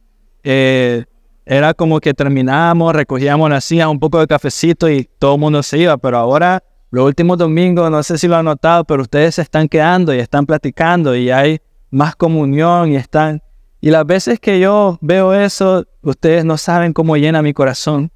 eh, 0.42 1.04
era 1.44 1.74
como 1.74 2.00
que 2.00 2.14
terminábamos, 2.14 2.94
recogíamos 2.94 3.50
la 3.50 3.60
silla, 3.60 3.88
un 3.88 3.98
poco 3.98 4.20
de 4.20 4.26
cafecito 4.26 4.88
y 4.88 5.08
todo 5.18 5.34
el 5.34 5.40
mundo 5.40 5.62
se 5.62 5.78
iba, 5.78 5.96
pero 5.98 6.16
ahora 6.16 6.62
los 6.90 7.04
últimos 7.04 7.36
domingos, 7.36 7.90
no 7.90 8.02
sé 8.02 8.16
si 8.16 8.28
lo 8.28 8.36
han 8.36 8.46
notado, 8.46 8.84
pero 8.84 9.02
ustedes 9.02 9.34
se 9.34 9.42
están 9.42 9.68
quedando 9.68 10.14
y 10.14 10.18
están 10.18 10.46
platicando 10.46 11.14
y 11.14 11.30
hay 11.30 11.60
más 11.90 12.16
comunión 12.16 12.92
y 12.92 12.96
están... 12.96 13.42
Y 13.80 13.90
las 13.90 14.06
veces 14.06 14.40
que 14.40 14.58
yo 14.58 14.98
veo 15.00 15.34
eso, 15.34 15.86
ustedes 16.02 16.44
no 16.44 16.56
saben 16.56 16.92
cómo 16.92 17.16
llena 17.16 17.42
mi 17.42 17.52
corazón. 17.52 18.10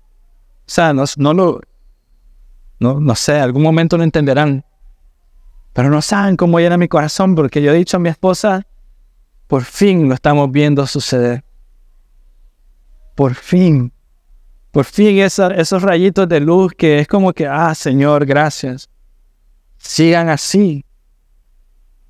O 0.61 0.65
sea, 0.67 0.93
no, 0.93 1.05
no 1.17 1.35
lo... 1.35 1.61
No, 2.81 2.99
no 2.99 3.15
sé, 3.15 3.39
algún 3.39 3.63
momento 3.63 3.97
lo 3.97 4.03
entenderán. 4.03 4.65
Pero 5.73 5.89
no 5.89 6.03
saben 6.03 6.37
cómo 6.37 6.59
llena 6.59 6.77
mi 6.77 6.89
corazón 6.89 7.35
porque 7.35 7.63
yo 7.63 7.73
he 7.73 7.77
dicho 7.77 7.97
a 7.97 8.01
mi 8.01 8.09
esposa, 8.09 8.67
por 9.47 9.63
fin 9.65 10.09
lo 10.09 10.15
estamos 10.15 10.51
viendo 10.51 10.87
suceder. 10.87 11.45
Por 13.15 13.35
fin. 13.35 13.93
Por 14.73 14.87
fin 14.87 15.19
esos 15.19 15.83
rayitos 15.83 16.27
de 16.27 16.41
luz 16.41 16.73
que 16.73 16.99
es 16.99 17.07
como 17.07 17.35
que, 17.35 17.47
ah, 17.47 17.75
Señor, 17.75 18.25
gracias. 18.25 18.89
Sigan 19.77 20.31
así, 20.31 20.83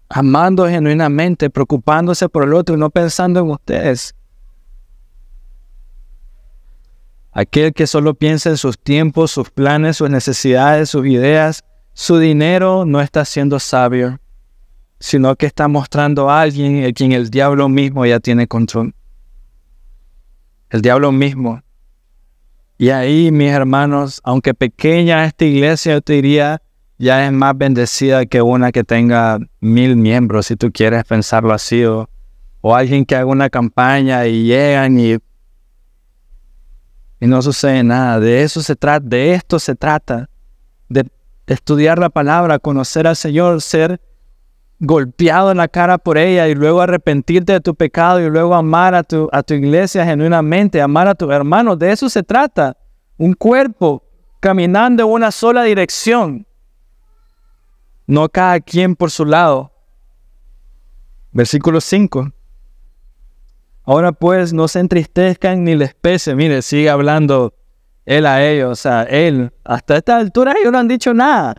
amando 0.08 0.68
genuinamente, 0.68 1.50
preocupándose 1.50 2.28
por 2.28 2.44
el 2.44 2.54
otro 2.54 2.76
y 2.76 2.78
no 2.78 2.88
pensando 2.88 3.40
en 3.40 3.50
ustedes. 3.50 4.14
Aquel 7.32 7.72
que 7.72 7.88
solo 7.88 8.14
piensa 8.14 8.50
en 8.50 8.56
sus 8.56 8.78
tiempos, 8.78 9.32
sus 9.32 9.50
planes, 9.50 9.96
sus 9.96 10.08
necesidades, 10.08 10.90
sus 10.90 11.04
ideas, 11.04 11.64
su 11.94 12.18
dinero, 12.18 12.84
no 12.84 13.00
está 13.00 13.24
siendo 13.24 13.58
sabio, 13.58 14.20
sino 15.00 15.34
que 15.34 15.46
está 15.46 15.66
mostrando 15.66 16.30
a 16.30 16.42
alguien 16.42 16.84
en 16.84 16.92
quien 16.92 17.10
el 17.10 17.28
diablo 17.28 17.68
mismo 17.68 18.06
ya 18.06 18.20
tiene 18.20 18.46
control. 18.46 18.94
El 20.70 20.80
diablo 20.80 21.10
mismo 21.10 21.60
y 22.82 22.90
ahí, 22.90 23.30
mis 23.30 23.52
hermanos, 23.52 24.20
aunque 24.24 24.54
pequeña 24.54 25.24
esta 25.24 25.44
iglesia, 25.44 25.92
yo 25.92 26.00
te 26.00 26.14
diría, 26.14 26.60
ya 26.98 27.24
es 27.24 27.30
más 27.30 27.56
bendecida 27.56 28.26
que 28.26 28.42
una 28.42 28.72
que 28.72 28.82
tenga 28.82 29.38
mil 29.60 29.94
miembros, 29.94 30.46
si 30.46 30.56
tú 30.56 30.72
quieres 30.72 31.04
pensarlo 31.04 31.52
así, 31.52 31.84
o, 31.84 32.08
alguien 32.60 33.04
que 33.04 33.14
haga 33.14 33.26
una 33.26 33.50
campaña 33.50 34.26
y 34.26 34.46
llegan 34.46 34.98
y, 34.98 35.12
y 37.20 37.26
no 37.28 37.40
sucede 37.40 37.84
nada. 37.84 38.18
De 38.18 38.42
eso 38.42 38.60
se 38.60 38.74
trata, 38.74 39.06
de 39.06 39.34
esto 39.34 39.60
se 39.60 39.76
trata, 39.76 40.28
de 40.88 41.06
estudiar 41.46 42.00
la 42.00 42.10
palabra, 42.10 42.58
conocer 42.58 43.06
al 43.06 43.14
Señor, 43.14 43.62
ser 43.62 44.00
golpeado 44.84 45.52
en 45.52 45.58
la 45.58 45.68
cara 45.68 45.96
por 45.96 46.18
ella 46.18 46.48
y 46.48 46.56
luego 46.56 46.80
arrepentirte 46.80 47.52
de 47.52 47.60
tu 47.60 47.72
pecado 47.72 48.20
y 48.20 48.28
luego 48.28 48.52
amar 48.52 48.96
a 48.96 49.04
tu, 49.04 49.28
a 49.30 49.44
tu 49.44 49.54
iglesia 49.54 50.04
genuinamente, 50.04 50.82
amar 50.82 51.06
a 51.06 51.14
tus 51.14 51.30
hermanos. 51.30 51.78
De 51.78 51.92
eso 51.92 52.10
se 52.10 52.24
trata. 52.24 52.76
Un 53.16 53.34
cuerpo 53.34 54.02
caminando 54.40 55.04
en 55.04 55.08
una 55.08 55.30
sola 55.30 55.62
dirección. 55.62 56.44
No 58.08 58.28
cada 58.28 58.58
quien 58.58 58.96
por 58.96 59.12
su 59.12 59.24
lado. 59.24 59.70
Versículo 61.30 61.80
5. 61.80 62.32
Ahora 63.84 64.10
pues 64.10 64.52
no 64.52 64.66
se 64.66 64.80
entristezcan 64.80 65.62
ni 65.62 65.76
les 65.76 65.94
pese. 65.94 66.34
Mire, 66.34 66.60
sigue 66.60 66.90
hablando 66.90 67.54
él 68.04 68.26
a 68.26 68.44
ellos. 68.44 68.72
O 68.72 68.74
sea, 68.74 69.04
él, 69.04 69.52
hasta 69.62 69.96
esta 69.96 70.16
altura 70.16 70.54
ellos 70.60 70.72
no 70.72 70.78
han 70.78 70.88
dicho 70.88 71.14
nada. 71.14 71.54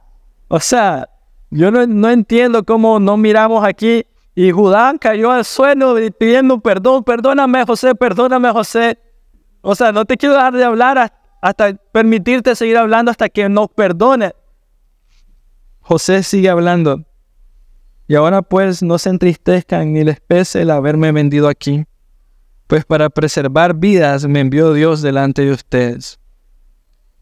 O 0.49 0.59
sea, 0.59 1.07
yo 1.53 1.69
no, 1.69 2.09
entiendo 2.09 2.63
cómo 2.63 2.99
no 2.99 3.15
miramos 3.15 3.63
aquí 3.63 4.05
y 4.33 4.49
Judá 4.49 4.95
cayó 4.99 5.29
al 5.29 5.45
suelo 5.45 5.95
pidiendo 6.17 6.59
perdón, 6.59 7.03
perdóname 7.03 7.63
José, 7.63 7.93
perdóname 7.93 8.51
José. 8.51 8.97
O 9.61 9.75
sea, 9.75 9.91
no 9.91 10.03
te 10.05 10.17
quiero 10.17 10.33
dejar 10.33 10.53
de 10.53 10.63
hablar 10.63 11.13
hasta 11.41 11.73
permitirte 11.91 12.55
seguir 12.55 12.77
hablando 12.77 13.11
hasta 13.11 13.29
que 13.29 13.47
nos 13.49 13.69
perdone. 13.69 14.33
José 15.81 16.23
sigue 16.23 16.49
hablando. 16.49 17.05
Y 18.07 18.15
ahora 18.15 18.41
pues 18.41 18.81
no 18.81 18.97
se 18.97 19.11
entristezcan 19.11 19.93
ni 19.93 20.03
les 20.03 20.19
pese 20.19 20.63
el 20.63 20.71
haberme 20.71 21.11
vendido 21.11 21.47
aquí. 21.47 21.85
Pues 22.65 22.83
para 22.83 23.11
preservar 23.11 23.75
vidas 23.75 24.25
me 24.25 24.39
envió 24.39 24.73
Dios 24.73 25.03
delante 25.03 25.43
de 25.43 25.51
ustedes. 25.51 26.19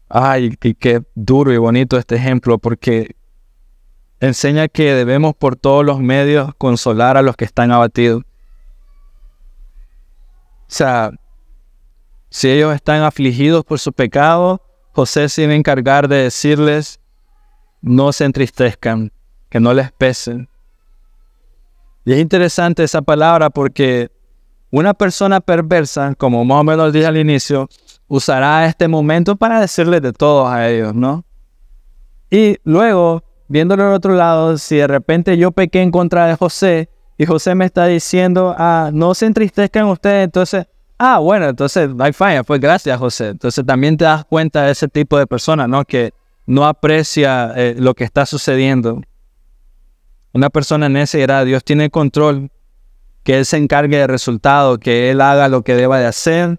Ay, 0.08 0.56
qué 0.56 1.02
duro 1.14 1.52
y 1.52 1.58
bonito 1.58 1.98
este 1.98 2.16
ejemplo, 2.16 2.58
porque 2.58 3.16
enseña 4.22 4.68
que 4.68 4.94
debemos 4.94 5.34
por 5.34 5.56
todos 5.56 5.84
los 5.84 5.98
medios 5.98 6.54
consolar 6.56 7.16
a 7.16 7.22
los 7.22 7.36
que 7.36 7.44
están 7.44 7.72
abatidos. 7.72 8.22
O 10.62 10.74
sea, 10.74 11.10
si 12.30 12.48
ellos 12.48 12.72
están 12.72 13.02
afligidos 13.02 13.64
por 13.64 13.80
su 13.80 13.92
pecado, 13.92 14.62
José 14.92 15.28
se 15.28 15.42
iba 15.42 15.52
a 15.52 15.56
encargar 15.56 16.06
de 16.06 16.22
decirles, 16.22 17.00
no 17.80 18.12
se 18.12 18.24
entristezcan, 18.24 19.12
que 19.50 19.58
no 19.58 19.74
les 19.74 19.90
pesen. 19.90 20.48
Y 22.04 22.12
es 22.12 22.20
interesante 22.20 22.84
esa 22.84 23.02
palabra 23.02 23.50
porque 23.50 24.08
una 24.70 24.94
persona 24.94 25.40
perversa, 25.40 26.14
como 26.14 26.44
más 26.44 26.60
o 26.60 26.64
menos 26.64 26.92
dije 26.92 27.06
al 27.06 27.16
inicio, 27.16 27.68
usará 28.06 28.66
este 28.66 28.86
momento 28.86 29.34
para 29.34 29.60
decirles 29.60 30.00
de 30.00 30.12
todos 30.12 30.48
a 30.48 30.68
ellos, 30.70 30.94
¿no? 30.94 31.24
Y 32.30 32.56
luego 32.62 33.24
viéndolo 33.52 33.86
al 33.86 33.92
otro 33.92 34.14
lado, 34.14 34.56
si 34.56 34.76
de 34.76 34.86
repente 34.86 35.36
yo 35.36 35.52
pequé 35.52 35.82
en 35.82 35.90
contra 35.90 36.26
de 36.26 36.36
José 36.36 36.88
y 37.18 37.26
José 37.26 37.54
me 37.54 37.66
está 37.66 37.84
diciendo, 37.84 38.54
ah, 38.56 38.90
no 38.94 39.14
se 39.14 39.26
entristezcan 39.26 39.84
ustedes, 39.88 40.24
entonces, 40.24 40.64
ah, 40.96 41.18
bueno, 41.18 41.50
entonces, 41.50 41.90
hay 41.98 42.14
fine, 42.14 42.44
pues 42.44 42.62
gracias 42.62 42.98
José. 42.98 43.28
Entonces 43.28 43.66
también 43.66 43.98
te 43.98 44.06
das 44.06 44.24
cuenta 44.24 44.62
de 44.62 44.72
ese 44.72 44.88
tipo 44.88 45.18
de 45.18 45.26
persona, 45.26 45.68
¿no? 45.68 45.84
Que 45.84 46.14
no 46.46 46.64
aprecia 46.64 47.52
eh, 47.54 47.74
lo 47.78 47.92
que 47.92 48.04
está 48.04 48.24
sucediendo. 48.24 49.02
Una 50.32 50.48
persona 50.48 50.86
en 50.86 50.96
ese 50.96 51.20
era, 51.20 51.44
Dios 51.44 51.62
tiene 51.62 51.90
control, 51.90 52.50
que 53.22 53.36
Él 53.36 53.44
se 53.44 53.58
encargue 53.58 53.98
del 53.98 54.08
resultado, 54.08 54.78
que 54.78 55.10
Él 55.10 55.20
haga 55.20 55.48
lo 55.48 55.60
que 55.60 55.74
deba 55.74 55.98
de 55.98 56.06
hacer 56.06 56.58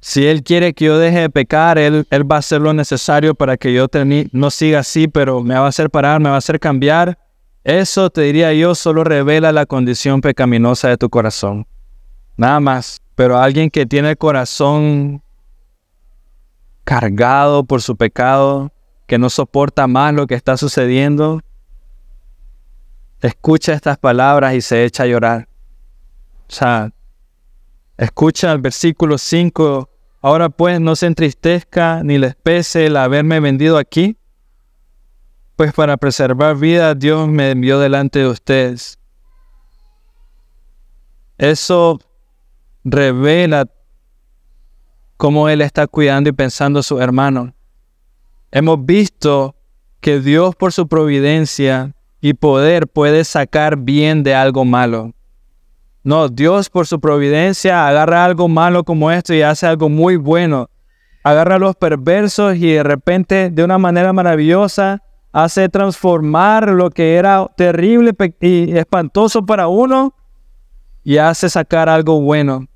si 0.00 0.26
Él 0.26 0.42
quiere 0.42 0.72
que 0.72 0.86
yo 0.86 0.98
deje 0.98 1.20
de 1.20 1.30
pecar, 1.30 1.78
Él, 1.78 2.06
él 2.10 2.30
va 2.30 2.36
a 2.36 2.38
hacer 2.38 2.60
lo 2.60 2.72
necesario 2.72 3.34
para 3.34 3.56
que 3.56 3.72
yo 3.72 3.86
no 4.32 4.50
siga 4.50 4.80
así, 4.80 5.08
pero 5.08 5.42
me 5.42 5.54
va 5.54 5.66
a 5.66 5.68
hacer 5.68 5.90
parar, 5.90 6.20
me 6.20 6.30
va 6.30 6.36
a 6.36 6.38
hacer 6.38 6.58
cambiar. 6.58 7.18
Eso, 7.64 8.08
te 8.08 8.22
diría 8.22 8.52
yo, 8.54 8.74
solo 8.74 9.04
revela 9.04 9.52
la 9.52 9.66
condición 9.66 10.22
pecaminosa 10.22 10.88
de 10.88 10.96
tu 10.96 11.10
corazón. 11.10 11.66
Nada 12.36 12.58
más. 12.60 13.00
Pero 13.14 13.38
alguien 13.38 13.68
que 13.68 13.84
tiene 13.84 14.10
el 14.10 14.16
corazón 14.16 15.22
cargado 16.84 17.64
por 17.64 17.82
su 17.82 17.94
pecado, 17.94 18.72
que 19.06 19.18
no 19.18 19.28
soporta 19.28 19.86
más 19.86 20.14
lo 20.14 20.26
que 20.26 20.36
está 20.36 20.56
sucediendo, 20.56 21.42
escucha 23.20 23.74
estas 23.74 23.98
palabras 23.98 24.54
y 24.54 24.62
se 24.62 24.84
echa 24.84 25.02
a 25.02 25.06
llorar. 25.06 25.48
O 26.48 26.52
sea, 26.52 26.90
escucha 28.00 28.50
el 28.52 28.58
versículo 28.58 29.18
5 29.18 29.90
Ahora 30.22 30.50
pues 30.50 30.80
no 30.80 30.96
se 30.96 31.06
entristezca 31.06 32.02
ni 32.04 32.18
les 32.18 32.34
pese 32.34 32.86
el 32.86 32.96
haberme 32.96 33.40
vendido 33.40 33.78
aquí, 33.78 34.18
pues 35.56 35.72
para 35.72 35.96
preservar 35.96 36.56
vida 36.56 36.94
Dios 36.94 37.26
me 37.26 37.50
envió 37.50 37.78
delante 37.78 38.18
de 38.18 38.28
ustedes. 38.28 38.98
Eso 41.38 41.98
revela 42.84 43.66
cómo 45.16 45.48
Él 45.48 45.62
está 45.62 45.86
cuidando 45.86 46.28
y 46.28 46.32
pensando 46.32 46.80
a 46.80 46.82
su 46.82 47.00
hermano. 47.00 47.54
Hemos 48.50 48.84
visto 48.84 49.56
que 50.00 50.20
Dios 50.20 50.54
por 50.54 50.74
su 50.74 50.86
providencia 50.86 51.94
y 52.20 52.34
poder 52.34 52.88
puede 52.88 53.24
sacar 53.24 53.78
bien 53.78 54.22
de 54.22 54.34
algo 54.34 54.66
malo. 54.66 55.14
No, 56.02 56.28
Dios 56.28 56.70
por 56.70 56.86
su 56.86 56.98
providencia 56.98 57.86
agarra 57.86 58.24
algo 58.24 58.48
malo 58.48 58.84
como 58.84 59.10
esto 59.10 59.34
y 59.34 59.42
hace 59.42 59.66
algo 59.66 59.88
muy 59.88 60.16
bueno. 60.16 60.70
Agarra 61.22 61.56
a 61.56 61.58
los 61.58 61.76
perversos 61.76 62.56
y 62.56 62.72
de 62.72 62.82
repente 62.82 63.50
de 63.50 63.62
una 63.62 63.76
manera 63.76 64.12
maravillosa 64.12 65.02
hace 65.32 65.68
transformar 65.68 66.70
lo 66.70 66.90
que 66.90 67.16
era 67.16 67.46
terrible 67.56 68.14
y 68.40 68.76
espantoso 68.76 69.44
para 69.44 69.68
uno 69.68 70.14
y 71.04 71.18
hace 71.18 71.50
sacar 71.50 71.90
algo 71.90 72.20
bueno. 72.20 72.66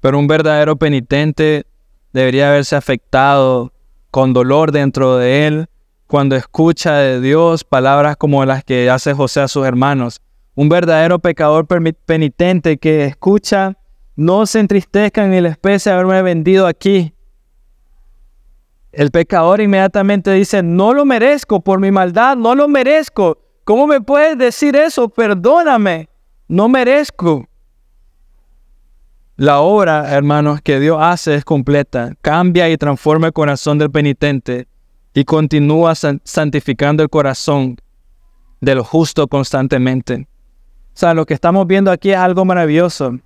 Pero 0.00 0.18
un 0.18 0.26
verdadero 0.26 0.76
penitente 0.76 1.66
debería 2.12 2.50
haberse 2.50 2.76
afectado 2.76 3.72
con 4.10 4.34
dolor 4.34 4.70
dentro 4.70 5.16
de 5.16 5.46
él 5.46 5.68
cuando 6.06 6.36
escucha 6.36 6.94
de 6.94 7.20
Dios 7.20 7.64
palabras 7.64 8.16
como 8.16 8.44
las 8.44 8.64
que 8.64 8.90
hace 8.90 9.14
José 9.14 9.40
a 9.40 9.48
sus 9.48 9.66
hermanos. 9.66 10.20
Un 10.54 10.68
verdadero 10.68 11.18
pecador 11.18 11.66
penitente 11.66 12.76
que 12.78 13.04
escucha, 13.06 13.76
no 14.14 14.46
se 14.46 14.60
entristezcan 14.60 15.30
ni 15.30 15.40
les 15.40 15.56
pese 15.58 15.90
haberme 15.90 16.22
vendido 16.22 16.66
aquí. 16.66 17.12
El 18.92 19.10
pecador 19.10 19.60
inmediatamente 19.60 20.30
dice, 20.32 20.62
no 20.62 20.94
lo 20.94 21.04
merezco 21.04 21.60
por 21.60 21.80
mi 21.80 21.90
maldad, 21.90 22.36
no 22.36 22.54
lo 22.54 22.68
merezco. 22.68 23.38
¿Cómo 23.64 23.88
me 23.88 24.00
puedes 24.00 24.38
decir 24.38 24.76
eso? 24.76 25.08
Perdóname, 25.08 26.08
no 26.46 26.68
merezco. 26.68 27.48
La 29.36 29.58
obra, 29.58 30.14
hermanos, 30.14 30.60
que 30.60 30.78
Dios 30.78 30.98
hace 31.00 31.34
es 31.34 31.44
completa. 31.44 32.12
Cambia 32.22 32.70
y 32.70 32.76
transforma 32.76 33.26
el 33.26 33.32
corazón 33.32 33.78
del 33.78 33.90
penitente 33.90 34.68
y 35.14 35.24
continúa 35.24 35.94
santificando 35.94 37.02
el 37.02 37.08
corazón 37.08 37.76
del 38.60 38.80
justo 38.80 39.28
constantemente. 39.28 40.26
O 40.94 40.96
sea, 40.96 41.14
lo 41.14 41.24
que 41.24 41.34
estamos 41.34 41.66
viendo 41.66 41.90
aquí 41.90 42.10
es 42.10 42.16
algo 42.16 42.44
maravilloso. 42.44 43.18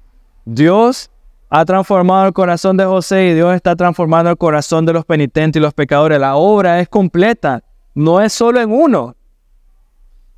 Dios 0.45 1.11
ha 1.49 1.65
transformado 1.65 2.27
el 2.27 2.33
corazón 2.35 2.77
de 2.77 2.85
José 2.85 3.29
y 3.29 3.35
Dios 3.35 3.55
está 3.55 3.75
transformando 3.75 4.31
el 4.31 4.37
corazón 4.37 4.85
de 4.85 4.93
los 4.93 5.07
penitentes 5.07 5.59
y 5.59 5.63
los 5.63 5.73
pecadores. 5.73 6.21
La 6.21 6.37
obra 6.37 6.81
es 6.81 6.89
completa, 6.89 7.63
no 7.95 8.21
es 8.21 8.35
solo 8.35 8.61
en 8.61 8.71
uno. 8.71 9.17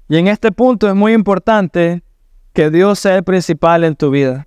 Y 0.08 0.16
en 0.18 0.28
este 0.28 0.52
punto 0.52 0.88
es 0.88 0.94
muy 0.94 1.12
importante 1.12 2.02
que 2.52 2.70
Dios 2.70 3.00
sea 3.00 3.16
el 3.16 3.24
principal 3.24 3.84
en 3.84 3.96
tu 3.96 4.10
vida. 4.10 4.46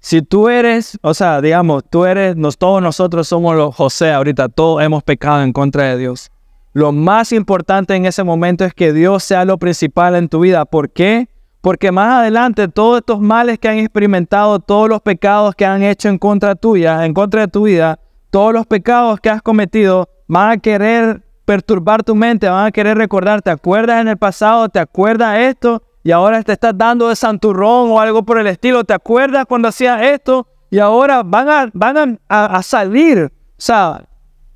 Si 0.00 0.22
tú 0.22 0.48
eres, 0.48 0.98
o 1.02 1.12
sea, 1.12 1.40
digamos, 1.40 1.82
tú 1.90 2.04
eres, 2.04 2.36
todos 2.58 2.80
nosotros 2.80 3.26
somos 3.26 3.56
los 3.56 3.74
José 3.74 4.12
ahorita, 4.12 4.48
todos 4.48 4.82
hemos 4.82 5.02
pecado 5.02 5.42
en 5.42 5.52
contra 5.52 5.84
de 5.84 5.98
Dios. 5.98 6.30
Lo 6.78 6.92
más 6.92 7.32
importante 7.32 7.96
en 7.96 8.06
ese 8.06 8.22
momento 8.22 8.64
es 8.64 8.72
que 8.72 8.92
Dios 8.92 9.24
sea 9.24 9.44
lo 9.44 9.58
principal 9.58 10.14
en 10.14 10.28
tu 10.28 10.38
vida. 10.38 10.64
¿Por 10.64 10.90
qué? 10.90 11.28
Porque 11.60 11.90
más 11.90 12.20
adelante 12.20 12.68
todos 12.68 12.98
estos 12.98 13.18
males 13.18 13.58
que 13.58 13.68
han 13.68 13.78
experimentado, 13.78 14.60
todos 14.60 14.88
los 14.88 15.02
pecados 15.02 15.56
que 15.56 15.66
han 15.66 15.82
hecho 15.82 16.08
en 16.08 16.18
contra 16.18 16.54
tuya, 16.54 17.04
en 17.04 17.14
contra 17.14 17.40
de 17.40 17.48
tu 17.48 17.64
vida, 17.64 17.98
todos 18.30 18.52
los 18.52 18.64
pecados 18.64 19.18
que 19.18 19.28
has 19.28 19.42
cometido, 19.42 20.08
van 20.28 20.52
a 20.52 20.56
querer 20.58 21.24
perturbar 21.44 22.04
tu 22.04 22.14
mente, 22.14 22.48
van 22.48 22.66
a 22.66 22.70
querer 22.70 22.96
recordar, 22.96 23.42
¿te 23.42 23.50
acuerdas 23.50 24.00
en 24.00 24.06
el 24.06 24.16
pasado? 24.16 24.68
¿Te 24.68 24.78
acuerdas 24.78 25.36
esto? 25.36 25.82
Y 26.04 26.12
ahora 26.12 26.44
te 26.44 26.52
estás 26.52 26.78
dando 26.78 27.08
de 27.08 27.16
santurrón 27.16 27.90
o 27.90 28.00
algo 28.00 28.22
por 28.22 28.38
el 28.38 28.46
estilo. 28.46 28.84
¿Te 28.84 28.94
acuerdas 28.94 29.46
cuando 29.46 29.66
hacías 29.66 30.00
esto? 30.00 30.46
Y 30.70 30.78
ahora 30.78 31.24
van 31.24 31.48
a, 31.48 31.70
van 31.72 32.20
a, 32.28 32.44
a 32.44 32.62
salir. 32.62 33.24
O 33.24 33.30
sea, 33.56 34.04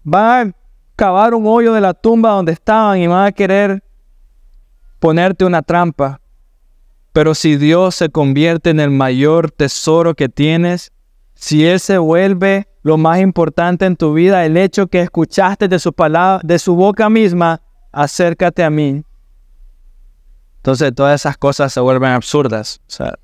van 0.04 0.24
a 0.24 0.61
cavar 0.96 1.34
un 1.34 1.46
hoyo 1.46 1.72
de 1.72 1.80
la 1.80 1.94
tumba 1.94 2.30
donde 2.30 2.52
estaban 2.52 2.98
y 2.98 3.06
van 3.06 3.26
a 3.26 3.32
querer 3.32 3.82
ponerte 4.98 5.44
una 5.44 5.62
trampa. 5.62 6.20
Pero 7.12 7.34
si 7.34 7.56
Dios 7.56 7.94
se 7.94 8.08
convierte 8.08 8.70
en 8.70 8.80
el 8.80 8.90
mayor 8.90 9.50
tesoro 9.50 10.14
que 10.14 10.28
tienes, 10.28 10.92
si 11.34 11.66
Él 11.66 11.80
se 11.80 11.98
vuelve 11.98 12.68
lo 12.82 12.96
más 12.96 13.20
importante 13.20 13.84
en 13.84 13.96
tu 13.96 14.14
vida, 14.14 14.44
el 14.44 14.56
hecho 14.56 14.86
que 14.86 15.00
escuchaste 15.00 15.68
de 15.68 15.78
su 15.78 15.92
palabra, 15.92 16.40
de 16.44 16.58
su 16.58 16.74
boca 16.74 17.10
misma, 17.10 17.60
acércate 17.90 18.64
a 18.64 18.70
mí. 18.70 19.04
Entonces 20.56 20.94
todas 20.94 21.20
esas 21.20 21.36
cosas 21.36 21.72
se 21.72 21.80
vuelven 21.80 22.10
absurdas. 22.10 22.80
O 22.86 22.90
sea, 22.90 23.14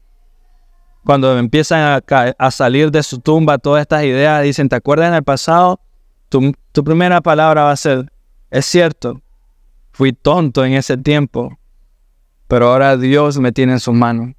cuando 1.05 1.39
empiezan 1.39 2.03
a, 2.39 2.51
salir 2.51 2.91
de 2.91 3.03
su 3.03 3.21
tumba 3.21 3.59
todas 3.59 3.83
estas 3.83 4.05
ideas, 4.05 4.43
dicen, 4.43 4.69
¿te 4.69 4.77
acuerdas 4.77 5.09
en 5.09 5.15
el 5.15 5.23
pasado? 5.23 5.81
Primera 6.85 7.21
palabra 7.21 7.65
va 7.65 7.73
a 7.73 7.77
ser, 7.77 8.13
es 8.51 8.67
cierto, 8.67 9.21
fui 9.93 10.13
tonto 10.13 10.65
en 10.65 10.75
ese 10.75 10.97
tiempo, 10.97 11.59
pero 12.47 12.71
ahora 12.71 12.97
Dios 12.97 13.39
me 13.39 13.53
tiene 13.53 13.73
en 13.73 13.81
sus 13.81 13.95
manos. 13.95 14.35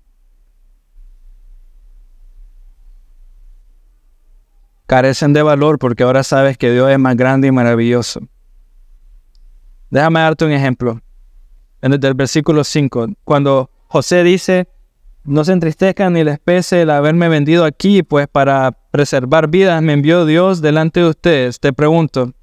Carecen 4.86 5.34
de 5.34 5.44
valor 5.44 5.78
porque 5.78 6.04
ahora 6.04 6.24
sabes 6.24 6.58
que 6.58 6.72
Dios 6.72 6.90
es 6.90 6.98
más 6.98 7.16
grande 7.16 7.48
y 7.48 7.52
maravilloso. 7.52 8.22
Déjame 9.92 10.20
darte 10.20 10.46
un 10.46 10.52
ejemplo. 10.52 11.02
En 11.82 11.94
el, 11.94 12.14
versículo 12.14 12.64
5, 12.64 13.08
cuando 13.24 13.70
José 13.88 14.24
dice, 14.24 14.68
no 15.24 15.44
se 15.44 15.52
entristezcan 15.52 16.14
ni 16.14 16.24
les 16.24 16.40
pese 16.40 16.82
el 16.82 16.90
haberme 16.90 17.30
vendido 17.30 17.66
aquí, 17.66 18.04
pues 18.04 18.28
para 18.28 18.72
preservar 18.92 19.48
vidas 19.50 19.82
me 19.82 19.94
envió 19.94 20.26
Dios 20.26 20.62
delante 20.62 21.02
de 21.02 21.10
ustedes. 21.10 21.60
Te 21.60 21.74
pregunto, 21.74 22.34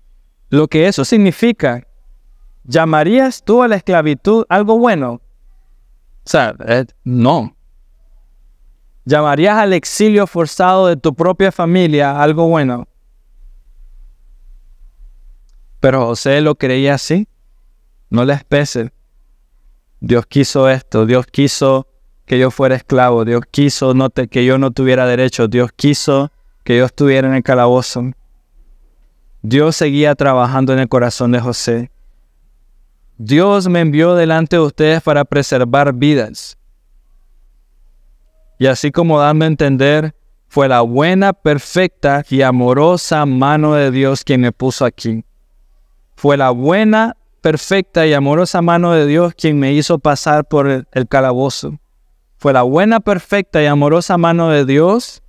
lo 0.50 0.68
que 0.68 0.86
eso 0.86 1.04
significa, 1.04 1.86
¿llamarías 2.64 3.42
tú 3.44 3.62
a 3.62 3.68
la 3.68 3.76
esclavitud 3.76 4.44
algo 4.48 4.78
bueno? 4.78 5.14
O 5.14 6.28
sea, 6.28 6.54
no. 7.04 7.56
¿Llamarías 9.04 9.56
al 9.56 9.72
exilio 9.72 10.26
forzado 10.26 10.88
de 10.88 10.96
tu 10.96 11.14
propia 11.14 11.52
familia 11.52 12.20
algo 12.20 12.48
bueno? 12.48 12.88
Pero 15.78 16.06
José 16.06 16.40
lo 16.40 16.56
creía 16.56 16.94
así. 16.94 17.28
No 18.10 18.24
les 18.24 18.42
pese. 18.42 18.92
Dios 20.00 20.26
quiso 20.26 20.68
esto. 20.68 21.06
Dios 21.06 21.26
quiso 21.26 21.86
que 22.26 22.38
yo 22.38 22.50
fuera 22.50 22.76
esclavo. 22.76 23.24
Dios 23.24 23.42
quiso 23.50 23.94
no 23.94 24.10
que 24.10 24.44
yo 24.44 24.58
no 24.58 24.70
tuviera 24.70 25.06
derecho. 25.06 25.48
Dios 25.48 25.70
quiso 25.74 26.30
que 26.64 26.76
yo 26.76 26.84
estuviera 26.84 27.28
en 27.28 27.34
el 27.34 27.42
calabozo. 27.42 28.12
Dios 29.42 29.76
seguía 29.76 30.14
trabajando 30.14 30.72
en 30.72 30.80
el 30.80 30.88
corazón 30.88 31.32
de 31.32 31.40
José. 31.40 31.90
Dios 33.18 33.68
me 33.68 33.80
envió 33.80 34.14
delante 34.14 34.56
de 34.56 34.62
ustedes 34.62 35.02
para 35.02 35.24
preservar 35.24 35.94
vidas. 35.94 36.58
Y 38.58 38.66
así 38.66 38.90
como 38.90 39.20
dando 39.20 39.44
a 39.44 39.48
entender, 39.48 40.14
fue 40.48 40.68
la 40.68 40.80
buena, 40.80 41.32
perfecta 41.32 42.24
y 42.28 42.42
amorosa 42.42 43.26
mano 43.26 43.74
de 43.74 43.90
Dios 43.90 44.24
quien 44.24 44.40
me 44.40 44.52
puso 44.52 44.84
aquí. 44.84 45.24
Fue 46.14 46.36
la 46.36 46.50
buena, 46.50 47.16
perfecta 47.40 48.06
y 48.06 48.14
amorosa 48.14 48.62
mano 48.62 48.92
de 48.92 49.06
Dios 49.06 49.34
quien 49.34 49.58
me 49.58 49.72
hizo 49.72 49.98
pasar 49.98 50.46
por 50.46 50.66
el, 50.66 51.08
calabozo. 51.08 51.78
Fue 52.46 52.52
la 52.52 52.62
buena, 52.62 53.00
perfecta 53.00 53.60
y 53.60 53.66
amorosa 53.66 54.16
mano 54.16 54.50
de 54.50 54.64
Dios 54.64 55.20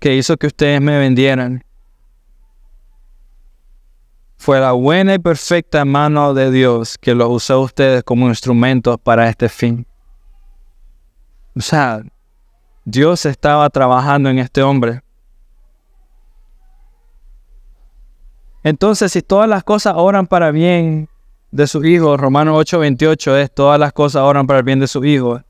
que 0.00 0.16
hizo 0.16 0.36
que 0.36 0.48
ustedes 0.48 0.80
me 0.80 0.98
vendieran. 0.98 1.64
Fue 4.36 4.58
la 4.58 4.72
buena 4.72 5.14
y 5.14 5.20
perfecta 5.20 5.84
mano 5.84 6.34
de 6.34 6.50
Dios 6.50 6.98
que 6.98 7.14
los 7.14 7.28
usó 7.28 7.60
ustedes 7.60 8.02
como 8.02 8.26
instrumentos 8.26 8.98
para 9.00 9.28
este 9.28 9.48
fin. 9.48 9.86
O 11.54 11.60
sea, 11.60 12.02
Dios 12.84 13.24
estaba 13.24 13.70
trabajando 13.70 14.30
en 14.30 14.40
este 14.40 14.64
hombre. 14.64 15.00
Entonces, 18.64 19.12
si 19.12 19.22
todas 19.22 19.48
las 19.48 19.62
cosas 19.62 19.94
oran 19.96 20.26
para 20.26 20.50
bien 20.50 21.08
de 21.56 21.66
su 21.66 21.84
hijo, 21.84 22.16
Romanos 22.16 22.56
8:28 22.58 23.36
es, 23.36 23.50
todas 23.52 23.80
las 23.80 23.92
cosas 23.92 24.22
oran 24.22 24.46
para 24.46 24.58
el 24.58 24.64
bien 24.64 24.78
de 24.78 24.86
su 24.86 25.04
hijo. 25.04 25.40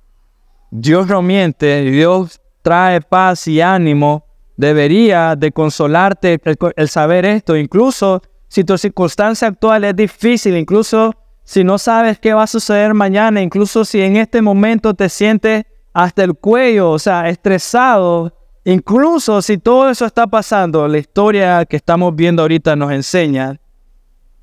Dios 0.71 1.09
no 1.09 1.21
miente, 1.21 1.83
Dios 1.83 2.41
trae 2.63 3.01
paz 3.01 3.47
y 3.49 3.61
ánimo. 3.61 4.25
Debería 4.57 5.37
de 5.37 5.53
consolarte 5.53 6.41
el 6.77 6.89
saber 6.89 7.27
esto, 7.27 7.57
incluso 7.57 8.23
si 8.49 8.65
tu 8.65 8.79
circunstancia 8.79 9.49
actual 9.49 9.85
es 9.85 9.95
difícil, 9.95 10.57
incluso 10.57 11.15
si 11.45 11.63
no 11.63 11.77
sabes 11.77 12.19
qué 12.19 12.33
va 12.33 12.45
a 12.45 12.47
suceder 12.47 12.95
mañana, 12.95 13.43
incluso 13.43 13.85
si 13.85 14.01
en 14.01 14.17
este 14.17 14.41
momento 14.41 14.95
te 14.95 15.09
sientes 15.09 15.65
hasta 15.93 16.25
el 16.25 16.35
cuello, 16.35 16.91
o 16.91 16.99
sea, 16.99 17.29
estresado, 17.29 18.33
incluso 18.65 19.43
si 19.43 19.59
todo 19.59 19.91
eso 19.91 20.07
está 20.07 20.27
pasando, 20.27 20.89
la 20.89 20.99
historia 20.99 21.67
que 21.67 21.77
estamos 21.77 22.17
viendo 22.17 22.43
ahorita 22.43 22.77
nos 22.77 22.93
enseña 22.93 23.61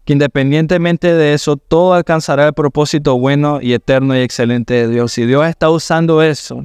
que 0.05 0.13
independientemente 0.13 1.13
de 1.13 1.33
eso, 1.33 1.55
todo 1.55 1.93
alcanzará 1.93 2.47
el 2.47 2.53
propósito 2.53 3.17
bueno 3.17 3.59
y 3.61 3.73
eterno 3.73 4.15
y 4.15 4.19
excelente 4.19 4.73
de 4.73 4.87
Dios. 4.89 5.17
Y 5.17 5.25
Dios 5.25 5.45
está 5.47 5.69
usando 5.69 6.21
eso, 6.21 6.63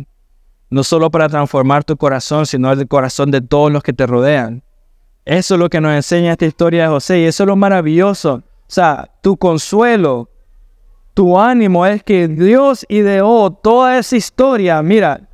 no 0.70 0.82
solo 0.82 1.11
para 1.11 1.28
transformar 1.28 1.84
tu 1.84 1.97
corazón, 1.97 2.47
sino 2.47 2.72
el 2.72 2.89
corazón 2.89 3.30
de 3.30 3.41
todos 3.41 3.70
los 3.70 3.82
que 3.82 3.93
te 3.93 4.07
rodean. 4.07 4.62
Eso 5.24 5.55
es 5.55 5.61
lo 5.61 5.68
que 5.68 5.80
nos 5.80 5.93
enseña 5.93 6.32
esta 6.32 6.47
historia 6.47 6.84
de 6.84 6.89
José 6.89 7.20
y 7.20 7.24
eso 7.24 7.45
es 7.45 7.47
lo 7.47 7.55
maravilloso. 7.55 8.34
O 8.34 8.43
sea, 8.66 9.09
tu 9.22 9.36
consuelo, 9.36 10.28
tu 11.14 11.39
ánimo 11.39 11.86
es 11.86 12.03
que 12.03 12.28
Dios 12.28 12.84
ideó 12.89 13.51
toda 13.51 13.99
esa 13.99 14.16
historia. 14.16 14.82
Mira, 14.82 15.28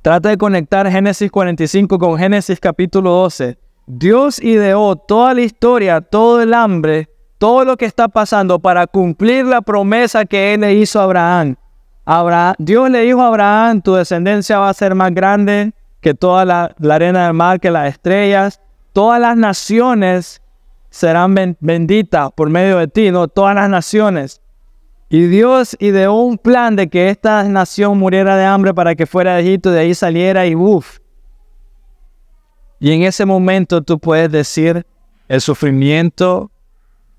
trata 0.00 0.30
de 0.30 0.38
conectar 0.38 0.90
Génesis 0.90 1.30
45 1.30 1.98
con 1.98 2.18
Génesis 2.18 2.58
capítulo 2.58 3.10
12. 3.10 3.58
Dios 3.92 4.40
ideó 4.40 4.94
toda 4.94 5.34
la 5.34 5.40
historia, 5.40 6.00
todo 6.00 6.40
el 6.40 6.54
hambre, 6.54 7.08
todo 7.38 7.64
lo 7.64 7.76
que 7.76 7.86
está 7.86 8.06
pasando 8.06 8.60
para 8.60 8.86
cumplir 8.86 9.44
la 9.46 9.62
promesa 9.62 10.24
que 10.26 10.54
Él 10.54 10.60
le 10.60 10.74
hizo 10.74 11.00
a 11.00 11.04
Abraham. 11.04 11.56
Dios 12.58 12.88
le 12.88 13.00
dijo 13.00 13.20
a 13.20 13.26
Abraham, 13.26 13.82
tu 13.82 13.94
descendencia 13.94 14.60
va 14.60 14.68
a 14.68 14.74
ser 14.74 14.94
más 14.94 15.12
grande 15.12 15.72
que 16.00 16.14
toda 16.14 16.44
la, 16.44 16.72
la 16.78 16.94
arena 16.94 17.24
del 17.24 17.34
mar, 17.34 17.58
que 17.58 17.72
las 17.72 17.88
estrellas. 17.88 18.60
Todas 18.92 19.20
las 19.20 19.36
naciones 19.36 20.40
serán 20.88 21.56
benditas 21.58 22.30
por 22.36 22.48
medio 22.48 22.78
de 22.78 22.86
ti, 22.86 23.10
no 23.10 23.26
todas 23.26 23.56
las 23.56 23.68
naciones. 23.68 24.40
Y 25.08 25.22
Dios 25.22 25.76
ideó 25.80 26.14
un 26.14 26.38
plan 26.38 26.76
de 26.76 26.88
que 26.88 27.08
esta 27.08 27.42
nación 27.42 27.98
muriera 27.98 28.36
de 28.36 28.44
hambre 28.44 28.72
para 28.72 28.94
que 28.94 29.06
fuera 29.06 29.34
de 29.34 29.42
Egipto, 29.42 29.72
de 29.72 29.80
ahí 29.80 29.94
saliera 29.94 30.46
y 30.46 30.54
uff. 30.54 30.99
Y 32.80 32.92
en 32.92 33.02
ese 33.02 33.24
momento 33.24 33.82
tú 33.82 33.98
puedes 33.98 34.32
decir, 34.32 34.84
el 35.28 35.40
sufrimiento 35.40 36.50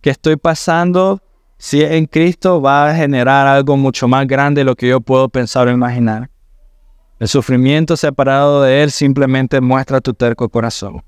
que 0.01 0.09
estoy 0.09 0.36
pasando, 0.36 1.22
si 1.57 1.82
es 1.82 1.91
en 1.91 2.07
Cristo, 2.07 2.62
va 2.62 2.89
a 2.89 2.95
generar 2.95 3.47
algo 3.47 3.78
mucho 3.78 4.07
más 4.07 4.28
grande 4.28 4.62
de 4.62 4.66
lo 4.66 4.76
que 4.76 4.89
yo 4.89 4.99
puedo 4.99 5.30
pensar 5.30 5.68
o 5.68 5.72
imaginar. 5.72 6.30
El 7.20 7.28
sufrimiento 7.28 7.95
separado 7.95 8.64
de 8.64 8.84
Él 8.84 8.91
simplemente 8.91 9.62
muestra 9.62 10.01
tu 10.01 10.14
terco 10.14 10.49
corazón 10.49 11.03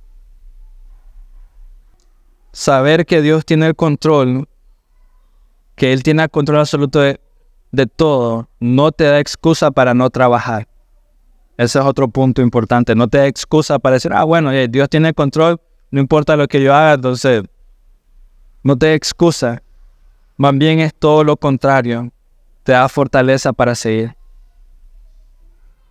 saber 2.53 3.05
que 3.05 3.21
Dios 3.21 3.45
tiene 3.45 3.67
el 3.67 3.75
control, 3.75 4.47
que 5.75 5.91
Él 5.91 6.03
tiene 6.03 6.23
el 6.23 6.29
control 6.29 6.59
absoluto 6.59 7.01
de, 7.01 7.19
todo, 7.87 8.47
no 8.59 8.91
te 8.91 9.05
da 9.05 9.19
excusa 9.19 9.71
para 9.71 9.93
no 9.93 10.09
trabajar. 10.09 10.67
Ese 11.57 11.79
es 11.79 11.85
otro 11.85 12.07
punto 12.07 12.41
importante. 12.41 12.95
No 12.95 13.07
te 13.07 13.27
excusa 13.27 13.79
para 13.79 13.95
decir, 13.95 14.11
ah, 14.13 14.23
bueno, 14.23 14.51
Dios 14.51 14.89
tiene 14.89 15.09
el 15.09 15.15
control, 15.15 15.61
no 15.91 15.99
importa 15.99 16.35
lo 16.35 16.47
que 16.47 16.61
yo 16.61 16.73
haga, 16.73 16.93
entonces 16.93 17.43
no 18.63 18.77
te 18.77 18.93
excusa. 18.93 19.61
Más 20.37 20.57
bien 20.57 20.79
es 20.79 20.93
todo 20.93 21.23
lo 21.23 21.37
contrario. 21.37 22.11
Te 22.63 22.71
da 22.71 22.89
fortaleza 22.89 23.53
para 23.53 23.75
seguir. 23.75 24.15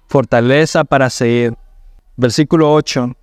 Fortaleza 0.09 0.85
para 0.85 1.09
seguir. 1.11 1.55
Versículo 2.17 2.73
8. 2.73 3.15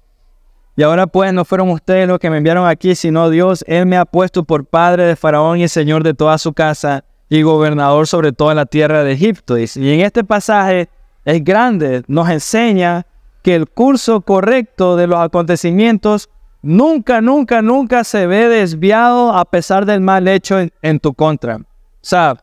Y 0.78 0.84
ahora 0.84 1.08
pues 1.08 1.34
no 1.34 1.44
fueron 1.44 1.70
ustedes 1.72 2.08
los 2.08 2.20
que 2.20 2.30
me 2.30 2.38
enviaron 2.38 2.66
aquí, 2.66 2.96
sino 2.96 3.30
Dios. 3.30 3.66
Él 3.68 3.86
me 3.86 3.98
ha 3.98 4.06
puesto 4.06 4.46
por 4.46 4.66
padre 4.66 5.04
de 5.04 5.18
Faraón 5.18 5.60
y 5.60 5.68
señor 5.68 6.04
de 6.04 6.14
toda 6.14 6.38
su 6.38 6.54
casa 6.54 7.04
y 7.28 7.42
gobernador 7.42 8.08
sobre 8.08 8.32
toda 8.32 8.56
la 8.56 8.66
tierra 8.66 9.04
de 9.04 9.12
Egipto. 9.12 9.58
Y 9.58 9.66
en 9.76 10.00
este 10.00 10.24
pasaje 10.24 10.88
es 11.26 11.44
grande, 11.44 12.04
nos 12.08 12.30
enseña 12.30 13.06
que 13.42 13.56
el 13.56 13.68
curso 13.68 14.22
correcto 14.22 14.96
de 14.96 15.08
los 15.08 15.20
acontecimientos 15.20 16.30
nunca, 16.62 17.22
nunca, 17.22 17.62
nunca 17.62 18.04
se 18.04 18.28
ve 18.28 18.48
desviado 18.50 19.34
a 19.34 19.46
pesar 19.46 19.86
del 19.86 20.02
mal 20.02 20.28
hecho 20.28 20.58
en, 20.82 21.00
tu 21.00 21.14
contra. 21.14 21.58
O 21.58 21.66
sea, 22.02 22.38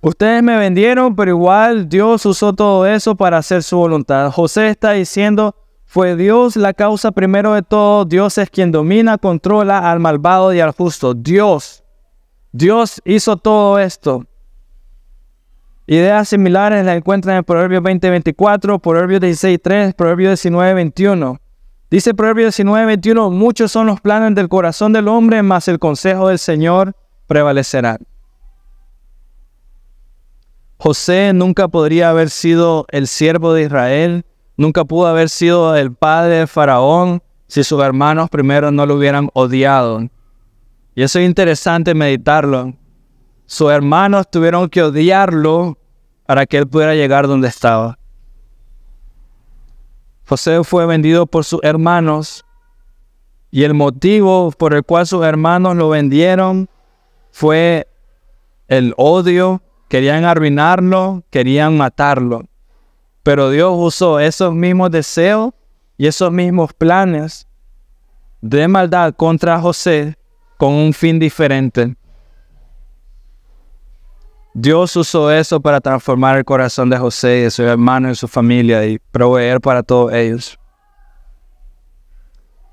ustedes 0.00 0.42
me 0.42 0.56
vendieron, 0.56 1.14
pero 1.14 1.30
igual 1.30 1.88
Dios 1.88 2.26
usó 2.26 2.52
todo 2.52 2.86
eso 2.86 3.14
para 3.14 3.38
hacer 3.38 3.62
su 3.62 3.76
voluntad. 3.76 4.30
José 4.30 4.68
está 4.68 4.92
diciendo, 4.92 5.54
fue 5.84 6.16
Dios 6.16 6.56
la 6.56 6.74
causa 6.74 7.12
primero 7.12 7.54
de 7.54 7.62
todo. 7.62 8.04
Dios 8.04 8.38
es 8.38 8.50
quien 8.50 8.72
domina, 8.72 9.18
controla 9.18 9.90
al 9.90 10.00
malvado 10.00 10.52
y 10.52 10.60
al 10.60 10.72
justo. 10.72 11.14
Dios. 11.14 11.84
Dios 12.52 13.00
hizo 13.04 13.36
todo 13.36 13.78
esto. 13.78 14.24
Ideas 15.86 16.28
similares 16.28 16.84
las 16.84 16.96
encuentran 16.96 17.36
en 17.36 17.44
Proverbios 17.44 17.82
20:24, 17.82 18.80
Proverbios 18.80 19.20
16:3, 19.20 19.94
Proverbios 19.94 20.40
19:21. 20.40 21.38
Dice 21.90 22.14
Proverbios 22.14 22.54
19:21, 22.54 23.30
muchos 23.30 23.70
son 23.70 23.86
los 23.86 24.00
planes 24.00 24.34
del 24.34 24.48
corazón 24.48 24.92
del 24.92 25.06
hombre, 25.06 25.42
mas 25.42 25.68
el 25.68 25.78
consejo 25.78 26.28
del 26.28 26.38
Señor 26.38 26.96
prevalecerá. 27.26 27.98
José 30.78 31.32
nunca 31.34 31.68
podría 31.68 32.10
haber 32.10 32.30
sido 32.30 32.86
el 32.90 33.06
siervo 33.06 33.54
de 33.54 33.62
Israel 33.62 34.24
nunca 34.56 34.84
pudo 34.84 35.06
haber 35.06 35.28
sido 35.28 35.76
el 35.76 35.92
padre 35.92 36.40
de 36.40 36.46
Faraón 36.46 37.22
si 37.46 37.62
sus 37.62 37.82
hermanos 37.82 38.28
primero 38.30 38.70
no 38.70 38.86
lo 38.86 38.96
hubieran 38.96 39.28
odiado. 39.34 40.00
Y 40.94 41.02
eso 41.02 41.18
es 41.18 41.26
interesante 41.26 41.94
meditarlo. 41.94 42.74
Sus 43.46 43.70
hermanos 43.70 44.28
tuvieron 44.30 44.68
que 44.68 44.82
odiarlo 44.82 45.78
para 46.26 46.46
que 46.46 46.58
él 46.58 46.66
pudiera 46.66 46.94
llegar 46.94 47.28
donde 47.28 47.48
estaba. 47.48 47.98
José 50.28 50.64
fue 50.64 50.86
vendido 50.86 51.26
por 51.26 51.44
sus 51.44 51.60
hermanos 51.62 52.44
y 53.52 53.62
el 53.62 53.74
motivo 53.74 54.50
por 54.50 54.74
el 54.74 54.82
cual 54.82 55.06
sus 55.06 55.24
hermanos 55.24 55.76
lo 55.76 55.88
vendieron 55.88 56.68
fue 57.30 57.86
el 58.66 58.92
odio. 58.96 59.62
Querían 59.88 60.24
arruinarlo, 60.24 61.22
querían 61.30 61.76
matarlo. 61.76 62.42
Pero 63.22 63.50
Dios 63.50 63.72
usó 63.76 64.18
esos 64.18 64.52
mismos 64.52 64.90
deseos 64.90 65.54
y 65.96 66.08
esos 66.08 66.32
mismos 66.32 66.72
planes 66.72 67.46
de 68.40 68.66
maldad 68.66 69.14
contra 69.14 69.60
José 69.60 70.16
con 70.56 70.72
un 70.72 70.92
fin 70.92 71.20
diferente. 71.20 71.96
Dios 74.58 74.96
usó 74.96 75.30
eso 75.30 75.60
para 75.60 75.82
transformar 75.82 76.38
el 76.38 76.44
corazón 76.46 76.88
de 76.88 76.96
José 76.96 77.40
y 77.40 77.42
de 77.42 77.50
su 77.50 77.62
hermano 77.62 78.10
y 78.10 78.14
su 78.14 78.26
familia 78.26 78.86
y 78.86 78.98
proveer 78.98 79.60
para 79.60 79.82
todos 79.82 80.14
ellos. 80.14 80.58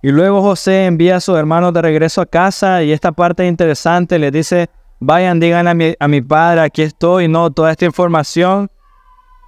Y 0.01 0.09
luego 0.09 0.41
José 0.41 0.85
envía 0.85 1.17
a 1.17 1.19
sus 1.19 1.37
hermanos 1.37 1.73
de 1.73 1.81
regreso 1.81 2.21
a 2.21 2.25
casa 2.25 2.83
y 2.83 2.93
esta 2.93 3.11
parte 3.11 3.43
es 3.43 3.49
interesante, 3.49 4.17
le 4.17 4.31
dice, 4.31 4.69
vayan, 5.01 5.41
digan 5.41 5.67
a 5.67 5.73
mi, 5.73 5.93
a 5.99 6.07
padre, 6.25 6.61
aquí 6.61 6.83
estoy, 6.83 7.27
no, 7.27 7.51
toda 7.51 7.71
esta 7.71 7.83
información. 7.83 8.71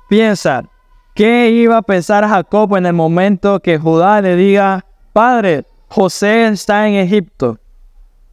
Piensa, 0.09 0.65
¿qué 1.13 1.51
iba 1.51 1.77
a 1.77 1.81
pensar 1.83 2.27
Jacob 2.27 2.75
en 2.75 2.85
el 2.85 2.93
momento 2.93 3.61
que 3.61 3.77
Judá 3.77 4.19
le 4.19 4.35
diga, 4.35 4.83
padre, 5.13 5.63
José 5.87 6.47
está 6.47 6.85
en 6.85 6.95
Egipto? 6.95 7.57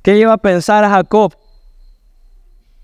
¿Qué 0.03 0.17
iba 0.19 0.33
a 0.33 0.39
pensar 0.39 0.85
Jacob? 0.91 1.33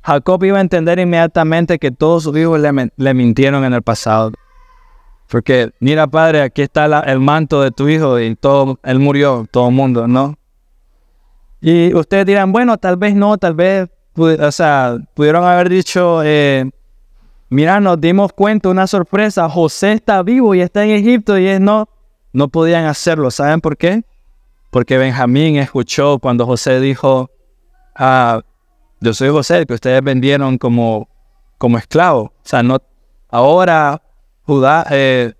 Jacob 0.09 0.43
iba 0.45 0.57
a 0.57 0.63
entender 0.63 0.99
inmediatamente 0.99 1.79
que 1.79 1.91
todos 1.91 2.23
sus 2.23 2.35
hijos 2.39 2.59
le, 2.59 3.15
mintieron 3.15 3.63
en 3.67 3.75
el 3.75 3.83
pasado. 3.83 4.33
Porque, 5.29 5.71
mira, 5.81 6.07
padre, 6.07 6.41
aquí 6.41 6.63
está 6.63 6.87
el 6.87 7.21
manto 7.21 7.61
de 7.61 7.73
tu 7.73 7.91
hijo 7.91 8.19
y 8.19 8.35
todo, 8.35 8.79
él 8.85 9.01
murió, 9.01 9.47
todo 9.51 9.69
el 9.69 9.75
mundo, 9.75 10.09
¿no? 10.09 10.39
Y 11.61 11.93
ustedes 11.93 12.25
dirán, 12.25 12.53
bueno, 12.53 12.79
tal 12.79 12.97
vez 12.97 13.15
no, 13.15 13.37
tal 13.37 13.53
vez, 13.53 13.91
o 14.17 14.51
sea, 14.53 14.97
pudieron 15.13 15.45
haber 15.45 15.69
dicho, 15.69 16.23
eh, 16.25 16.71
mira, 17.51 17.79
nos 17.79 18.01
dimos 18.01 18.33
cuenta, 18.33 18.71
una 18.71 18.87
sorpresa, 18.87 19.47
José 19.51 19.93
está 19.93 20.23
vivo 20.23 20.55
y 20.55 20.63
está 20.63 20.87
en 20.87 20.93
Egipto 20.93 21.37
y 21.37 21.49
es 21.49 21.61
no, 21.61 21.87
no 22.33 22.49
podían 22.49 22.87
hacerlo. 22.87 23.31
¿Saben 23.31 23.61
por 23.61 23.77
qué? 23.77 24.05
Porque 24.71 24.97
Benjamín 24.97 25.57
escuchó 25.57 26.19
cuando 26.19 26.47
José 26.47 26.81
dijo, 26.81 27.29
ah, 27.95 28.41
yo 29.01 29.15
soy 29.15 29.29
José, 29.31 29.65
que 29.67 29.75
ustedes 29.75 30.03
vendieron 30.03 30.59
como, 30.59 31.09
como 31.59 31.79
esclavo. 31.79 32.21
O 32.21 32.33
sea, 32.43 32.63
no, 32.63 32.79
ahora 33.29 34.03
Judá, 34.43 34.87
eh, 34.91 35.35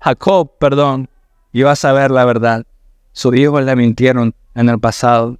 Jacob, 0.00 0.58
perdón, 0.58 1.08
iba 1.52 1.72
a 1.72 1.76
saber 1.76 2.10
la 2.10 2.24
verdad. 2.24 2.64
Sus 3.12 3.34
hijos 3.36 3.62
le 3.64 3.76
mintieron 3.76 4.34
en 4.54 4.68
el 4.68 4.78
pasado. 4.78 5.36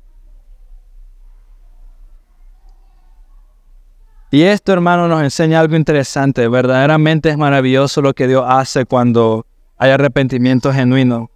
Y 4.30 4.42
esto, 4.42 4.72
hermano, 4.72 5.08
nos 5.08 5.22
enseña 5.22 5.60
algo 5.60 5.76
interesante. 5.76 6.48
Verdaderamente 6.48 7.28
es 7.28 7.36
maravilloso 7.36 8.00
lo 8.00 8.14
que 8.14 8.26
Dios 8.26 8.44
hace 8.48 8.86
cuando 8.86 9.46
hay 9.76 9.90
arrepentimiento 9.90 10.72
genuino. 10.72 11.30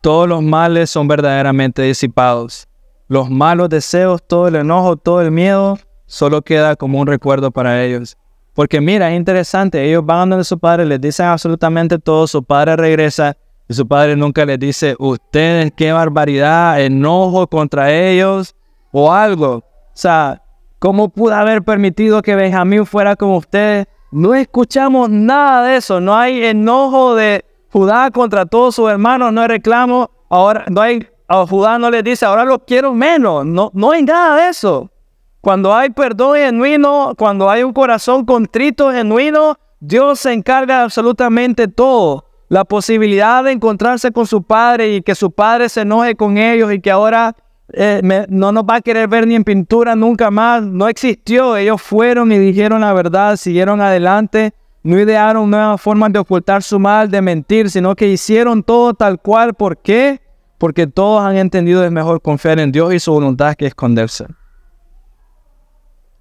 Todos 0.00 0.28
los 0.28 0.42
males 0.42 0.88
son 0.90 1.08
verdaderamente 1.08 1.82
disipados. 1.82 2.66
Los 3.12 3.28
malos 3.28 3.68
deseos, 3.68 4.22
todo 4.26 4.48
el 4.48 4.56
enojo, 4.56 4.96
todo 4.96 5.20
el 5.20 5.30
miedo, 5.30 5.78
solo 6.06 6.40
queda 6.40 6.76
como 6.76 6.98
un 6.98 7.06
recuerdo 7.06 7.50
para 7.50 7.84
ellos. 7.84 8.16
Porque 8.54 8.80
mira, 8.80 9.10
es 9.12 9.18
interesante, 9.18 9.84
ellos 9.86 10.06
van 10.06 10.30
donde 10.30 10.44
su 10.46 10.58
padre, 10.58 10.86
les 10.86 10.98
dicen 10.98 11.26
absolutamente 11.26 11.98
todo, 11.98 12.26
su 12.26 12.42
padre 12.42 12.74
regresa 12.74 13.36
y 13.68 13.74
su 13.74 13.86
padre 13.86 14.16
nunca 14.16 14.46
les 14.46 14.58
dice, 14.58 14.96
ustedes 14.98 15.72
qué 15.76 15.92
barbaridad, 15.92 16.80
enojo 16.80 17.46
contra 17.48 17.92
ellos 17.92 18.54
o 18.92 19.12
algo. 19.12 19.56
O 19.56 19.62
sea, 19.92 20.40
¿cómo 20.78 21.10
pudo 21.10 21.34
haber 21.34 21.62
permitido 21.62 22.22
que 22.22 22.34
Benjamín 22.34 22.86
fuera 22.86 23.14
como 23.14 23.36
ustedes? 23.36 23.88
No 24.10 24.34
escuchamos 24.34 25.10
nada 25.10 25.66
de 25.66 25.76
eso, 25.76 26.00
no 26.00 26.16
hay 26.16 26.46
enojo 26.46 27.14
de 27.14 27.44
Judá 27.70 28.10
contra 28.10 28.46
todos 28.46 28.74
sus 28.74 28.90
hermanos, 28.90 29.34
no 29.34 29.42
hay 29.42 29.48
reclamo, 29.48 30.10
ahora 30.30 30.64
no 30.70 30.80
hay 30.80 31.06
a 31.32 31.46
Judá 31.46 31.78
no 31.78 31.90
le 31.90 32.02
dice, 32.02 32.26
ahora 32.26 32.44
lo 32.44 32.58
quiero 32.58 32.92
menos. 32.92 33.46
No, 33.46 33.70
no 33.72 33.92
hay 33.92 34.02
nada 34.02 34.36
de 34.36 34.50
eso. 34.50 34.90
Cuando 35.40 35.74
hay 35.74 35.88
perdón 35.88 36.36
genuino, 36.36 37.14
cuando 37.16 37.48
hay 37.48 37.62
un 37.62 37.72
corazón 37.72 38.26
contrito 38.26 38.92
genuino, 38.92 39.56
Dios 39.80 40.20
se 40.20 40.32
encarga 40.34 40.78
de 40.78 40.82
absolutamente 40.84 41.68
todo. 41.68 42.26
La 42.48 42.64
posibilidad 42.64 43.42
de 43.42 43.52
encontrarse 43.52 44.12
con 44.12 44.26
su 44.26 44.42
padre 44.42 44.94
y 44.94 45.00
que 45.00 45.14
su 45.14 45.30
padre 45.30 45.70
se 45.70 45.80
enoje 45.80 46.14
con 46.16 46.36
ellos 46.36 46.70
y 46.70 46.80
que 46.80 46.90
ahora 46.90 47.34
eh, 47.72 48.26
no 48.28 48.52
nos 48.52 48.64
va 48.64 48.76
a 48.76 48.80
querer 48.82 49.08
ver 49.08 49.26
ni 49.26 49.34
en 49.34 49.42
pintura 49.42 49.96
nunca 49.96 50.30
más, 50.30 50.62
no 50.62 50.86
existió. 50.86 51.56
Ellos 51.56 51.80
fueron 51.80 52.30
y 52.30 52.38
dijeron 52.38 52.82
la 52.82 52.92
verdad, 52.92 53.36
siguieron 53.36 53.80
adelante, 53.80 54.52
no 54.82 55.00
idearon 55.00 55.50
nuevas 55.50 55.80
formas 55.80 56.12
de 56.12 56.18
ocultar 56.18 56.62
su 56.62 56.78
mal, 56.78 57.10
de 57.10 57.22
mentir, 57.22 57.70
sino 57.70 57.96
que 57.96 58.06
hicieron 58.08 58.62
todo 58.62 58.92
tal 58.92 59.18
cual. 59.18 59.54
¿Por 59.54 59.78
qué? 59.78 60.20
Porque 60.62 60.86
todos 60.86 61.24
han 61.24 61.36
entendido 61.38 61.84
es 61.84 61.90
mejor 61.90 62.22
confiar 62.22 62.60
en 62.60 62.70
Dios 62.70 62.94
y 62.94 63.00
su 63.00 63.10
voluntad 63.10 63.56
que 63.56 63.66
esconderse. 63.66 64.28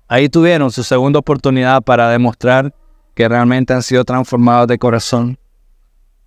Ahí 0.07 0.29
tuvieron 0.29 0.71
su 0.71 0.81
segunda 0.81 1.19
oportunidad 1.19 1.83
para 1.83 2.09
demostrar 2.09 2.73
que 3.13 3.29
realmente 3.29 3.71
han 3.71 3.83
sido 3.83 4.03
transformados 4.03 4.67
de 4.67 4.79
corazón. 4.79 5.37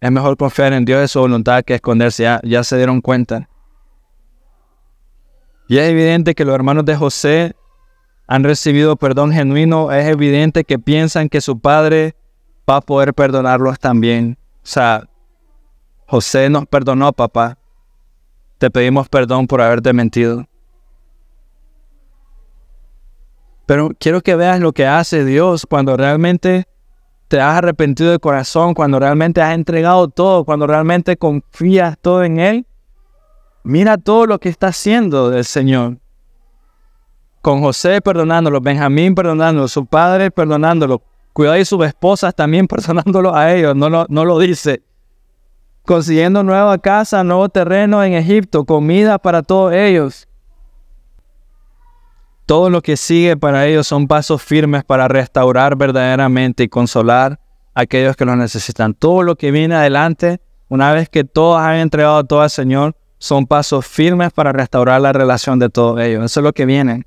Es 0.00 0.12
mejor 0.12 0.36
confiar 0.36 0.72
en 0.74 0.84
Dios 0.84 1.04
y 1.04 1.08
su 1.08 1.18
voluntad 1.18 1.64
que 1.64 1.74
esconderse, 1.74 2.22
ya, 2.22 2.40
ya 2.44 2.62
se 2.62 2.76
dieron 2.76 3.00
cuenta. 3.00 3.48
Y 5.66 5.78
es 5.78 5.90
evidente 5.90 6.36
que 6.36 6.44
los 6.44 6.54
hermanos 6.54 6.84
de 6.84 6.94
José 6.94 7.56
han 8.28 8.44
recibido 8.44 8.94
perdón 8.94 9.32
genuino, 9.32 9.90
es 9.90 10.06
evidente 10.06 10.62
que 10.62 10.78
piensan 10.78 11.28
que 11.28 11.40
su 11.40 11.58
padre 11.58 12.14
va 12.70 12.76
a 12.76 12.80
poder 12.80 13.12
perdonarlos 13.12 13.76
también. 13.80 14.38
O 14.58 14.66
sea, 14.68 15.02
José 16.06 16.48
nos 16.48 16.64
perdonó, 16.66 17.12
papá. 17.12 17.58
Te 18.58 18.70
pedimos 18.70 19.08
perdón 19.08 19.46
por 19.46 19.60
haberte 19.60 19.92
mentido. 19.92 20.46
Pero 23.66 23.90
quiero 23.98 24.20
que 24.20 24.36
veas 24.36 24.60
lo 24.60 24.72
que 24.72 24.86
hace 24.86 25.24
Dios 25.24 25.66
cuando 25.68 25.96
realmente 25.96 26.66
te 27.28 27.40
has 27.40 27.56
arrepentido 27.56 28.10
de 28.10 28.18
corazón, 28.18 28.74
cuando 28.74 29.00
realmente 29.00 29.40
has 29.40 29.54
entregado 29.54 30.08
todo, 30.08 30.44
cuando 30.44 30.66
realmente 30.66 31.16
confías 31.16 31.96
todo 32.00 32.22
en 32.22 32.38
Él. 32.38 32.66
Mira 33.62 33.96
todo 33.96 34.26
lo 34.26 34.38
que 34.38 34.50
está 34.50 34.68
haciendo 34.68 35.32
el 35.32 35.44
Señor. 35.44 35.98
Con 37.40 37.60
José 37.60 38.00
perdonándolo, 38.02 38.60
Benjamín 38.60 39.14
perdonándolo, 39.14 39.68
su 39.68 39.86
padre 39.86 40.30
perdonándolo, 40.30 41.02
cuidado 41.32 41.58
y 41.58 41.64
sus 41.64 41.84
esposas 41.84 42.34
también 42.34 42.66
perdonándolo 42.68 43.34
a 43.34 43.52
ellos, 43.52 43.74
no 43.74 43.88
lo, 43.88 44.06
no 44.08 44.24
lo 44.24 44.38
dice 44.38 44.82
consiguiendo 45.84 46.42
nueva 46.42 46.78
casa, 46.78 47.22
nuevo 47.24 47.48
terreno 47.48 48.02
en 48.02 48.14
Egipto, 48.14 48.64
comida 48.64 49.18
para 49.18 49.42
todos 49.42 49.72
ellos. 49.72 50.26
Todo 52.46 52.68
lo 52.70 52.82
que 52.82 52.96
sigue 52.96 53.36
para 53.36 53.66
ellos 53.66 53.86
son 53.86 54.06
pasos 54.06 54.42
firmes 54.42 54.84
para 54.84 55.08
restaurar 55.08 55.76
verdaderamente 55.76 56.64
y 56.64 56.68
consolar 56.68 57.40
a 57.74 57.82
aquellos 57.82 58.16
que 58.16 58.24
lo 58.24 58.36
necesitan. 58.36 58.94
Todo 58.94 59.22
lo 59.22 59.36
que 59.36 59.50
viene 59.50 59.74
adelante, 59.74 60.40
una 60.68 60.92
vez 60.92 61.08
que 61.08 61.24
todos 61.24 61.60
han 61.60 61.76
entregado 61.76 62.24
todo 62.24 62.42
al 62.42 62.50
Señor, 62.50 62.96
son 63.18 63.46
pasos 63.46 63.86
firmes 63.86 64.32
para 64.32 64.52
restaurar 64.52 65.00
la 65.00 65.12
relación 65.12 65.58
de 65.58 65.70
todos 65.70 66.00
ellos. 66.00 66.24
Eso 66.24 66.40
es 66.40 66.44
lo 66.44 66.52
que 66.52 66.66
viene. 66.66 67.06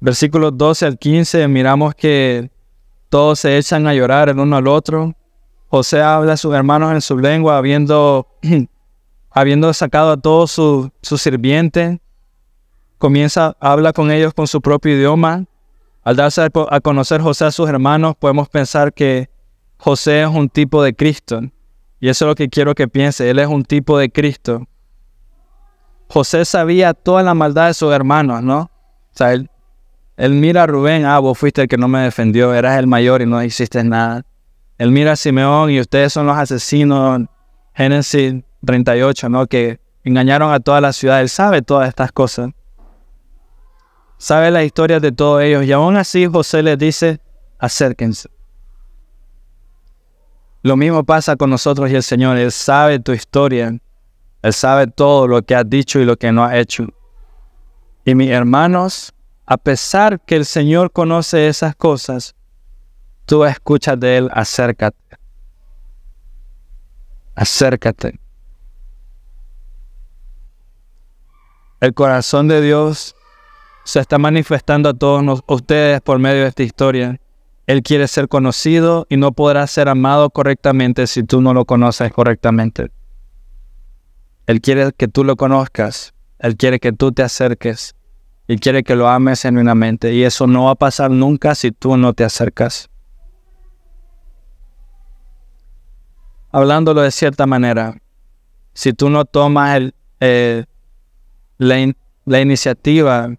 Versículos 0.00 0.56
12 0.56 0.86
al 0.86 0.98
15, 0.98 1.46
miramos 1.46 1.94
que 1.94 2.50
todos 3.08 3.40
se 3.40 3.58
echan 3.58 3.86
a 3.86 3.94
llorar 3.94 4.28
el 4.28 4.38
uno 4.38 4.56
al 4.56 4.66
otro, 4.66 5.14
José 5.70 6.02
habla 6.02 6.32
a 6.32 6.36
sus 6.36 6.52
hermanos 6.52 6.92
en 6.92 7.00
su 7.00 7.16
lengua, 7.16 7.56
habiendo, 7.56 8.26
habiendo 9.30 9.72
sacado 9.72 10.10
a 10.10 10.16
todos 10.16 10.50
sus 10.50 10.90
su 11.00 11.16
sirvientes. 11.16 12.00
Comienza, 12.98 13.56
habla 13.60 13.92
con 13.92 14.10
ellos 14.10 14.34
con 14.34 14.48
su 14.48 14.60
propio 14.60 14.96
idioma. 14.96 15.44
Al 16.02 16.16
darse 16.16 16.42
a 16.42 16.80
conocer 16.80 17.20
José 17.20 17.44
a 17.44 17.50
sus 17.52 17.68
hermanos, 17.68 18.16
podemos 18.18 18.48
pensar 18.48 18.92
que 18.92 19.30
José 19.76 20.22
es 20.22 20.28
un 20.28 20.48
tipo 20.48 20.82
de 20.82 20.92
Cristo. 20.92 21.40
Y 22.00 22.08
eso 22.08 22.24
es 22.24 22.28
lo 22.28 22.34
que 22.34 22.48
quiero 22.48 22.74
que 22.74 22.88
piense. 22.88 23.30
Él 23.30 23.38
es 23.38 23.46
un 23.46 23.64
tipo 23.64 23.96
de 23.96 24.10
Cristo. 24.10 24.66
José 26.08 26.44
sabía 26.44 26.94
toda 26.94 27.22
la 27.22 27.34
maldad 27.34 27.68
de 27.68 27.74
sus 27.74 27.92
hermanos, 27.92 28.42
¿no? 28.42 28.62
O 28.62 29.12
sea, 29.12 29.34
él, 29.34 29.48
él 30.16 30.32
mira 30.32 30.64
a 30.64 30.66
Rubén, 30.66 31.04
ah, 31.04 31.20
vos 31.20 31.38
fuiste 31.38 31.62
el 31.62 31.68
que 31.68 31.76
no 31.76 31.86
me 31.86 32.00
defendió, 32.00 32.52
eras 32.52 32.76
el 32.76 32.88
mayor 32.88 33.22
y 33.22 33.26
no 33.26 33.40
hiciste 33.40 33.84
nada. 33.84 34.24
Él 34.80 34.92
mira 34.92 35.12
a 35.12 35.16
Simeón 35.16 35.70
y 35.70 35.78
ustedes 35.78 36.10
son 36.10 36.26
los 36.26 36.38
asesinos, 36.38 37.26
Génesis 37.74 38.42
38, 38.64 39.28
¿no? 39.28 39.46
Que 39.46 39.78
engañaron 40.04 40.54
a 40.54 40.58
toda 40.58 40.80
la 40.80 40.94
ciudad. 40.94 41.20
Él 41.20 41.28
sabe 41.28 41.60
todas 41.60 41.86
estas 41.86 42.10
cosas. 42.12 42.52
Sabe 44.16 44.50
las 44.50 44.64
historias 44.64 45.02
de 45.02 45.12
todos 45.12 45.42
ellos. 45.42 45.66
Y 45.66 45.72
aún 45.72 45.98
así 45.98 46.24
José 46.24 46.62
les 46.62 46.78
dice, 46.78 47.20
acérquense. 47.58 48.30
Lo 50.62 50.78
mismo 50.78 51.04
pasa 51.04 51.36
con 51.36 51.50
nosotros 51.50 51.90
y 51.90 51.96
el 51.96 52.02
Señor. 52.02 52.38
Él 52.38 52.50
sabe 52.50 53.00
tu 53.00 53.12
historia. 53.12 53.78
Él 54.40 54.52
sabe 54.54 54.86
todo 54.86 55.28
lo 55.28 55.42
que 55.42 55.54
has 55.54 55.68
dicho 55.68 56.00
y 56.00 56.06
lo 56.06 56.16
que 56.16 56.32
no 56.32 56.42
has 56.42 56.54
hecho. 56.54 56.86
Y 58.06 58.14
mis 58.14 58.30
hermanos, 58.30 59.12
a 59.44 59.58
pesar 59.58 60.22
que 60.22 60.36
el 60.36 60.46
Señor 60.46 60.90
conoce 60.90 61.48
esas 61.48 61.76
cosas, 61.76 62.34
tú 63.30 63.44
escuchas 63.44 64.00
de 64.00 64.16
Él, 64.16 64.28
acércate. 64.32 64.98
Acércate. 67.36 68.18
El 71.78 71.94
corazón 71.94 72.48
de 72.48 72.60
Dios 72.60 73.14
se 73.84 74.00
está 74.00 74.18
manifestando 74.18 74.88
a 74.88 74.94
todos 74.94 75.44
ustedes 75.46 76.00
por 76.00 76.18
medio 76.18 76.42
de 76.42 76.48
esta 76.48 76.64
historia. 76.64 77.20
Él 77.68 77.84
quiere 77.84 78.08
ser 78.08 78.26
conocido 78.26 79.06
y 79.08 79.16
no 79.16 79.30
podrá 79.30 79.64
ser 79.68 79.88
amado 79.88 80.30
correctamente 80.30 81.06
si 81.06 81.22
tú 81.22 81.40
no 81.40 81.54
lo 81.54 81.64
conoces 81.66 82.12
correctamente. 82.12 82.90
Él 84.48 84.60
quiere 84.60 84.90
que 84.90 85.06
tú 85.06 85.22
lo 85.22 85.36
conozcas. 85.36 86.14
Él 86.40 86.56
quiere 86.56 86.80
que 86.80 86.90
tú 86.90 87.12
te 87.12 87.22
acerques. 87.22 87.94
Y 88.48 88.58
quiere 88.58 88.82
que 88.82 88.96
lo 88.96 89.08
ames 89.08 89.42
genuinamente. 89.42 90.14
Y 90.14 90.24
eso 90.24 90.48
no 90.48 90.64
va 90.64 90.72
a 90.72 90.74
pasar 90.74 91.12
nunca 91.12 91.54
si 91.54 91.70
tú 91.70 91.96
no 91.96 92.12
te 92.12 92.24
acercas. 92.24 92.90
Hablándolo 96.52 97.02
de 97.02 97.10
cierta 97.10 97.46
manera, 97.46 97.96
si 98.72 98.92
tú 98.92 99.08
no 99.10 99.24
tomas 99.24 99.76
el, 99.76 99.94
eh, 100.20 100.64
la, 101.58 101.92
la 102.24 102.40
iniciativa 102.40 103.30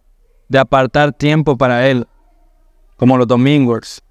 de 0.47 0.59
apartar 0.59 1.14
tiempo 1.14 1.57
para 1.57 1.88
Él, 1.88 2.07
como 2.97 3.18
los 3.18 3.28
domingos, 3.28 4.03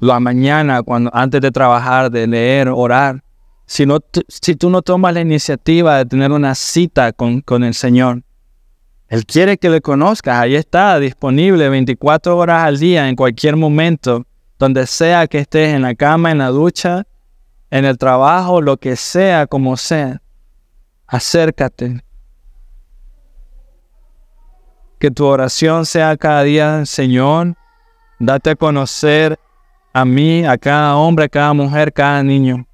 la 0.00 0.18
mañana, 0.18 0.82
cuando, 0.82 1.10
antes 1.14 1.40
de 1.40 1.50
trabajar, 1.50 2.10
de 2.10 2.26
leer, 2.26 2.68
orar, 2.68 3.22
si, 3.66 3.86
no, 3.86 4.00
si 4.26 4.56
tú 4.56 4.68
no 4.68 4.82
tomas 4.82 5.14
la 5.14 5.20
iniciativa 5.20 5.98
de 5.98 6.06
tener 6.06 6.32
una 6.32 6.54
cita 6.54 7.12
con, 7.12 7.40
con 7.40 7.62
el 7.62 7.74
Señor, 7.74 8.22
Él 9.08 9.24
quiere 9.26 9.58
que 9.58 9.70
le 9.70 9.80
conozcas, 9.80 10.38
ahí 10.38 10.56
está, 10.56 10.98
disponible 10.98 11.68
24 11.68 12.36
horas 12.36 12.64
al 12.64 12.78
día, 12.78 13.08
en 13.08 13.14
cualquier 13.14 13.56
momento, 13.56 14.26
donde 14.58 14.86
sea 14.86 15.26
que 15.26 15.38
estés, 15.38 15.74
en 15.74 15.82
la 15.82 15.94
cama, 15.94 16.32
en 16.32 16.38
la 16.38 16.48
ducha, 16.48 17.06
en 17.70 17.84
el 17.84 17.98
trabajo, 17.98 18.60
lo 18.60 18.76
que 18.76 18.96
sea, 18.96 19.46
como 19.46 19.76
sea. 19.76 20.20
Acércate, 21.06 22.02
que 24.98 25.10
tu 25.10 25.24
oración 25.26 25.86
sea 25.86 26.16
cada 26.16 26.42
día, 26.42 26.84
Señor, 26.84 27.56
date 28.18 28.50
a 28.50 28.56
conocer 28.56 29.38
a 29.92 30.04
mí, 30.04 30.44
a 30.44 30.58
cada 30.58 30.96
hombre, 30.96 31.24
a 31.24 31.28
cada 31.28 31.52
mujer, 31.52 31.92
cada 31.92 32.22
niño. 32.22 32.66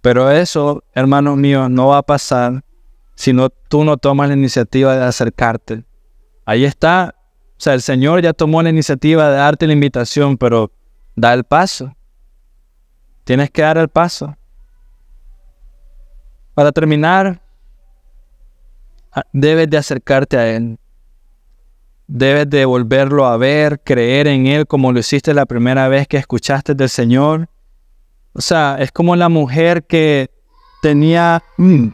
Pero 0.00 0.30
eso, 0.30 0.84
hermanos 0.92 1.36
míos, 1.36 1.68
no 1.70 1.88
va 1.88 1.98
a 1.98 2.02
pasar 2.02 2.62
si 3.16 3.32
no, 3.32 3.48
tú 3.48 3.82
no 3.82 3.96
tomas 3.96 4.28
la 4.28 4.34
iniciativa 4.34 4.94
de 4.94 5.04
acercarte. 5.04 5.84
Ahí 6.44 6.64
está. 6.64 7.14
O 7.52 7.60
sea, 7.60 7.72
el 7.72 7.80
Señor 7.80 8.22
ya 8.22 8.34
tomó 8.34 8.62
la 8.62 8.68
iniciativa 8.68 9.30
de 9.30 9.36
darte 9.36 9.66
la 9.66 9.72
invitación, 9.72 10.36
pero 10.36 10.70
da 11.16 11.32
el 11.32 11.44
paso. 11.44 11.96
Tienes 13.26 13.50
que 13.50 13.60
dar 13.60 13.76
el 13.76 13.90
paso. 13.90 14.34
Para 16.54 16.72
terminar, 16.72 17.42
Ah, 19.16 19.22
debes 19.32 19.70
de 19.70 19.78
acercarte 19.78 20.36
a 20.36 20.46
Él. 20.54 20.78
Debes 22.06 22.50
de 22.50 22.66
volverlo 22.66 23.24
a 23.24 23.38
ver, 23.38 23.80
creer 23.80 24.26
en 24.26 24.46
Él 24.46 24.66
como 24.66 24.92
lo 24.92 24.98
hiciste 24.98 25.32
la 25.32 25.46
primera 25.46 25.88
vez 25.88 26.06
que 26.06 26.18
escuchaste 26.18 26.74
del 26.74 26.90
Señor. 26.90 27.48
O 28.34 28.42
sea, 28.42 28.76
es 28.78 28.92
como 28.92 29.16
la 29.16 29.30
mujer 29.30 29.84
que 29.84 30.30
tenía, 30.82 31.42
mm, 31.56 31.88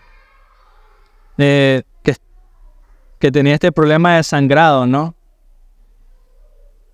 eh, 1.39 1.83
que, 2.03 2.17
que 3.21 3.31
tenía 3.31 3.55
este 3.55 3.71
problema 3.71 4.17
de 4.17 4.25
sangrado, 4.25 4.85
¿no? 4.85 5.15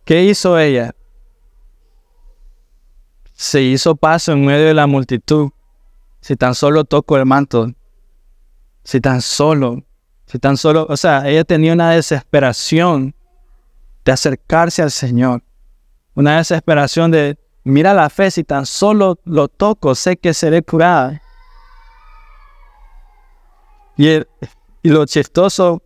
¿Qué 0.04 0.24
hizo 0.24 0.58
ella? 0.58 0.94
Se 3.38 3.62
hizo 3.62 3.94
paso 3.94 4.32
en 4.32 4.44
medio 4.44 4.66
de 4.66 4.74
la 4.74 4.86
multitud. 4.86 5.50
Si 6.20 6.36
tan 6.36 6.54
solo 6.54 6.84
toco 6.84 7.16
el 7.16 7.24
manto, 7.24 7.72
si 8.84 9.00
tan 9.00 9.22
solo 9.22 9.84
si 10.28 10.38
tan 10.38 10.58
solo, 10.58 10.86
o 10.88 10.96
sea, 10.96 11.26
ella 11.26 11.42
tenía 11.42 11.72
una 11.72 11.92
desesperación 11.92 13.14
de 14.04 14.12
acercarse 14.12 14.82
al 14.82 14.90
Señor. 14.90 15.42
Una 16.14 16.36
desesperación 16.36 17.10
de, 17.10 17.38
mira 17.64 17.94
la 17.94 18.10
fe, 18.10 18.30
si 18.30 18.44
tan 18.44 18.66
solo 18.66 19.18
lo 19.24 19.48
toco, 19.48 19.94
sé 19.94 20.18
que 20.18 20.34
seré 20.34 20.62
curada. 20.62 21.22
Y, 23.96 24.20
lo 24.82 25.06
chistoso, 25.06 25.82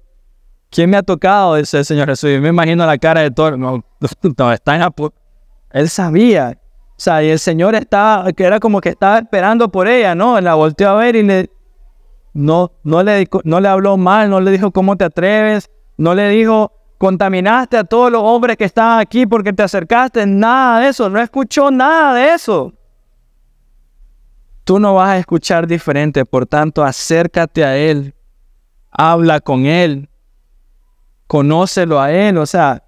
¿quién 0.70 0.90
me 0.90 0.96
ha 0.96 1.04
tocado? 1.04 1.54
Dice 1.54 1.78
el 1.78 1.84
Señor 1.84 2.08
Jesús. 2.08 2.30
Yo 2.30 2.40
me 2.40 2.48
imagino 2.48 2.84
la 2.84 2.98
cara 2.98 3.20
de 3.20 3.30
todo. 3.30 3.56
No, 3.56 3.84
no 4.38 4.52
está 4.52 4.74
en 4.74 4.92
Él 5.70 5.88
sabía. 5.88 6.58
Sea, 7.02 7.20
y 7.24 7.30
el 7.30 7.40
Señor 7.40 7.74
estaba, 7.74 8.32
que 8.32 8.44
era 8.44 8.60
como 8.60 8.80
que 8.80 8.90
estaba 8.90 9.18
esperando 9.18 9.68
por 9.68 9.88
ella, 9.88 10.14
¿no? 10.14 10.40
La 10.40 10.54
volteó 10.54 10.90
a 10.90 10.94
ver 10.94 11.16
y 11.16 11.24
le, 11.24 11.50
no, 12.32 12.70
no, 12.84 13.02
le, 13.02 13.28
no 13.42 13.58
le 13.58 13.66
habló 13.66 13.96
mal, 13.96 14.30
no 14.30 14.40
le 14.40 14.52
dijo 14.52 14.70
cómo 14.70 14.96
te 14.96 15.06
atreves, 15.06 15.68
no 15.96 16.14
le 16.14 16.28
dijo 16.28 16.70
contaminaste 16.98 17.76
a 17.76 17.82
todos 17.82 18.12
los 18.12 18.22
hombres 18.22 18.56
que 18.56 18.66
estaban 18.66 19.00
aquí 19.00 19.26
porque 19.26 19.52
te 19.52 19.64
acercaste, 19.64 20.24
nada 20.26 20.78
de 20.78 20.90
eso, 20.90 21.10
no 21.10 21.20
escuchó 21.20 21.72
nada 21.72 22.14
de 22.14 22.34
eso. 22.34 22.72
Tú 24.62 24.78
no 24.78 24.94
vas 24.94 25.08
a 25.08 25.18
escuchar 25.18 25.66
diferente, 25.66 26.24
por 26.24 26.46
tanto 26.46 26.84
acércate 26.84 27.64
a 27.64 27.76
Él, 27.76 28.14
habla 28.92 29.40
con 29.40 29.66
Él, 29.66 30.08
conócelo 31.26 32.00
a 32.00 32.12
Él, 32.12 32.38
o 32.38 32.46
sea, 32.46 32.84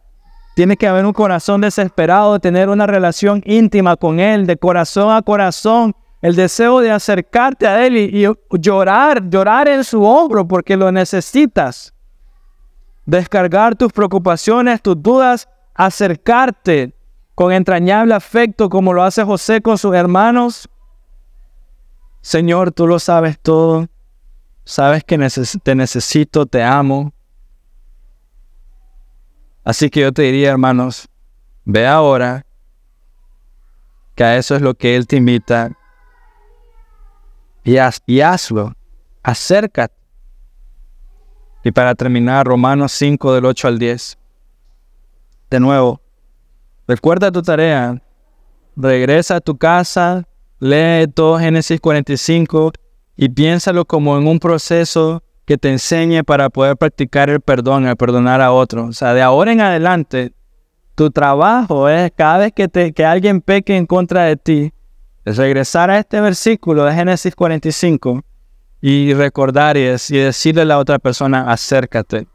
tiene 0.54 0.76
que 0.76 0.86
haber 0.86 1.04
un 1.04 1.12
corazón 1.12 1.60
desesperado 1.60 2.34
de 2.34 2.40
tener 2.40 2.68
una 2.68 2.86
relación 2.86 3.42
íntima 3.44 3.96
con 3.96 4.20
Él, 4.20 4.46
de 4.46 4.56
corazón 4.56 5.14
a 5.14 5.20
corazón, 5.20 5.94
el 6.22 6.36
deseo 6.36 6.80
de 6.80 6.92
acercarte 6.92 7.66
a 7.66 7.84
Él 7.84 7.96
y, 7.96 8.26
llorar, 8.58 9.28
llorar 9.28 9.68
en 9.68 9.84
su 9.84 10.02
hombro 10.04 10.46
porque 10.46 10.76
lo 10.76 10.90
necesitas. 10.92 11.92
Descargar 13.04 13.74
tus 13.74 13.92
preocupaciones, 13.92 14.80
tus 14.80 15.02
dudas, 15.02 15.48
acercarte 15.74 16.94
con 17.34 17.52
entrañable 17.52 18.14
afecto 18.14 18.70
como 18.70 18.92
lo 18.92 19.02
hace 19.02 19.24
José 19.24 19.60
con 19.60 19.76
sus 19.76 19.94
hermanos. 19.94 20.68
Señor, 22.22 22.70
tú 22.70 22.86
lo 22.86 22.98
sabes 22.98 23.38
todo. 23.40 23.88
Sabes 24.64 25.04
que 25.04 25.18
te 25.62 25.74
necesito, 25.74 26.46
te 26.46 26.62
amo. 26.62 27.12
Así 29.64 29.88
que 29.88 30.00
yo 30.00 30.12
te 30.12 30.22
diría, 30.22 30.50
hermanos, 30.50 31.08
ve 31.64 31.86
ahora 31.86 32.44
que 34.14 34.22
a 34.22 34.36
eso 34.36 34.54
es 34.54 34.62
lo 34.62 34.74
que 34.74 34.94
Él 34.94 35.06
te 35.06 35.16
invita 35.16 35.72
y, 37.64 37.78
hazlo. 38.20 38.74
Acércate. 39.22 39.94
Y 41.64 41.72
para 41.72 41.94
terminar, 41.94 42.46
Romanos 42.46 42.92
5 42.92 43.32
del 43.32 43.46
8 43.46 43.68
al 43.68 43.78
10. 43.78 44.18
De 45.50 45.60
nuevo, 45.60 46.02
recuerda 46.86 47.32
tu 47.32 47.40
tarea. 47.40 48.02
Regresa 48.76 49.36
a 49.36 49.40
tu 49.40 49.56
casa, 49.56 50.28
lee 50.58 51.06
todo 51.14 51.38
Génesis 51.38 51.80
45 51.80 52.72
y 53.16 53.28
piénsalo 53.30 53.86
como 53.86 54.18
en 54.18 54.26
un 54.26 54.38
proceso 54.38 55.22
que 55.44 55.58
te 55.58 55.70
enseñe 55.70 56.22
para 56.24 56.48
poder 56.50 56.76
practicar 56.76 57.30
el 57.30 57.40
perdón, 57.40 57.86
el 57.86 57.96
perdonar 57.96 58.40
a 58.40 58.52
otro. 58.52 58.86
O 58.86 58.92
sea, 58.92 59.14
de 59.14 59.22
ahora 59.22 59.52
en 59.52 59.60
adelante, 59.60 60.32
tu 60.94 61.10
trabajo 61.10 61.88
es 61.88 62.12
cada 62.16 62.38
vez 62.38 62.52
que, 62.52 62.68
te, 62.68 62.92
que 62.92 63.04
alguien 63.04 63.40
peque 63.40 63.76
en 63.76 63.86
contra 63.86 64.24
de 64.24 64.36
ti, 64.36 64.72
regresar 65.24 65.90
a 65.90 65.98
este 65.98 66.20
versículo 66.20 66.84
de 66.84 66.94
Génesis 66.94 67.34
45 67.34 68.22
y 68.80 69.14
recordar 69.14 69.76
y, 69.76 69.82
decirle 69.82 70.62
a 70.62 70.66
la 70.66 70.78
otra 70.78 70.98
persona, 70.98 71.50
acércate, 71.50 72.26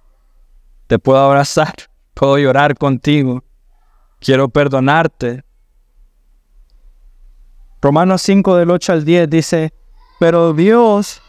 te 0.88 1.00
puedo 1.00 1.20
abrazar, 1.20 1.74
puedo 2.14 2.38
llorar 2.38 2.78
contigo, 2.78 3.44
quiero 4.20 4.50
perdonarte. 4.50 5.44
Romanos 7.82 8.22
5 8.24 8.58
del 8.58 8.72
8 8.72 8.94
al 8.94 9.06
10 9.06 9.30
dice, 9.30 9.74
pero 10.20 10.54
Dios, 10.54 11.22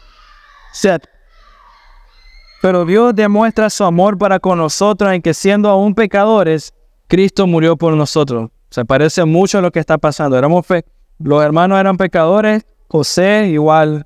pero 2.61 2.85
Dios 2.85 3.15
demuestra 3.15 3.71
su 3.71 3.83
amor 3.83 4.17
para 4.17 4.39
con 4.39 4.59
nosotros 4.59 5.11
en 5.11 5.23
que 5.23 5.33
siendo 5.33 5.67
aún 5.67 5.95
pecadores, 5.95 6.73
Cristo 7.07 7.47
murió 7.47 7.75
por 7.75 7.93
nosotros. 7.93 8.51
Se 8.69 8.85
parece 8.85 9.25
mucho 9.25 9.57
a 9.57 9.61
lo 9.61 9.71
que 9.71 9.79
está 9.79 9.97
pasando. 9.97 10.37
Éramos 10.37 10.65
los 11.19 11.43
hermanos 11.43 11.79
eran 11.79 11.97
pecadores, 11.97 12.65
José 12.87 13.47
igual. 13.47 14.05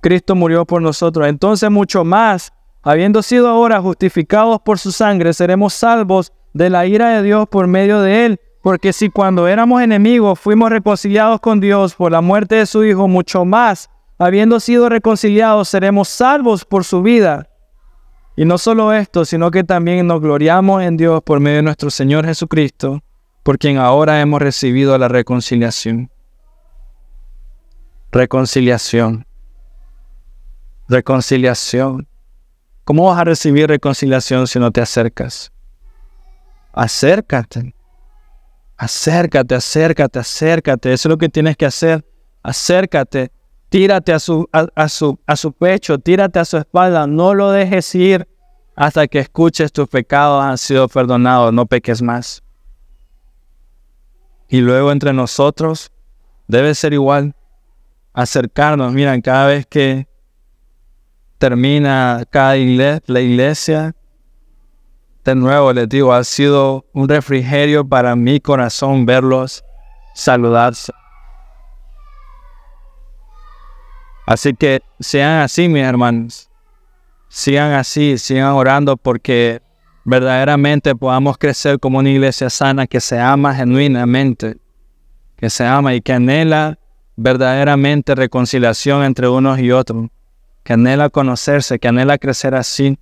Cristo 0.00 0.34
murió 0.34 0.64
por 0.64 0.82
nosotros. 0.82 1.28
Entonces 1.28 1.70
mucho 1.70 2.04
más, 2.04 2.52
habiendo 2.82 3.22
sido 3.22 3.48
ahora 3.48 3.80
justificados 3.80 4.60
por 4.60 4.78
su 4.78 4.90
sangre, 4.90 5.32
seremos 5.32 5.72
salvos 5.72 6.32
de 6.52 6.70
la 6.70 6.84
ira 6.86 7.10
de 7.10 7.22
Dios 7.22 7.48
por 7.48 7.68
medio 7.68 8.00
de 8.00 8.26
él. 8.26 8.40
Porque 8.60 8.92
si 8.92 9.08
cuando 9.08 9.46
éramos 9.46 9.82
enemigos 9.82 10.38
fuimos 10.40 10.70
reconciliados 10.70 11.40
con 11.40 11.60
Dios 11.60 11.94
por 11.94 12.10
la 12.10 12.20
muerte 12.20 12.56
de 12.56 12.66
su 12.66 12.84
Hijo, 12.84 13.06
mucho 13.06 13.44
más, 13.44 13.88
habiendo 14.18 14.58
sido 14.58 14.88
reconciliados, 14.88 15.68
seremos 15.68 16.08
salvos 16.08 16.64
por 16.64 16.84
su 16.84 17.02
vida. 17.02 17.48
Y 18.38 18.44
no 18.44 18.56
solo 18.56 18.92
esto, 18.92 19.24
sino 19.24 19.50
que 19.50 19.64
también 19.64 20.06
nos 20.06 20.20
gloriamos 20.20 20.84
en 20.84 20.96
Dios 20.96 21.20
por 21.24 21.40
medio 21.40 21.56
de 21.56 21.62
nuestro 21.64 21.90
Señor 21.90 22.24
Jesucristo, 22.24 23.02
por 23.42 23.58
quien 23.58 23.78
ahora 23.78 24.20
hemos 24.20 24.40
recibido 24.40 24.96
la 24.96 25.08
reconciliación. 25.08 26.08
Reconciliación. 28.12 29.26
Reconciliación. 30.86 32.06
¿Cómo 32.84 33.06
vas 33.06 33.18
a 33.18 33.24
recibir 33.24 33.66
reconciliación 33.66 34.46
si 34.46 34.60
no 34.60 34.70
te 34.70 34.82
acercas? 34.82 35.50
Acércate. 36.72 37.74
Acércate, 38.76 39.56
acércate, 39.56 40.20
acércate. 40.20 40.92
Eso 40.92 41.08
es 41.08 41.10
lo 41.10 41.18
que 41.18 41.28
tienes 41.28 41.56
que 41.56 41.66
hacer. 41.66 42.06
Acércate. 42.44 43.32
Tírate 43.68 44.12
a 44.12 44.18
su, 44.18 44.48
a, 44.52 44.88
su, 44.88 45.18
a 45.26 45.36
su 45.36 45.52
pecho, 45.52 45.98
tírate 45.98 46.38
a 46.38 46.44
su 46.44 46.56
espalda. 46.56 47.06
No 47.06 47.34
lo 47.34 47.50
dejes 47.50 47.94
ir 47.94 48.26
hasta 48.74 49.06
que 49.06 49.18
escuches 49.18 49.72
tus 49.72 49.88
pecados 49.88 50.42
han 50.42 50.56
sido 50.56 50.88
perdonados. 50.88 51.52
No 51.52 51.66
peques 51.66 52.00
más. 52.00 52.42
Y 54.48 54.60
luego 54.60 54.90
entre 54.90 55.12
nosotros 55.12 55.90
debe 56.46 56.74
ser 56.74 56.94
igual. 56.94 57.34
Acercarnos. 58.14 58.92
Miren, 58.92 59.20
cada 59.20 59.46
vez 59.46 59.66
que 59.66 60.08
termina 61.38 62.24
cada 62.30 62.56
iglesia, 62.56 63.02
la 63.06 63.20
iglesia, 63.20 63.94
de 65.24 65.34
nuevo 65.34 65.72
les 65.72 65.88
digo, 65.88 66.12
ha 66.12 66.24
sido 66.24 66.86
un 66.92 67.08
refrigerio 67.08 67.86
para 67.86 68.16
mi 68.16 68.40
corazón 68.40 69.04
verlos 69.06 69.62
saludarse. 70.14 70.92
Así 74.28 74.52
que 74.52 74.82
sean 75.00 75.40
así, 75.40 75.70
mis 75.70 75.84
hermanos. 75.84 76.50
Sigan 77.30 77.72
así, 77.72 78.18
sigan 78.18 78.52
orando 78.52 78.98
porque 78.98 79.62
verdaderamente 80.04 80.94
podamos 80.94 81.38
crecer 81.38 81.80
como 81.80 81.98
una 81.98 82.10
iglesia 82.10 82.50
sana 82.50 82.86
que 82.86 83.00
se 83.00 83.18
ama 83.18 83.54
genuinamente, 83.54 84.58
que 85.34 85.48
se 85.48 85.64
ama 85.64 85.94
y 85.94 86.02
que 86.02 86.12
anhela 86.12 86.78
verdaderamente 87.16 88.14
reconciliación 88.14 89.02
entre 89.02 89.28
unos 89.28 89.60
y 89.60 89.72
otros 89.72 90.08
que 90.62 90.74
anhela 90.74 91.08
conocerse, 91.08 91.78
que 91.78 91.88
anhela 91.88 92.18
crecer 92.18 92.54
así. 92.54 92.98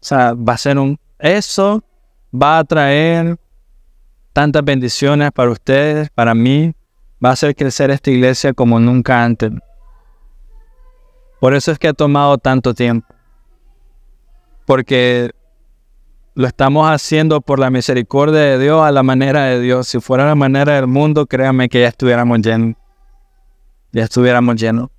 O 0.00 0.04
sea, 0.04 0.32
va 0.32 0.54
a 0.54 0.56
ser 0.56 0.78
un... 0.78 0.98
Eso 1.18 1.84
va 2.32 2.56
a 2.56 2.64
traer 2.64 3.38
tantas 4.32 4.64
bendiciones 4.64 5.30
para 5.30 5.50
ustedes, 5.50 6.08
para 6.08 6.34
mí. 6.34 6.72
Va 7.22 7.28
a 7.28 7.32
hacer 7.32 7.54
crecer 7.54 7.90
esta 7.90 8.10
iglesia 8.10 8.54
como 8.54 8.80
nunca 8.80 9.22
antes. 9.22 9.52
Por 11.40 11.54
eso 11.54 11.72
es 11.72 11.78
que 11.78 11.88
ha 11.88 11.94
tomado 11.94 12.38
tanto 12.38 12.74
tiempo. 12.74 13.12
Porque 14.66 15.32
lo 16.34 16.46
estamos 16.46 16.88
haciendo 16.88 17.40
por 17.40 17.58
la 17.58 17.70
misericordia 17.70 18.40
de 18.40 18.58
Dios 18.58 18.84
a 18.84 18.92
la 18.92 19.02
manera 19.02 19.46
de 19.46 19.58
Dios. 19.58 19.88
Si 19.88 20.00
fuera 20.00 20.26
la 20.26 20.34
manera 20.34 20.74
del 20.74 20.86
mundo, 20.86 21.26
créanme 21.26 21.68
que 21.68 21.80
ya 21.80 21.88
estuviéramos 21.88 22.40
llenos. 22.40 22.76
Ya 23.92 24.04
estuviéramos 24.04 24.56
llenos. 24.56 24.90